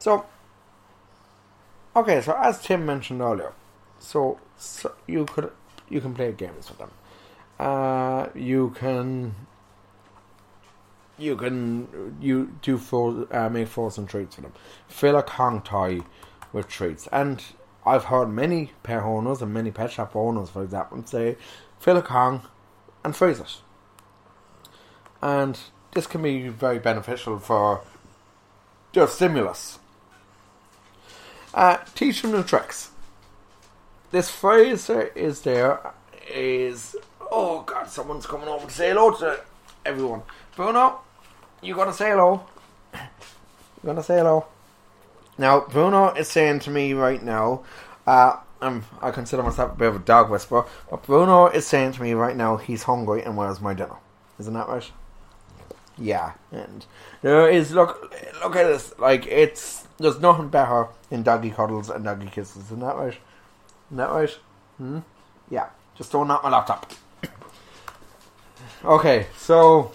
So, 0.00 0.24
okay, 1.94 2.22
so 2.22 2.34
as 2.36 2.60
Tim 2.62 2.86
mentioned 2.86 3.20
earlier, 3.20 3.52
so, 3.98 4.40
so 4.56 4.94
you 5.06 5.26
could 5.26 5.52
you 5.90 6.00
can 6.00 6.14
play 6.14 6.32
games 6.32 6.70
with 6.70 6.78
them. 6.78 6.90
Uh, 7.58 8.28
you 8.34 8.70
can 8.70 9.34
you 11.18 11.36
can 11.36 12.16
you 12.18 12.56
do 12.62 12.78
for 12.78 13.26
uh, 13.30 13.50
make 13.50 13.68
frozen 13.68 14.06
treats 14.06 14.36
for 14.36 14.40
them. 14.40 14.54
Fill 14.88 15.16
a 15.16 15.22
Kong 15.22 15.60
toy 15.60 16.00
with 16.50 16.66
treats, 16.66 17.06
and 17.12 17.44
I've 17.84 18.04
heard 18.04 18.30
many 18.30 18.72
pet 18.82 19.02
owners 19.02 19.42
and 19.42 19.52
many 19.52 19.70
pet 19.70 19.92
shop 19.92 20.16
owners, 20.16 20.48
for 20.48 20.62
example, 20.62 21.04
say 21.04 21.36
fill 21.78 21.98
a 21.98 22.02
Kong 22.02 22.40
and 23.04 23.14
freeze 23.14 23.38
it. 23.38 23.56
And 25.20 25.58
this 25.92 26.06
can 26.06 26.22
be 26.22 26.48
very 26.48 26.78
beneficial 26.78 27.38
for 27.38 27.82
your 28.94 29.06
stimulus. 29.06 29.79
Uh, 31.52 31.78
teach 31.94 32.22
them 32.22 32.32
new 32.32 32.42
tricks. 32.42 32.90
This 34.10 34.30
phrase 34.30 34.90
is 34.90 35.42
there 35.42 35.80
is 36.32 36.96
oh 37.30 37.62
god, 37.62 37.88
someone's 37.88 38.26
coming 38.26 38.48
over 38.48 38.66
to 38.66 38.72
say 38.72 38.88
hello 38.88 39.12
to 39.12 39.40
everyone. 39.84 40.22
Bruno, 40.56 41.00
you 41.62 41.74
gotta 41.74 41.92
say 41.92 42.10
hello. 42.10 42.44
You 42.94 43.86
gonna 43.86 44.02
say 44.02 44.18
hello. 44.18 44.46
Now, 45.38 45.60
Bruno 45.60 46.12
is 46.12 46.28
saying 46.28 46.60
to 46.60 46.70
me 46.70 46.92
right 46.92 47.22
now, 47.22 47.64
uh, 48.06 48.36
I'm, 48.60 48.84
I 49.00 49.10
consider 49.10 49.42
myself 49.42 49.72
a 49.72 49.74
bit 49.74 49.88
of 49.88 49.96
a 49.96 50.00
dog 50.00 50.30
whisperer, 50.30 50.66
but 50.90 51.02
Bruno 51.04 51.46
is 51.46 51.66
saying 51.66 51.92
to 51.92 52.02
me 52.02 52.12
right 52.12 52.36
now 52.36 52.56
he's 52.56 52.82
hungry 52.82 53.22
and 53.22 53.36
where's 53.36 53.60
my 53.60 53.72
dinner? 53.72 53.96
Isn't 54.38 54.52
that 54.54 54.68
right? 54.68 54.90
Yeah, 56.00 56.32
and 56.50 56.86
there 57.20 57.48
is 57.50 57.72
look 57.72 58.14
look 58.42 58.56
at 58.56 58.66
this 58.66 58.94
like 58.98 59.26
it's 59.26 59.86
there's 59.98 60.18
nothing 60.18 60.48
better 60.48 60.88
in 61.10 61.22
doggy 61.22 61.50
cuddles 61.50 61.90
and 61.90 62.04
doggy 62.04 62.28
kisses. 62.28 62.64
Isn't 62.64 62.80
that 62.80 62.96
right? 62.96 63.18
Isn't 63.88 63.96
that 63.98 64.10
right? 64.10 64.30
Hmm. 64.78 64.98
Yeah. 65.50 65.66
Just 66.00 66.12
don't 66.12 66.28
knock 66.28 66.42
my 66.42 66.48
laptop. 66.48 66.90
okay, 68.84 69.26
so 69.36 69.92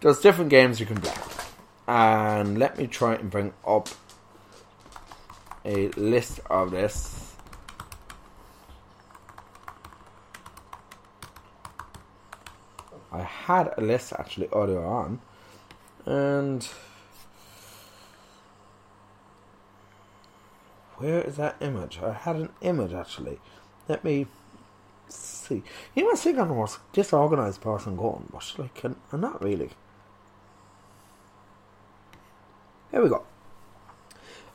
there's 0.00 0.20
different 0.20 0.50
games 0.50 0.80
you 0.80 0.86
can 0.86 1.00
play, 1.00 1.14
and 1.86 2.58
let 2.58 2.76
me 2.76 2.88
try 2.88 3.14
and 3.14 3.30
bring 3.30 3.52
up 3.64 3.88
a 5.64 5.88
list 5.90 6.40
of 6.50 6.72
this. 6.72 7.27
I 13.10 13.22
had 13.22 13.72
a 13.76 13.80
list 13.80 14.12
actually 14.18 14.48
earlier 14.52 14.84
on, 14.84 15.20
and 16.04 16.68
where 20.96 21.22
is 21.22 21.36
that 21.36 21.56
image? 21.60 22.00
I 22.02 22.12
had 22.12 22.36
an 22.36 22.50
image 22.60 22.92
actually. 22.92 23.40
Let 23.88 24.04
me 24.04 24.26
see. 25.08 25.62
You 25.94 26.04
must 26.06 26.22
think 26.22 26.38
I'm 26.38 26.48
the 26.48 26.54
most 26.54 26.78
disorganized 26.92 27.60
person 27.60 27.96
going, 27.96 28.28
but 28.32 28.52
like, 28.58 28.84
I'm 28.84 29.20
not 29.20 29.42
really. 29.42 29.70
There 32.90 33.02
we 33.02 33.08
go. 33.08 33.24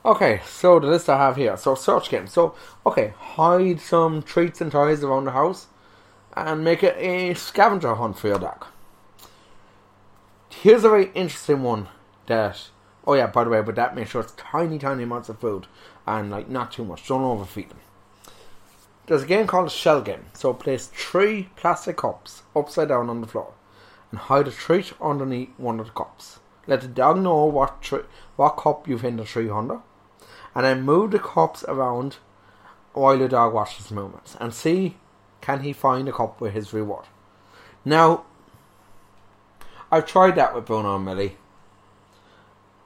Okay, 0.05 0.41
so 0.45 0.79
the 0.79 0.87
list 0.87 1.07
I 1.09 1.17
have 1.17 1.37
here. 1.37 1.55
So 1.55 1.75
search 1.75 2.09
game. 2.09 2.27
So 2.27 2.55
okay, 2.85 3.13
hide 3.17 3.79
some 3.79 4.21
treats 4.21 4.59
and 4.59 4.71
toys 4.71 5.03
around 5.03 5.25
the 5.25 5.31
house, 5.31 5.67
and 6.35 6.63
make 6.63 6.83
it 6.83 6.95
a 6.97 7.33
scavenger 7.33 7.95
hunt 7.95 8.17
for 8.17 8.27
your 8.27 8.39
dog. 8.39 8.65
Here's 10.49 10.83
a 10.83 10.89
very 10.89 11.11
interesting 11.13 11.63
one. 11.63 11.89
That 12.27 12.69
oh 13.05 13.13
yeah, 13.13 13.27
by 13.27 13.43
the 13.43 13.49
way, 13.49 13.61
but 13.61 13.75
that 13.75 13.95
make 13.95 14.07
sure 14.07 14.21
it's 14.21 14.33
tiny, 14.33 14.79
tiny 14.79 15.03
amounts 15.03 15.29
of 15.29 15.39
food 15.39 15.67
and 16.07 16.31
like 16.31 16.49
not 16.49 16.71
too 16.71 16.85
much. 16.85 17.07
Don't 17.07 17.21
overfeed 17.21 17.69
them. 17.69 17.79
There's 19.05 19.23
a 19.23 19.27
game 19.27 19.47
called 19.47 19.67
a 19.67 19.71
shell 19.71 20.01
game. 20.01 20.25
So 20.33 20.53
place 20.53 20.87
three 20.87 21.49
plastic 21.55 21.97
cups 21.97 22.43
upside 22.55 22.87
down 22.87 23.09
on 23.09 23.21
the 23.21 23.27
floor 23.27 23.53
and 24.11 24.19
hide 24.19 24.47
a 24.47 24.51
treat 24.51 24.93
underneath 25.01 25.49
one 25.57 25.79
of 25.79 25.87
the 25.87 25.91
cups. 25.91 26.39
Let 26.65 26.81
the 26.81 26.87
dog 26.87 27.17
know 27.17 27.45
what 27.45 27.81
tre- 27.81 28.05
what 28.37 28.51
cup 28.51 28.87
you've 28.87 29.01
hidden 29.01 29.17
the 29.17 29.25
treat 29.25 29.49
under, 29.49 29.81
and 30.55 30.63
then 30.65 30.83
move 30.83 31.11
the 31.11 31.19
cups 31.19 31.65
around 31.67 32.17
while 32.93 33.17
the 33.17 33.27
dog 33.27 33.53
watches 33.53 33.87
the 33.87 33.95
movements 33.95 34.37
and 34.39 34.53
see 34.53 34.95
can 35.43 35.59
he 35.59 35.73
find 35.73 36.07
a 36.07 36.13
cup 36.13 36.39
with 36.39 36.53
his 36.53 36.71
reward. 36.71 37.05
Now, 37.83 38.23
I've 39.91 40.05
tried 40.05 40.35
that 40.35 40.55
with 40.55 40.65
Bruno 40.65 40.95
and 40.95 41.03
Millie, 41.03 41.35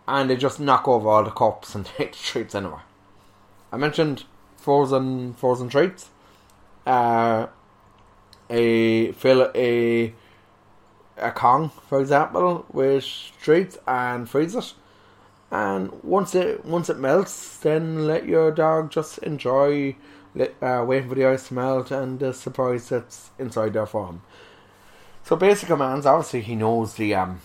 and 0.08 0.28
they 0.28 0.36
just 0.36 0.60
knock 0.60 0.88
over 0.88 1.08
all 1.08 1.24
the 1.24 1.30
cups 1.30 1.76
and 1.76 1.86
take 1.97 2.14
the 2.14 2.18
treats 2.18 2.55
anyway. 2.55 2.80
I 3.72 3.78
mentioned 3.78 4.24
frozen 4.55 5.36
frozen 5.36 5.70
treats. 5.70 6.10
Uh, 6.86 7.45
a 8.49 9.12
fill 9.12 9.51
a 9.53 10.14
a 11.18 11.32
Kong, 11.32 11.70
for 11.88 11.99
example, 11.99 12.66
with 12.72 13.05
treats 13.39 13.78
and 13.88 14.28
freeze 14.28 14.55
it. 14.55 14.74
And 15.51 15.91
once 16.03 16.34
it 16.34 16.66
once 16.66 16.89
it 16.89 16.97
melts, 16.97 17.58
then 17.58 18.08
let 18.08 18.26
your 18.26 18.49
dog 18.51 18.89
just 18.89 19.20
enjoy 19.20 19.95
uh, 20.61 20.84
waiting 20.88 21.09
for 21.09 21.15
the 21.15 21.25
ice 21.25 21.47
to 21.47 21.53
melt 21.53 21.91
and 21.91 22.19
the 22.19 22.34
surprise 22.34 22.89
that's 22.89 23.32
inside 23.39 23.73
their 23.73 23.86
form. 23.86 24.21
So 25.23 25.36
basic 25.36 25.67
commands, 25.67 26.05
obviously 26.05 26.41
he 26.41 26.55
knows 26.55 26.93
the 26.93 27.15
um 27.15 27.41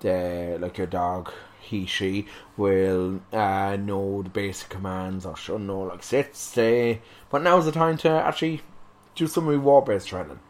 the 0.00 0.58
like 0.60 0.76
your 0.76 0.86
dog 0.86 1.32
he 1.60 1.86
she 1.86 2.26
will 2.56 3.20
uh, 3.32 3.76
know 3.76 4.22
the 4.22 4.28
basic 4.28 4.68
commands 4.68 5.24
or 5.24 5.36
should 5.36 5.62
know 5.62 5.80
like 5.80 6.02
sit 6.02 6.36
stay. 6.36 7.00
But 7.30 7.42
now's 7.42 7.64
the 7.64 7.72
time 7.72 7.96
to 7.98 8.10
actually 8.10 8.62
do 9.14 9.26
some 9.26 9.46
reward 9.46 9.86
based 9.86 10.08
training. 10.08 10.40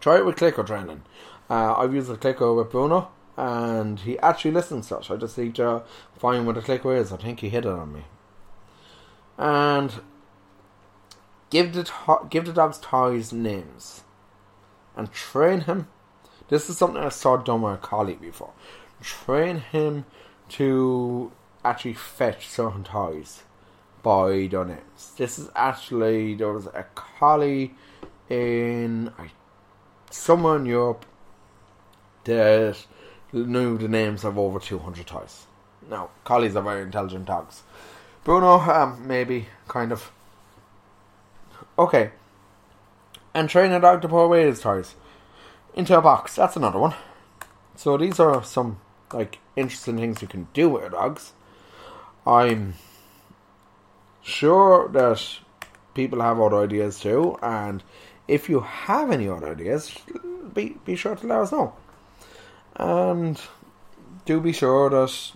Try 0.00 0.18
it 0.18 0.24
with 0.24 0.36
clicker 0.36 0.62
training. 0.62 1.02
Uh, 1.48 1.74
I've 1.76 1.94
used 1.94 2.08
the 2.08 2.16
clicker 2.16 2.54
with 2.54 2.70
Bruno 2.70 3.10
and 3.36 4.00
he 4.00 4.18
actually 4.20 4.52
listens 4.52 4.88
to 4.88 4.98
it 4.98 5.10
I 5.10 5.16
just 5.16 5.36
need 5.38 5.54
to 5.56 5.82
find 6.18 6.46
where 6.46 6.54
the 6.54 6.62
clicker 6.62 6.94
is. 6.94 7.12
I 7.12 7.16
think 7.16 7.40
he 7.40 7.48
hit 7.48 7.64
it 7.64 7.70
on 7.70 7.92
me. 7.92 8.04
And 9.36 9.92
give 11.50 11.72
the 11.72 11.84
to- 11.84 12.26
give 12.30 12.46
the 12.46 12.52
dog's 12.52 12.78
toys 12.78 13.32
names 13.32 14.02
and 14.96 15.12
train 15.12 15.62
him 15.62 15.88
this 16.48 16.68
is 16.68 16.78
something 16.78 17.02
I 17.02 17.10
saw 17.10 17.36
done 17.36 17.62
with 17.62 17.74
a 17.74 17.78
colleague 17.78 18.20
before 18.20 18.52
train 19.02 19.56
him 19.56 20.04
to 20.50 21.32
actually 21.64 21.94
fetch 21.94 22.48
certain 22.48 22.84
toys 22.84 23.42
by 24.02 24.48
their 24.50 24.64
names. 24.64 25.12
This 25.16 25.38
is 25.38 25.48
actually 25.54 26.34
there 26.34 26.52
was 26.52 26.66
a 26.66 26.84
collie 26.94 27.74
in 28.28 29.12
somewhere 30.10 30.56
in 30.56 30.66
Europe 30.66 31.04
that 32.24 32.76
knew 33.32 33.78
the 33.78 33.88
names 33.88 34.24
of 34.24 34.38
over 34.38 34.58
200 34.58 35.06
toys. 35.06 35.46
Now, 35.88 36.10
collies 36.24 36.56
are 36.56 36.62
very 36.62 36.82
intelligent 36.82 37.26
dogs. 37.26 37.62
Bruno, 38.24 38.58
um, 38.58 39.06
maybe, 39.06 39.46
kind 39.68 39.92
of. 39.92 40.10
Okay. 41.78 42.10
And 43.32 43.48
train 43.48 43.72
a 43.72 43.80
dog 43.80 44.02
to 44.02 44.08
put 44.08 44.24
away 44.24 44.46
his 44.46 44.60
toys 44.60 44.94
into 45.74 45.96
a 45.96 46.02
box. 46.02 46.36
That's 46.36 46.56
another 46.56 46.78
one. 46.78 46.94
So 47.76 47.96
these 47.96 48.20
are 48.20 48.42
some 48.42 48.80
like 49.12 49.38
interesting 49.56 49.98
things 49.98 50.22
you 50.22 50.28
can 50.28 50.48
do 50.52 50.68
with 50.68 50.82
your 50.82 50.90
dogs. 50.90 51.32
I'm 52.26 52.74
sure 54.22 54.88
that 54.88 55.38
people 55.94 56.20
have 56.20 56.40
other 56.40 56.62
ideas 56.62 57.00
too, 57.00 57.38
and 57.42 57.82
if 58.28 58.48
you 58.48 58.60
have 58.60 59.10
any 59.10 59.28
other 59.28 59.52
ideas, 59.52 59.96
be 60.54 60.76
be 60.84 60.96
sure 60.96 61.16
to 61.16 61.26
let 61.26 61.40
us 61.40 61.52
know. 61.52 61.74
And 62.76 63.40
do 64.24 64.40
be 64.40 64.52
sure 64.52 64.90
that 64.90 65.32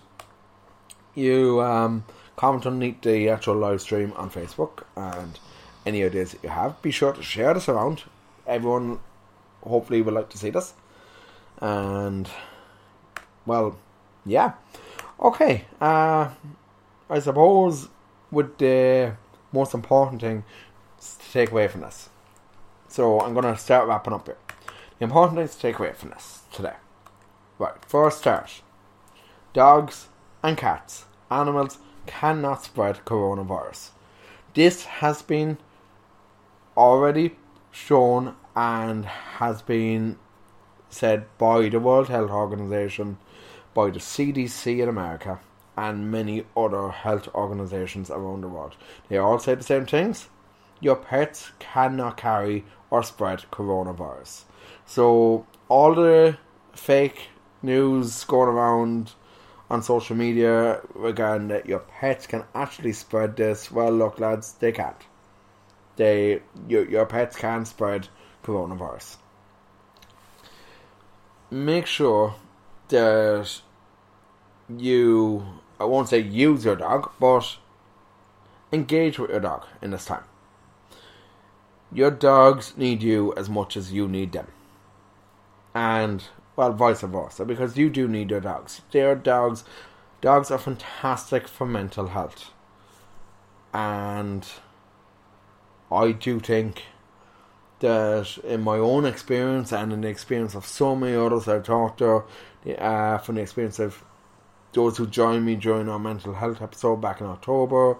you 1.15 1.61
um, 1.61 2.05
comment 2.35 2.65
underneath 2.65 3.01
the 3.01 3.29
actual 3.29 3.55
live 3.55 3.81
stream 3.81 4.13
on 4.15 4.29
Facebook 4.29 4.83
and 4.95 5.39
any 5.85 6.03
ideas 6.03 6.31
that 6.31 6.43
you 6.43 6.49
have. 6.49 6.81
Be 6.81 6.91
sure 6.91 7.13
to 7.13 7.21
share 7.21 7.53
this 7.53 7.69
around. 7.69 8.03
Everyone 8.47 8.99
hopefully 9.63 10.01
would 10.01 10.13
like 10.13 10.29
to 10.29 10.37
see 10.37 10.49
this. 10.49 10.73
And 11.59 12.29
well, 13.45 13.77
yeah. 14.25 14.53
Okay. 15.19 15.65
Uh, 15.79 16.29
I 17.09 17.19
suppose 17.19 17.87
with 18.31 18.57
the 18.57 19.15
most 19.51 19.73
important 19.73 20.21
thing 20.21 20.43
to 20.99 21.31
take 21.31 21.51
away 21.51 21.67
from 21.67 21.81
this. 21.81 22.09
So 22.87 23.19
I'm 23.21 23.33
going 23.33 23.45
to 23.45 23.57
start 23.57 23.87
wrapping 23.87 24.13
up 24.13 24.25
here. 24.25 24.37
The 24.99 25.03
important 25.03 25.37
things 25.37 25.55
to 25.55 25.61
take 25.61 25.79
away 25.79 25.93
from 25.93 26.09
this 26.09 26.41
today. 26.51 26.75
Right, 27.59 27.73
first 27.87 28.19
start. 28.19 28.61
Dogs 29.53 30.07
and 30.43 30.57
cats, 30.57 31.05
animals 31.31 31.77
cannot 32.05 32.63
spread 32.63 33.05
coronavirus. 33.05 33.89
This 34.53 34.85
has 34.85 35.21
been 35.21 35.57
already 36.77 37.35
shown 37.71 38.35
and 38.55 39.05
has 39.05 39.61
been 39.61 40.17
said 40.89 41.25
by 41.37 41.69
the 41.69 41.79
World 41.79 42.09
Health 42.09 42.31
Organization, 42.31 43.17
by 43.73 43.89
the 43.89 43.99
CDC 43.99 44.81
in 44.81 44.87
America, 44.87 45.39
and 45.77 46.09
many 46.09 46.45
other 46.55 46.89
health 46.89 47.27
organizations 47.35 48.09
around 48.09 48.41
the 48.41 48.47
world. 48.47 48.75
They 49.09 49.17
all 49.17 49.39
say 49.39 49.55
the 49.55 49.63
same 49.63 49.85
things. 49.85 50.29
Your 50.79 50.95
pets 50.95 51.51
cannot 51.59 52.17
carry 52.17 52.63
or 52.89 53.03
spread 53.03 53.43
coronavirus. 53.51 54.43
So 54.85 55.45
all 55.67 55.95
the 55.95 56.37
fake 56.73 57.29
news 57.61 58.23
going 58.23 58.49
around 58.49 59.13
on 59.69 59.81
social 59.81 60.15
media 60.15 60.81
regarding 60.93 61.47
that 61.49 61.65
your 61.65 61.79
pets 61.79 62.27
can 62.27 62.43
actually 62.53 62.93
spread 62.93 63.35
this, 63.35 63.71
well 63.71 63.91
look 63.91 64.19
lads, 64.19 64.53
they 64.53 64.71
can't. 64.71 64.95
They 65.95 66.41
your 66.67 66.87
your 66.89 67.05
pets 67.05 67.35
can 67.35 67.65
spread 67.65 68.07
coronavirus. 68.43 69.17
Make 71.49 71.85
sure 71.85 72.35
that 72.89 73.61
you 74.69 75.45
I 75.79 75.85
won't 75.85 76.09
say 76.09 76.19
use 76.19 76.65
your 76.65 76.75
dog, 76.75 77.11
but 77.19 77.57
engage 78.71 79.19
with 79.19 79.29
your 79.31 79.39
dog 79.39 79.65
in 79.81 79.91
this 79.91 80.05
time. 80.05 80.23
Your 81.91 82.11
dogs 82.11 82.75
need 82.77 83.03
you 83.03 83.33
as 83.35 83.49
much 83.49 83.77
as 83.77 83.93
you 83.93 84.07
need 84.07 84.31
them. 84.31 84.47
And, 85.73 86.23
well, 86.55 86.73
vice 86.73 87.01
versa, 87.01 87.45
because 87.45 87.77
you 87.77 87.89
do 87.89 88.07
need 88.07 88.31
your 88.31 88.41
dogs. 88.41 88.81
Their 88.91 89.15
dogs, 89.15 89.63
dogs 90.21 90.51
are 90.51 90.57
fantastic 90.57 91.47
for 91.47 91.65
mental 91.65 92.07
health. 92.07 92.51
And 93.73 94.47
I 95.91 96.11
do 96.11 96.39
think 96.39 96.83
that 97.79 98.37
in 98.43 98.61
my 98.61 98.77
own 98.77 99.05
experience 99.05 99.71
and 99.71 99.93
in 99.93 100.01
the 100.01 100.07
experience 100.07 100.55
of 100.55 100.65
so 100.65 100.95
many 100.95 101.15
others 101.15 101.47
I've 101.47 101.63
talked 101.63 101.99
to, 101.99 102.23
uh, 102.77 103.17
from 103.19 103.35
the 103.35 103.41
experience 103.41 103.79
of 103.79 104.03
those 104.73 104.97
who 104.97 105.07
joined 105.07 105.45
me 105.45 105.55
during 105.55 105.87
our 105.87 105.99
mental 105.99 106.33
health 106.33 106.61
episode 106.61 106.97
back 106.97 107.21
in 107.21 107.27
October, 107.27 107.97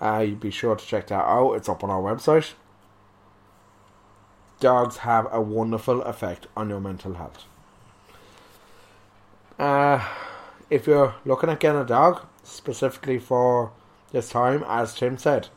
uh, 0.00 0.24
you'd 0.26 0.40
be 0.40 0.50
sure 0.50 0.76
to 0.76 0.86
check 0.86 1.08
that 1.08 1.24
out. 1.24 1.54
It's 1.54 1.68
up 1.68 1.82
on 1.82 1.90
our 1.90 2.02
website. 2.02 2.52
Dogs 4.60 4.98
have 4.98 5.26
a 5.32 5.40
wonderful 5.40 6.02
effect 6.02 6.46
on 6.56 6.70
your 6.70 6.80
mental 6.80 7.14
health. 7.14 7.44
Uh, 9.58 10.06
if 10.70 10.86
you're 10.86 11.14
looking 11.24 11.50
at 11.50 11.60
getting 11.60 11.80
a 11.80 11.84
dog, 11.84 12.22
specifically 12.42 13.18
for 13.18 13.72
this 14.12 14.28
time, 14.28 14.64
as 14.66 14.94
Tim 14.94 15.18
said, 15.18 15.48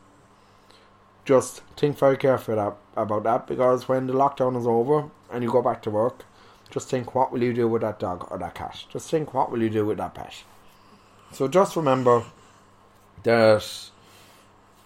just 1.28 1.62
think 1.76 1.98
very 1.98 2.16
carefully 2.16 2.58
about 2.96 3.24
that 3.26 3.48
because 3.48 3.90
when 3.90 4.08
the 4.08 4.14
lockdown 4.14 4.58
is 4.58 4.66
over 4.66 5.10
and 5.30 5.44
you 5.44 5.52
go 5.52 5.62
back 5.62 5.82
to 5.84 5.92
work, 5.92 6.24
just 6.72 6.90
think 6.90 7.14
what 7.14 7.34
will 7.34 7.44
you 7.44 7.54
do 7.54 7.68
with 7.68 7.82
that 7.82 8.00
dog 8.00 8.26
or 8.32 8.40
that 8.40 8.56
cat. 8.56 8.86
Just 8.90 9.12
think 9.12 9.34
what 9.34 9.52
will 9.52 9.62
you 9.62 9.70
do 9.70 9.86
with 9.86 9.98
that 9.98 10.16
pet. 10.16 10.44
So 11.34 11.50
just 11.50 11.76
remember 11.76 12.24
that 13.24 13.90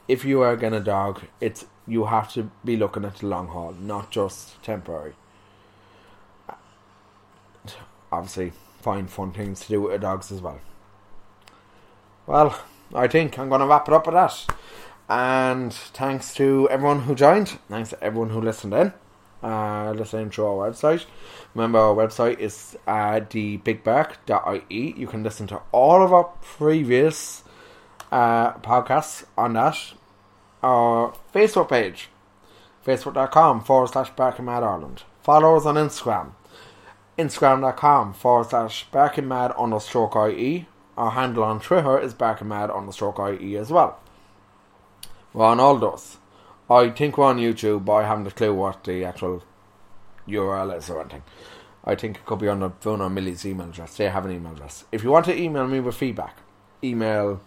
if 0.08 0.26
you 0.26 0.42
are 0.42 0.56
getting 0.56 0.80
a 0.80 0.84
dog, 0.84 1.22
it's 1.40 1.66
you 1.88 2.06
have 2.06 2.34
to 2.34 2.50
be 2.66 2.76
looking 2.76 3.06
at 3.06 3.18
the 3.18 3.28
long 3.28 3.48
haul, 3.48 3.74
not 3.80 4.10
just 4.10 4.62
temporary. 4.64 5.14
Obviously, 8.12 8.52
find 8.82 9.10
fun 9.10 9.32
things 9.32 9.62
to 9.62 9.68
do 9.68 9.82
with 9.82 10.02
dogs 10.02 10.32
as 10.32 10.42
well. 10.42 10.60
Well, 12.26 12.60
I 12.94 13.08
think 13.08 13.38
I'm 13.38 13.50
going 13.50 13.62
to 13.62 13.68
wrap 13.68 13.88
it 13.88 13.94
up 13.94 14.08
with 14.08 14.16
that. 14.16 14.48
And 15.12 15.74
thanks 15.74 16.34
to 16.36 16.70
everyone 16.70 17.02
who 17.02 17.16
joined. 17.16 17.60
Thanks 17.68 17.90
to 17.90 18.02
everyone 18.02 18.30
who 18.30 18.40
listened 18.40 18.74
in. 18.74 18.94
Uh, 19.44 19.92
listening 19.92 20.30
to 20.30 20.46
our 20.46 20.70
website. 20.70 21.04
Remember, 21.54 21.80
our 21.80 21.94
website 21.94 22.40
is 22.40 22.78
uh, 22.88 23.20
thebigbark.ie. 23.20 24.94
You 24.98 25.08
can 25.08 25.22
listen 25.22 25.48
to 25.48 25.62
all 25.74 26.02
of 26.02 26.14
our 26.14 26.32
previous 26.42 27.44
uh, 28.10 28.54
podcasts 28.60 29.26
on 29.38 29.52
that. 29.54 29.76
Our 30.64 31.14
Facebook 31.34 31.68
page, 31.68 32.08
facebook.com 32.86 33.66
forward 33.66 33.90
slash 33.90 34.12
Barking 34.12 34.46
Mad 34.46 34.64
Ireland. 34.64 35.04
Follow 35.22 35.58
us 35.58 35.66
on 35.66 35.76
Instagram, 35.76 36.32
instagram.com 37.18 38.14
forward 38.14 38.50
slash 38.50 38.86
Barking 38.92 39.28
Mad 39.28 39.52
understroke 39.56 40.34
IE. 40.34 40.68
Our 40.96 41.12
handle 41.12 41.44
on 41.44 41.60
Twitter 41.60 42.00
is 42.00 42.14
Barking 42.14 42.48
Mad 42.48 42.70
understroke 42.70 43.42
IE 43.42 43.58
as 43.58 43.72
well. 43.72 44.00
We're 45.34 45.46
on 45.46 45.60
all 45.60 45.78
those. 45.78 46.18
I 46.70 46.90
think 46.90 47.18
we're 47.18 47.26
on 47.26 47.38
YouTube, 47.38 47.86
but 47.86 47.94
I 47.94 48.08
haven't 48.08 48.28
a 48.28 48.32
clue 48.32 48.54
what 48.54 48.84
the 48.84 49.06
actual 49.06 49.44
URL 50.28 50.78
is 50.78 50.90
or 50.90 51.02
anything. 51.02 51.24
I 51.84 51.96
think 51.96 52.18
it 52.18 52.26
could 52.26 52.40
be 52.40 52.48
on 52.48 52.60
the 52.60 52.70
phone 52.80 53.02
or 53.02 53.10
Millie's 53.10 53.46
email 53.46 53.70
address. 53.70 53.98
They 53.98 54.10
have 54.10 54.26
an 54.26 54.32
email 54.32 54.54
address. 54.54 54.86
If 54.92 55.04
you 55.04 55.12
want 55.12 55.26
to 55.26 55.38
email 55.38 55.68
me 55.68 55.80
with 55.80 55.96
feedback, 55.96 56.38
email 56.84 57.42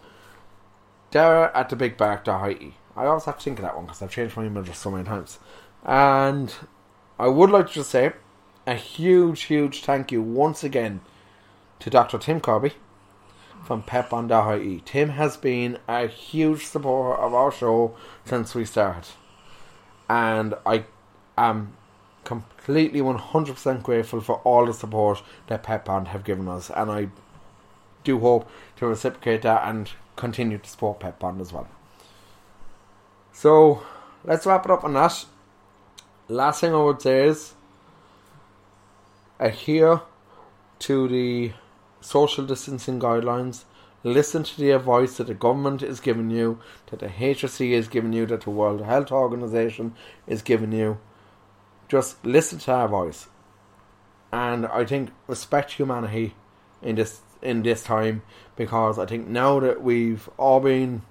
Dara 1.11 1.51
at 1.55 1.69
the 1.69 1.75
big 1.75 1.99
I 2.01 3.05
always 3.05 3.25
have 3.25 3.37
to 3.37 3.43
think 3.43 3.59
of 3.59 3.63
that 3.63 3.75
one 3.75 3.85
because 3.85 4.01
I've 4.01 4.11
changed 4.11 4.35
my 4.35 4.45
email 4.45 4.63
address 4.63 4.79
so 4.79 4.91
many 4.91 5.03
times. 5.03 5.39
And 5.83 6.53
I 7.17 7.27
would 7.27 7.49
like 7.49 7.67
to 7.67 7.73
just 7.73 7.91
say 7.91 8.13
a 8.67 8.75
huge, 8.75 9.43
huge 9.43 9.83
thank 9.83 10.11
you 10.11 10.21
once 10.21 10.63
again 10.63 11.01
to 11.79 11.89
Dr. 11.89 12.17
Tim 12.17 12.41
Kirby 12.41 12.73
from 13.65 13.83
PetBond.ie. 13.83 14.81
Tim 14.85 15.09
has 15.09 15.37
been 15.37 15.79
a 15.87 16.07
huge 16.07 16.65
supporter 16.65 17.19
of 17.19 17.33
our 17.33 17.51
show 17.51 17.95
since 18.23 18.53
we 18.53 18.63
started. 18.63 19.09
And 20.07 20.53
I 20.65 20.85
am 21.37 21.75
completely 22.23 23.01
100% 23.01 23.83
grateful 23.83 24.21
for 24.21 24.35
all 24.43 24.65
the 24.65 24.73
support 24.73 25.23
that 25.47 25.63
PetBond 25.63 26.07
have 26.07 26.23
given 26.23 26.47
us. 26.47 26.69
And 26.69 26.91
I 26.91 27.09
do 28.03 28.19
hope 28.19 28.49
to 28.77 28.87
reciprocate 28.87 29.41
that 29.41 29.67
and 29.67 29.89
continue 30.15 30.59
to 30.59 30.69
support 30.69 30.99
PetBond 30.99 31.41
as 31.41 31.51
well. 31.51 31.67
So, 33.33 33.83
let's 34.23 34.45
wrap 34.45 34.65
it 34.65 34.71
up 34.71 34.83
on 34.83 34.93
that. 34.93 35.25
Last 36.27 36.61
thing 36.61 36.73
I 36.73 36.81
would 36.81 37.01
say 37.01 37.27
is 37.27 37.53
adhere 39.39 40.01
to 40.79 41.07
the 41.07 41.51
social 42.05 42.45
distancing 42.45 42.99
guidelines. 42.99 43.63
Listen 44.03 44.43
to 44.43 44.57
the 44.57 44.71
advice 44.71 45.17
that 45.17 45.27
the 45.27 45.33
government 45.33 45.81
is 45.81 45.99
giving 45.99 46.29
you, 46.29 46.59
that 46.87 46.99
the 46.99 47.07
HSE 47.07 47.71
is 47.71 47.87
giving 47.87 48.13
you, 48.13 48.25
that 48.27 48.41
the 48.41 48.51
World 48.51 48.81
Health 48.81 49.11
Organization 49.11 49.95
is 50.27 50.41
giving 50.41 50.71
you. 50.71 50.99
Just 51.87 52.23
listen 52.23 52.59
to 52.59 52.71
our 52.71 52.87
voice. 52.87 53.27
And 54.31 54.67
I 54.67 54.85
think 54.85 55.11
respect 55.27 55.73
humanity 55.73 56.35
in 56.81 56.95
this 56.95 57.21
in 57.41 57.63
this 57.63 57.83
time 57.83 58.21
because 58.55 58.97
I 58.97 59.05
think 59.05 59.27
now 59.27 59.59
that 59.59 59.81
we've 59.81 60.27
all 60.37 60.59
been 60.59 61.03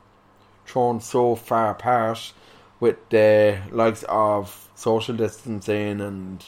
thrown 0.67 1.01
so 1.01 1.35
far 1.37 1.71
apart 1.71 2.33
with 2.81 2.97
the 3.11 3.61
likes 3.71 4.05
of 4.09 4.69
social 4.75 5.17
distancing 5.17 6.01
and 6.01 6.45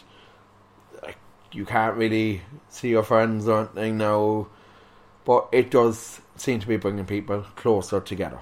you 1.57 1.65
can't 1.65 1.97
really 1.97 2.43
see 2.69 2.91
your 2.91 3.03
friends 3.03 3.49
or 3.49 3.61
anything 3.61 3.97
now, 3.97 4.47
but 5.25 5.49
it 5.53 5.71
does 5.71 6.21
seem 6.37 6.61
to 6.61 6.67
be 6.67 6.77
bringing 6.77 7.07
people 7.07 7.47
closer 7.57 7.99
together. 7.99 8.39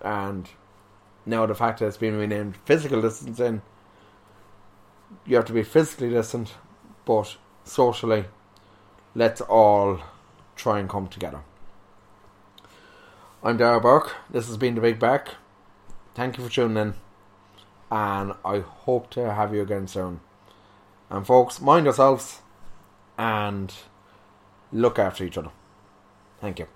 And 0.00 0.48
now 1.26 1.44
the 1.44 1.54
fact 1.54 1.80
that 1.80 1.86
it's 1.86 1.98
been 1.98 2.16
renamed 2.16 2.56
physical 2.64 3.02
distancing, 3.02 3.60
you 5.26 5.36
have 5.36 5.44
to 5.44 5.52
be 5.52 5.62
physically 5.62 6.08
distant, 6.08 6.54
but 7.04 7.36
socially, 7.64 8.24
let's 9.14 9.42
all 9.42 10.00
try 10.56 10.78
and 10.78 10.88
come 10.88 11.08
together. 11.08 11.40
I'm 13.42 13.58
Dara 13.58 13.80
Burke. 13.80 14.16
This 14.30 14.46
has 14.46 14.56
been 14.56 14.76
The 14.76 14.80
Big 14.80 14.98
Bark. 14.98 15.34
Thank 16.14 16.38
you 16.38 16.44
for 16.44 16.50
tuning 16.50 16.76
in, 16.78 16.94
and 17.90 18.32
I 18.44 18.60
hope 18.60 19.10
to 19.10 19.34
have 19.34 19.54
you 19.54 19.60
again 19.60 19.86
soon. 19.86 20.20
And 21.10 21.26
folks, 21.26 21.60
mind 21.60 21.86
yourselves 21.86 22.40
and 23.18 23.72
look 24.72 24.98
after 24.98 25.24
each 25.24 25.36
other. 25.36 25.50
Thank 26.40 26.60
you. 26.60 26.68